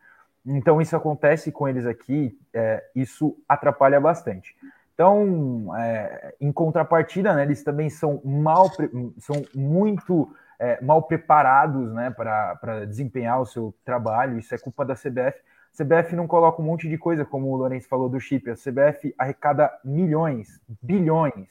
[0.45, 4.55] Então, isso acontece com eles aqui, é, isso atrapalha bastante.
[4.93, 8.71] Então, é, em contrapartida, né, eles também são mal,
[9.19, 14.39] são muito é, mal preparados né, para desempenhar o seu trabalho.
[14.39, 15.37] Isso é culpa da CBF
[15.77, 18.49] CBF não coloca um monte de coisa, como o Lourenço falou do chip.
[18.49, 21.49] A CBF arrecada milhões, bilhões,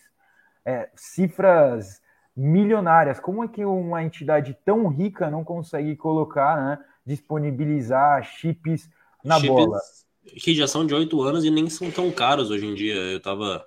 [0.64, 2.02] é, cifras
[2.36, 3.20] milionárias.
[3.20, 8.90] Como é que uma entidade tão rica não consegue colocar, né, disponibilizar chips
[9.24, 9.78] na chips bola?
[10.24, 12.96] Que já são de oito anos e nem são tão caros hoje em dia.
[12.96, 13.64] Eu estava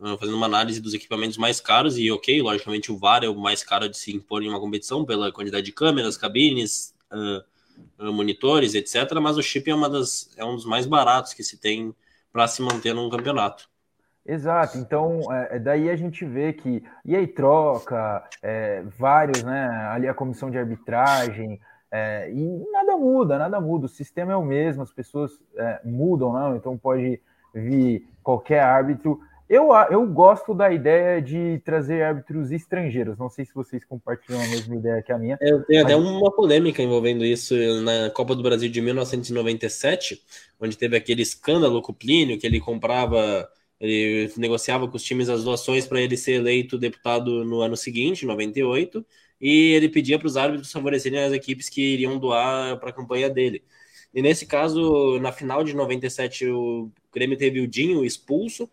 [0.00, 3.38] uh, fazendo uma análise dos equipamentos mais caros e, ok, logicamente o VAR é o
[3.38, 7.48] mais caro de se impor em uma competição pela quantidade de câmeras, cabines, uh,
[7.98, 9.12] monitores, etc.
[9.20, 11.94] Mas o chip é, uma das, é um dos mais baratos que se tem
[12.32, 13.68] para se manter num campeonato.
[14.24, 19.66] Exato, então é, é, daí a gente vê que e aí troca é, vários, né?
[19.90, 23.86] Ali a comissão de arbitragem é, e nada muda, nada muda.
[23.86, 26.54] O sistema é o mesmo, as pessoas é, mudam, não?
[26.54, 27.20] Então pode
[27.54, 29.20] vir qualquer árbitro
[29.50, 33.18] eu, eu gosto da ideia de trazer árbitros estrangeiros.
[33.18, 35.36] Não sei se vocês compartilham a mesma ideia que a minha.
[35.40, 35.92] Eu tenho mas...
[35.92, 40.22] até uma polêmica envolvendo isso na Copa do Brasil de 1997,
[40.60, 43.48] onde teve aquele escândalo com o Plínio, que ele comprava,
[43.80, 48.24] ele negociava com os times as doações para ele ser eleito deputado no ano seguinte,
[48.24, 49.04] 98,
[49.40, 53.28] e ele pedia para os árbitros favorecerem as equipes que iriam doar para a campanha
[53.28, 53.64] dele.
[54.14, 58.70] E nesse caso, na final de 97, o Grêmio teve o Dinho expulso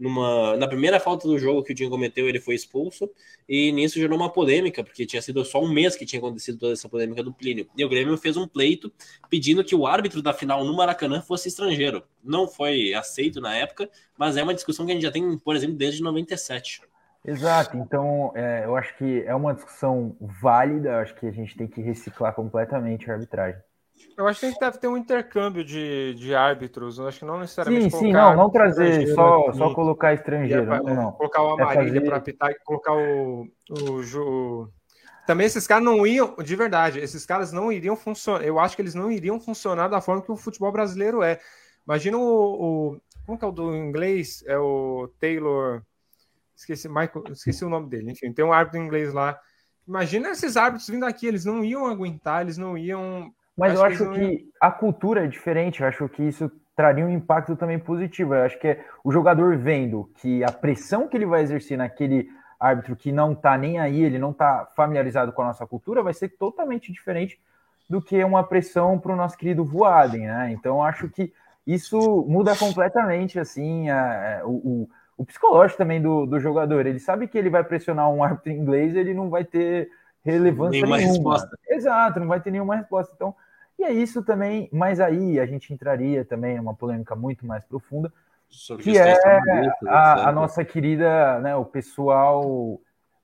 [0.00, 3.08] numa, na primeira falta do jogo que o Dinho cometeu, ele foi expulso,
[3.46, 6.72] e nisso gerou uma polêmica, porque tinha sido só um mês que tinha acontecido toda
[6.72, 7.68] essa polêmica do Plínio.
[7.76, 8.90] E o Grêmio fez um pleito
[9.28, 12.02] pedindo que o árbitro da final no Maracanã fosse estrangeiro.
[12.24, 15.54] Não foi aceito na época, mas é uma discussão que a gente já tem, por
[15.54, 16.80] exemplo, desde 97.
[17.22, 21.68] Exato, então é, eu acho que é uma discussão válida, acho que a gente tem
[21.68, 23.60] que reciclar completamente a arbitragem.
[24.16, 26.98] Eu acho que a gente deve ter um intercâmbio de, de árbitros.
[26.98, 27.90] Eu acho que não necessariamente.
[27.90, 30.66] Sim, sim, não, não trazer, só, só colocar estrangeiro.
[30.66, 31.12] Pra, não, não.
[31.12, 34.68] Colocar o Amarília é para apitar, colocar o, o, o,
[35.26, 38.44] Também esses caras não iam, de verdade, esses caras não iriam funcionar.
[38.44, 41.40] Eu acho que eles não iriam funcionar da forma que o futebol brasileiro é.
[41.86, 42.92] Imagina o.
[42.92, 44.42] o como que é o do inglês?
[44.46, 45.82] É o Taylor.
[46.56, 48.12] Esqueci, Michael, esqueci o nome dele.
[48.12, 49.38] Enfim, tem um árbitro inglês lá.
[49.88, 53.86] Imagina esses árbitros vindo aqui, eles não iam aguentar, eles não iam mas acho eu
[53.86, 57.78] acho que, que a cultura é diferente, eu acho que isso traria um impacto também
[57.78, 58.34] positivo.
[58.34, 62.28] Eu acho que é o jogador vendo que a pressão que ele vai exercer naquele
[62.58, 66.14] árbitro que não tá nem aí, ele não tá familiarizado com a nossa cultura, vai
[66.14, 67.38] ser totalmente diferente
[67.88, 70.52] do que uma pressão para o nosso querido Voaden, né?
[70.52, 71.32] Então acho que
[71.66, 74.88] isso muda completamente assim a, a, o,
[75.18, 76.86] o, psicológico também do, do jogador.
[76.86, 79.90] Ele sabe que ele vai pressionar um árbitro inglês, ele não vai ter
[80.24, 80.96] relevância nenhuma.
[80.96, 81.12] nenhuma.
[81.12, 81.58] Resposta.
[81.68, 83.12] Exato, não vai ter nenhuma resposta.
[83.14, 83.34] Então
[83.80, 88.12] e é isso também, mas aí a gente entraria também numa polêmica muito mais profunda,
[88.50, 89.16] Sobre que é
[89.86, 92.44] a, a, nossa querida, né, o pessoal,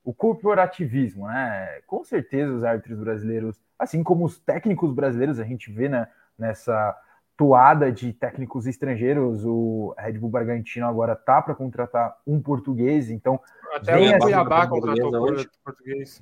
[0.03, 1.81] o corporativismo, né?
[1.85, 6.07] Com certeza os árbitros brasileiros, assim como os técnicos brasileiros, a gente vê né,
[6.39, 6.97] nessa
[7.37, 13.39] toada de técnicos estrangeiros, o Red Bull Bragantino agora tá para contratar um português, então
[13.75, 16.19] até o Cuiabá contratou português.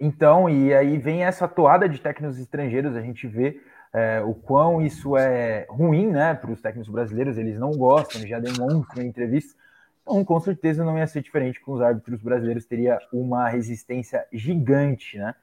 [0.00, 3.60] Então, e aí vem essa toada de técnicos estrangeiros, a gente vê
[3.92, 8.38] é, o quão isso é ruim né, para os técnicos brasileiros, eles não gostam, já
[8.38, 9.54] demonstram em entrevistas.
[10.02, 15.18] Então, com certeza não ia ser diferente com os árbitros brasileiros, teria uma resistência gigante,
[15.18, 15.34] né?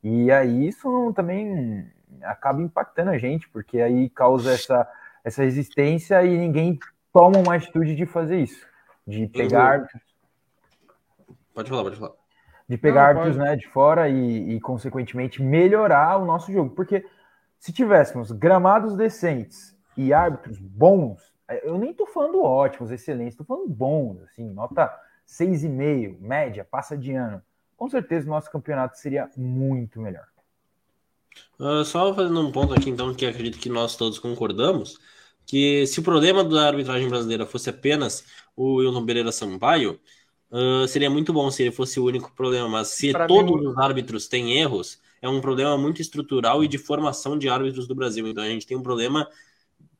[0.00, 1.90] E aí isso também
[2.22, 4.88] acaba impactando a gente, porque aí causa essa,
[5.24, 6.78] essa resistência e ninguém
[7.12, 8.64] toma uma atitude de fazer isso,
[9.04, 9.88] de pegar.
[11.52, 12.23] Pode falar, pode falar
[12.68, 16.74] de pegar árbitros né, de fora e, e, consequentemente, melhorar o nosso jogo.
[16.74, 17.04] Porque
[17.58, 23.46] se tivéssemos gramados decentes e árbitros bons, é, eu nem estou falando ótimos, excelentes, estou
[23.46, 24.92] falando bons, assim, nota
[25.28, 27.42] 6,5, média, passa de ano.
[27.76, 30.26] Com certeza o nosso campeonato seria muito melhor.
[31.58, 34.98] Uh, só fazendo um ponto aqui, então, que acredito que nós todos concordamos,
[35.44, 38.24] que se o problema da arbitragem brasileira fosse apenas
[38.56, 40.00] o Wilton Pereira Sampaio,
[40.50, 43.66] uh, seria muito bom se ele fosse o único problema, mas se pra todos mim...
[43.66, 47.94] os árbitros têm erros, é um problema muito estrutural e de formação de árbitros do
[47.94, 48.26] Brasil.
[48.28, 49.28] Então a gente tem um problema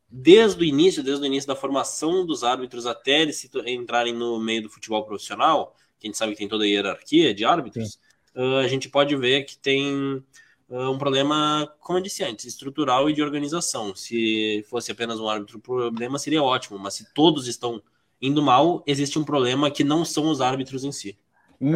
[0.07, 4.63] desde o início, desde o início da formação dos árbitros até eles entrarem no meio
[4.63, 7.99] do futebol profissional, que a gente sabe que tem toda a hierarquia de árbitros,
[8.35, 10.23] uh, a gente pode ver que tem
[10.69, 13.95] uh, um problema, como eu disse antes, estrutural e de organização.
[13.95, 17.81] Se fosse apenas um árbitro, o problema seria ótimo, mas se todos estão
[18.21, 21.17] indo mal, existe um problema que não são os árbitros em si.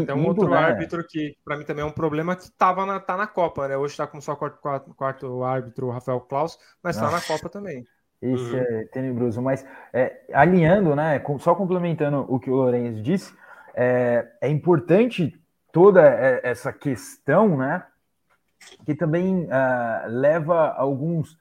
[0.03, 0.57] Até um outro né?
[0.57, 3.78] árbitro que, para mim, também é um problema que tava na, tá na Copa, né?
[3.78, 7.49] Hoje está como só quarto, quarto, quarto árbitro, o Rafael Klaus, mas está na Copa
[7.49, 7.86] também.
[8.22, 8.60] Isso uhum.
[8.60, 9.41] é tenebroso.
[9.41, 11.24] Mas é, alinhando, né?
[11.40, 13.34] Só complementando o que o Lourenço disse,
[13.74, 15.40] é, é importante
[15.72, 16.02] toda
[16.44, 17.84] essa questão, né?
[18.86, 21.38] Que também uh, leva a alguns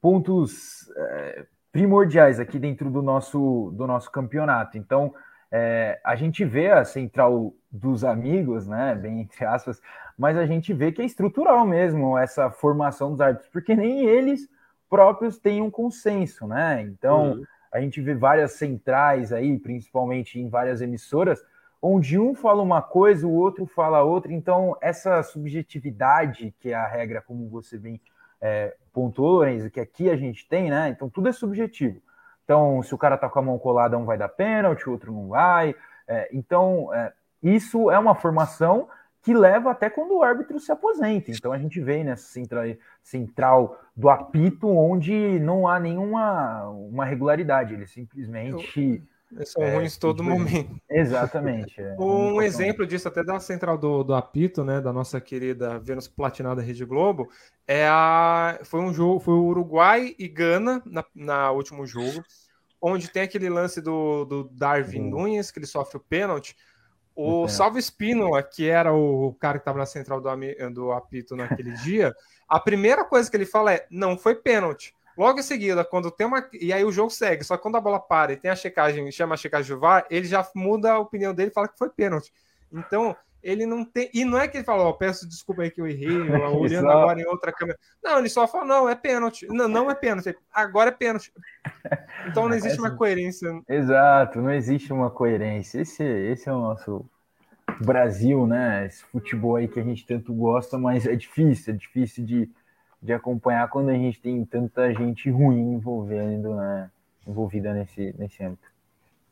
[0.00, 1.46] pontos uh,
[1.76, 4.78] primordiais aqui dentro do nosso, do nosso campeonato.
[4.78, 5.12] Então,
[5.52, 8.94] é, a gente vê a central dos amigos, né?
[8.94, 9.78] Bem entre aspas,
[10.16, 14.48] mas a gente vê que é estrutural mesmo essa formação dos árbitros, porque nem eles
[14.88, 16.80] próprios têm um consenso, né?
[16.80, 17.44] Então, uhum.
[17.70, 21.44] a gente vê várias centrais aí, principalmente em várias emissoras,
[21.82, 24.32] onde um fala uma coisa, o outro fala outra.
[24.32, 28.00] Então, essa subjetividade, que é a regra, como você bem
[28.40, 30.88] é, pontuou, Lorenzo, que aqui a gente tem, né?
[30.88, 32.00] Então, tudo é subjetivo.
[32.44, 35.12] Então, se o cara tá com a mão colada, um vai dar pênalti, o outro
[35.12, 35.74] não vai.
[36.06, 38.88] É, então, é, isso é uma formação
[39.26, 41.32] que leva até quando o árbitro se aposenta.
[41.32, 42.62] Então a gente vê nessa central,
[43.02, 49.02] central do apito onde não há nenhuma uma regularidade, ele simplesmente.
[49.32, 50.80] Eles são é, ruins todo momento.
[50.88, 51.80] Exatamente.
[51.80, 56.06] É, um exemplo disso, até da central do, do apito, né, da nossa querida Vênus
[56.06, 57.28] Platinada Rede Globo,
[57.66, 62.22] é a, foi um jogo, foi o Uruguai e Gana na, na último jogo,
[62.80, 65.10] onde tem aquele lance do, do Darwin uhum.
[65.10, 66.56] Nunes, que ele sofre o pênalti.
[67.18, 70.28] O Salvo Espínola, que era o cara que estava na central do,
[70.70, 72.14] do apito naquele dia,
[72.46, 74.94] a primeira coisa que ele fala é: não foi pênalti.
[75.16, 76.46] Logo em seguida, quando tem uma.
[76.52, 79.10] E aí o jogo segue, só que quando a bola para e tem a checagem,
[79.10, 81.88] chama a checagem de VAR, ele já muda a opinião dele e fala que foi
[81.88, 82.32] pênalti.
[82.70, 84.10] Então, ele não tem.
[84.12, 86.08] E não é que ele fala, ó, oh, peço desculpa aí que eu errei,
[86.58, 87.78] olhando agora em outra câmera.
[88.02, 89.46] Não, ele só fala, não, é pênalti.
[89.46, 90.36] Não, não é pênalti.
[90.52, 91.32] Agora é pênalti.
[92.26, 93.62] Então não existe uma coerência.
[93.68, 95.80] Exato, não existe uma coerência.
[95.80, 97.08] Esse, esse é o nosso
[97.80, 98.86] Brasil, né?
[98.86, 102.50] Esse futebol aí que a gente tanto gosta, mas é difícil, é difícil de,
[103.02, 106.90] de acompanhar quando a gente tem tanta gente ruim envolvendo, né?
[107.26, 108.68] Envolvida nesse, nesse âmbito.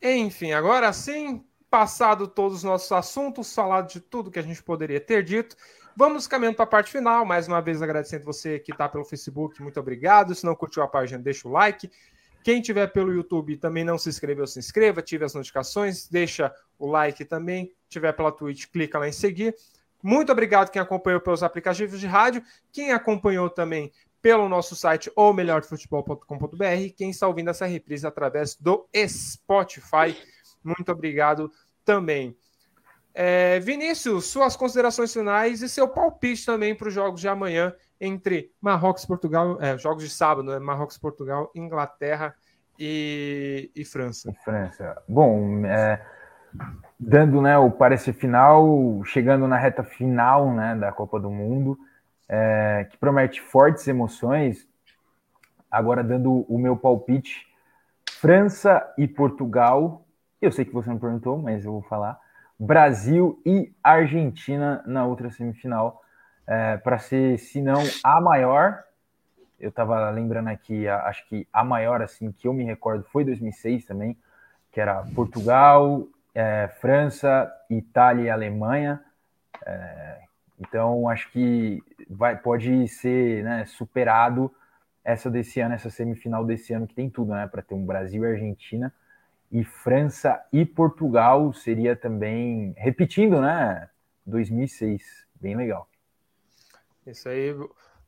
[0.03, 5.01] Enfim, agora sim, passado todos os nossos assuntos, falado de tudo que a gente poderia
[5.01, 5.57] ter dito.
[5.97, 7.25] Vamos caminhando para a parte final.
[7.25, 10.35] Mais uma vez agradecendo você que está pelo Facebook, muito obrigado.
[10.35, 11.91] Se não curtiu a página, deixa o like.
[12.43, 16.87] Quem tiver pelo YouTube também não se inscreveu, se inscreva, ative as notificações, deixa o
[16.87, 17.73] like também.
[17.89, 19.55] Tiver pela Twitch, clica lá em seguir.
[20.05, 23.91] Muito obrigado quem acompanhou pelos aplicativos de rádio, quem acompanhou também
[24.21, 30.15] pelo nosso site ou melhorfutebol.com.br, quem está ouvindo essa reprise através do Spotify.
[30.63, 31.51] Muito obrigado
[31.87, 32.37] também.
[33.15, 38.53] É, Vinícius, suas considerações finais e seu palpite também para os jogos de amanhã entre
[38.61, 40.59] Marrocos e Portugal, é, jogos de sábado, né?
[40.59, 42.35] Marrocos, Portugal, Inglaterra
[42.79, 44.35] e, e França.
[44.45, 45.03] França.
[45.09, 46.05] Bom, é,
[46.99, 51.79] dando né, o parecer final, chegando na reta final né, da Copa do Mundo,
[52.29, 54.69] é, que promete fortes emoções.
[55.71, 57.47] Agora, dando o meu palpite,
[58.09, 60.05] França e Portugal
[60.45, 62.21] eu sei que você não perguntou, mas eu vou falar.
[62.59, 66.03] Brasil e Argentina na outra semifinal,
[66.47, 68.85] é, para ser, se não a maior.
[69.59, 73.87] Eu estava lembrando aqui, acho que a maior, assim, que eu me recordo foi 2006
[73.87, 74.17] também,
[74.71, 79.03] que era Portugal, é, França, Itália e Alemanha.
[79.65, 80.21] É,
[80.59, 84.53] então, acho que vai, pode ser né, superado
[85.05, 87.47] essa desse ano, essa semifinal desse ano, que tem tudo, né?
[87.47, 88.93] Para ter um Brasil e Argentina
[89.53, 93.89] e França e Portugal seria também, repetindo, né?
[94.27, 95.03] 2006,
[95.41, 95.89] bem legal.
[97.07, 97.55] Isso aí.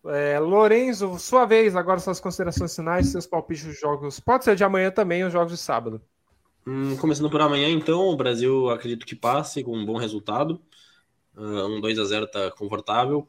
[0.07, 4.19] É, Lorenzo, sua vez, agora suas considerações finais, seus palpites dos jogos.
[4.19, 6.01] Pode ser de amanhã também, os jogos de sábado.
[6.67, 10.61] Hum, começando por amanhã, então, o Brasil acredito que passe com um bom resultado.
[11.37, 13.29] Uh, um 2 a 0 tá confortável.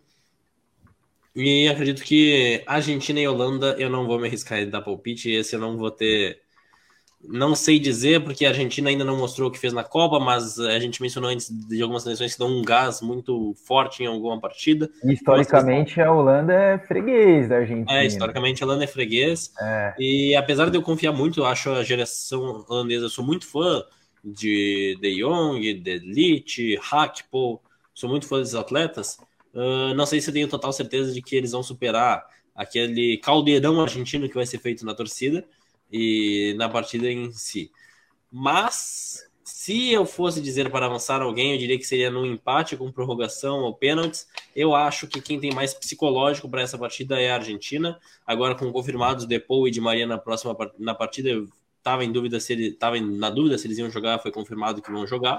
[1.35, 5.30] E acredito que Argentina e Holanda eu não vou me arriscar em dar palpite.
[5.30, 6.41] Esse eu não vou ter
[7.23, 10.60] Não sei dizer, porque a Argentina ainda não mostrou o que fez na Copa, mas
[10.60, 14.39] a gente mencionou antes de algumas seleções que dão um gás muito forte em alguma
[14.39, 14.89] partida.
[15.03, 17.99] historicamente, a Holanda é freguês da Argentina.
[17.99, 19.52] É, historicamente, a Holanda é freguês.
[19.60, 19.95] É.
[19.98, 23.84] E apesar de eu confiar muito, eu acho a geração holandesa, eu sou muito fã
[24.23, 27.61] de De Jong, De Ligt, Hakpo,
[27.94, 29.18] sou muito fã desses atletas.
[29.53, 32.26] Uh, não sei se eu tenho total certeza de que eles vão superar
[32.56, 35.44] aquele caldeirão argentino que vai ser feito na torcida
[35.91, 37.72] e na partida em si.
[38.31, 42.91] Mas se eu fosse dizer para avançar alguém, eu diria que seria no empate com
[42.91, 44.27] prorrogação ou pênaltis.
[44.55, 47.99] Eu acho que quem tem mais psicológico para essa partida é a Argentina.
[48.26, 51.47] Agora com confirmados Depou e Di Maria na próxima na partida, eu
[51.77, 54.91] estava em dúvida se ele estava na dúvida se eles iam jogar, foi confirmado que
[54.91, 55.38] vão jogar.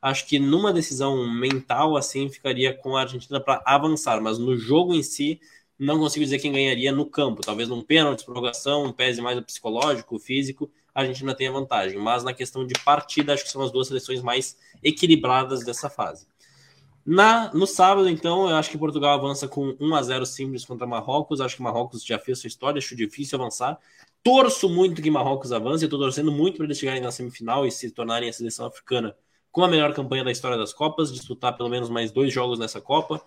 [0.00, 4.94] Acho que numa decisão mental assim ficaria com a Argentina para avançar, mas no jogo
[4.94, 5.40] em si
[5.78, 7.42] não consigo dizer quem ganharia no campo.
[7.42, 11.98] Talvez num pênalti, prorrogação, um pese mais psicológico, físico, a Argentina tenha vantagem.
[11.98, 16.26] Mas na questão de partida, acho que são as duas seleções mais equilibradas dessa fase.
[17.04, 20.86] Na, no sábado, então, eu acho que Portugal avança com 1 a 0 simples contra
[20.86, 21.40] Marrocos.
[21.40, 23.78] Acho que Marrocos já fez sua história, acho difícil avançar.
[24.22, 27.70] Torço muito que Marrocos avance, eu estou torcendo muito para eles chegarem na semifinal e
[27.70, 29.14] se tornarem a seleção africana
[29.52, 32.80] com a melhor campanha da história das Copas, disputar pelo menos mais dois jogos nessa
[32.80, 33.22] Copa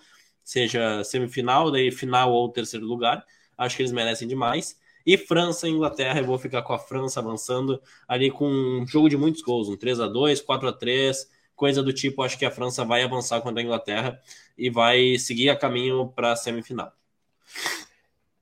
[0.47, 3.25] seja semifinal, daí final ou terceiro lugar.
[3.57, 4.79] Acho que eles merecem demais.
[5.05, 9.09] E França e Inglaterra, eu vou ficar com a França avançando ali com um jogo
[9.09, 12.23] de muitos gols, um 3 a 2 4 a 3 coisa do tipo.
[12.23, 14.21] Acho que a França vai avançar contra a Inglaterra
[14.57, 16.93] e vai seguir a caminho para a semifinal.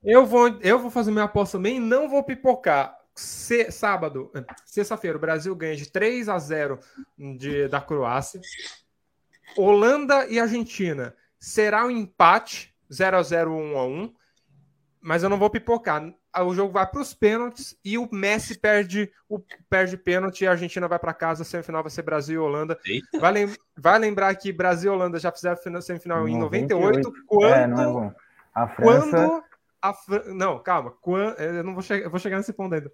[0.04, 2.96] Eu vou, eu vou fazer minha aposta também, não vou pipocar.
[3.16, 4.32] Se, sábado,
[4.64, 6.80] sexta-feira, o Brasil ganha de 3 a 0
[7.18, 8.40] de, da Croácia.
[9.58, 14.14] Holanda e Argentina será um empate 0 a 0 1 a 1
[15.06, 16.04] mas eu não vou pipocar.
[16.36, 19.40] O jogo vai para os pênaltis e o Messi perde o
[19.70, 21.44] perde pênalti e a Argentina vai para casa.
[21.44, 22.76] A semifinal vai ser Brasil e Holanda.
[23.20, 27.26] Vai, lem vai, lembrar que Brasil e Holanda já fizeram a semifinal em 98, 98
[27.28, 28.14] quando é, não é bom.
[28.56, 29.44] A França quando
[29.80, 30.24] a Fran...
[30.34, 31.40] não, calma, quando...
[31.40, 31.94] eu não vou, che...
[31.94, 32.92] eu vou chegar nesse ponto ainda.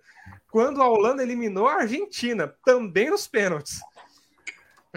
[0.50, 3.80] Quando a Holanda eliminou a Argentina, também nos pênaltis.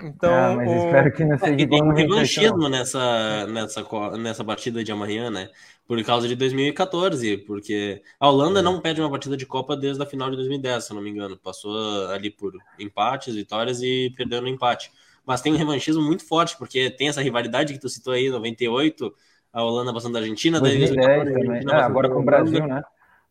[0.02, 0.74] Então, ah, mas o...
[0.86, 3.84] espero que não seja e tem um revanchismo nessa, nessa,
[4.18, 5.48] nessa partida de amanhã, né?
[5.86, 8.62] Por causa de 2014, porque a Holanda é.
[8.62, 11.10] não perde uma partida de Copa desde a final de 2010, se eu não me
[11.10, 11.36] engano.
[11.36, 14.90] Passou ali por empates, vitórias e perdeu no empate.
[15.24, 19.14] Mas tem um revanchismo muito forte, porque tem essa rivalidade que tu citou aí, 98,
[19.52, 21.80] a Holanda passando da Argentina, 2010 daí 2014, também.
[21.80, 22.82] É, agora com o Brasil, né?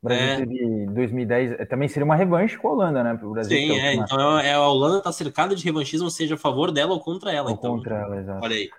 [0.04, 0.36] O Brasil é.
[0.36, 3.16] teve 2010, é, também seria uma revanche com a Holanda, né?
[3.16, 3.58] Para o Brasil.
[3.58, 7.00] Sim, é, então é, a Holanda está cercada de revanchismo, seja a favor dela ou
[7.00, 7.50] contra ela.
[7.50, 8.44] Ou então, contra ela, exato.
[8.44, 8.70] Olha aí.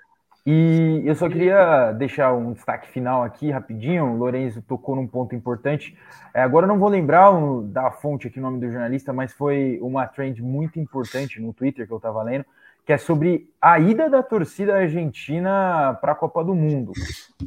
[0.47, 4.05] E eu só queria deixar um destaque final aqui, rapidinho.
[4.05, 5.97] O Lourenço tocou num ponto importante.
[6.35, 9.33] É, agora eu não vou lembrar o, da fonte aqui, o nome do jornalista, mas
[9.33, 12.45] foi uma trend muito importante no Twitter que eu estava lendo,
[12.85, 16.93] que é sobre a ida da torcida argentina para a Copa do Mundo.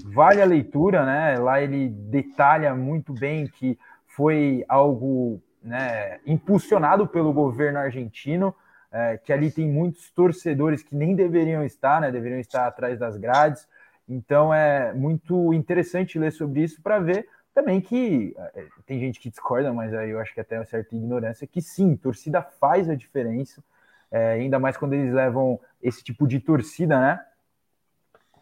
[0.05, 1.37] Vale a leitura, né?
[1.37, 3.77] Lá ele detalha muito bem que
[4.07, 8.53] foi algo né, impulsionado pelo governo argentino,
[8.91, 12.11] é, que ali tem muitos torcedores que nem deveriam estar, né?
[12.11, 13.67] Deveriam estar atrás das grades.
[14.09, 19.29] Então é muito interessante ler sobre isso para ver também que é, tem gente que
[19.29, 22.95] discorda, mas aí eu acho que até uma certa ignorância, que sim, torcida faz a
[22.95, 23.63] diferença
[24.11, 27.19] é, ainda mais quando eles levam esse tipo de torcida, né?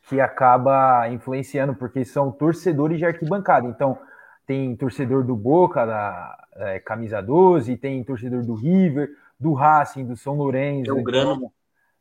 [0.03, 3.67] Que acaba influenciando, porque são torcedores de arquibancada.
[3.67, 3.97] Então,
[4.45, 9.09] tem torcedor do Boca, da é, camisa 12, tem torcedor do River,
[9.39, 10.93] do Racing, do São Lourenço.
[10.93, 11.35] Belgrano.
[11.35, 11.51] Então,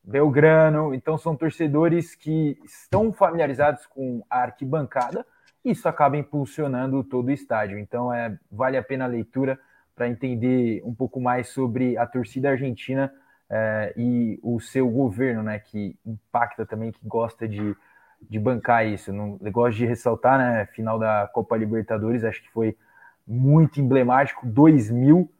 [0.02, 0.94] Belgrano.
[0.94, 5.26] Então, são torcedores que estão familiarizados com a arquibancada.
[5.64, 7.78] Isso acaba impulsionando todo o estádio.
[7.78, 9.58] Então, é, vale a pena a leitura
[9.96, 13.10] para entender um pouco mais sobre a torcida argentina
[13.56, 17.76] é, e o seu governo, né, que impacta também, que gosta de,
[18.20, 19.12] de bancar isso.
[19.12, 22.76] Não, eu gosto de ressaltar, né, final da Copa Libertadores, acho que foi
[23.24, 25.30] muito emblemático, 2000,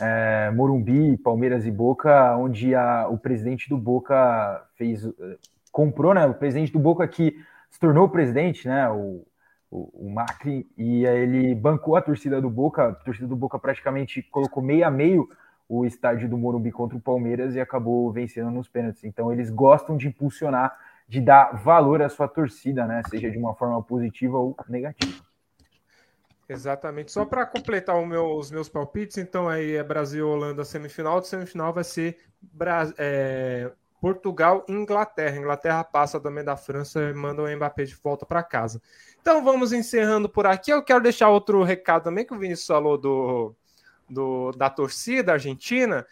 [0.00, 5.06] é, Morumbi, Palmeiras e Boca, onde a, o presidente do Boca fez,
[5.70, 7.36] comprou, né, o presidente do Boca que
[7.68, 9.22] se tornou presidente, né, o,
[9.70, 14.22] o, o Macri, e ele bancou a torcida do Boca, a torcida do Boca praticamente
[14.22, 15.28] colocou meio a meio
[15.70, 19.04] o estádio do Morumbi contra o Palmeiras e acabou vencendo nos pênaltis.
[19.04, 20.76] Então eles gostam de impulsionar,
[21.06, 23.02] de dar valor à sua torcida, né?
[23.08, 25.22] Seja de uma forma positiva ou negativa.
[26.48, 27.12] Exatamente.
[27.12, 31.72] Só para completar meu, os meus palpites, então aí é Brasil Holanda semifinal, de semifinal
[31.72, 33.70] vai ser Bra é,
[34.00, 35.36] Portugal e Inglaterra.
[35.36, 38.82] Inglaterra passa também da França e manda o Mbappé de volta para casa.
[39.20, 40.72] Então vamos encerrando por aqui.
[40.72, 43.54] Eu quero deixar outro recado também que o Vinícius falou do
[44.10, 46.06] do, da torcida argentina,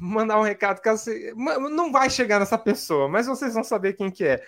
[0.00, 4.10] mandar um recado que assim, não vai chegar nessa pessoa, mas vocês vão saber quem
[4.10, 4.46] que é.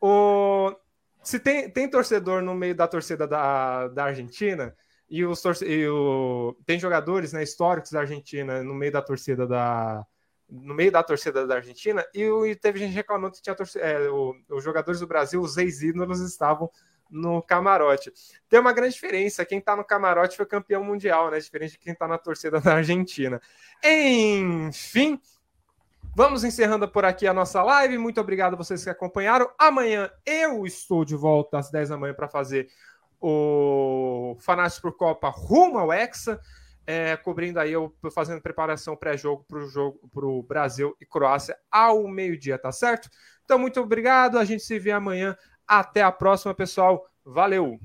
[0.00, 0.74] O,
[1.22, 4.74] se tem, tem torcedor no meio da torcida da, da Argentina
[5.08, 10.04] e os e o, tem jogadores né, históricos da Argentina no meio da torcida da
[10.48, 14.08] no meio da torcida da Argentina e, e teve gente reclamando que tinha torcida, é,
[14.08, 16.70] o, os jogadores do Brasil, os ex-ídolos estavam
[17.10, 18.12] no camarote.
[18.48, 21.38] Tem uma grande diferença, quem está no camarote foi campeão mundial, né?
[21.38, 23.40] Diferente de quem está na torcida da Argentina.
[23.84, 25.20] Enfim,
[26.14, 27.98] vamos encerrando por aqui a nossa live.
[27.98, 29.50] Muito obrigado a vocês que acompanharam.
[29.58, 32.68] Amanhã eu estou de volta às 10 da manhã para fazer
[33.20, 36.40] o Fanáticos por Copa rumo ao Hexa.
[36.88, 41.58] É, cobrindo aí, eu fazendo preparação pré-jogo para o jogo para o Brasil e Croácia
[41.68, 43.10] ao meio-dia, tá certo?
[43.44, 44.38] Então, muito obrigado.
[44.38, 45.36] A gente se vê amanhã.
[45.66, 47.04] Até a próxima, pessoal.
[47.24, 47.78] Valeu!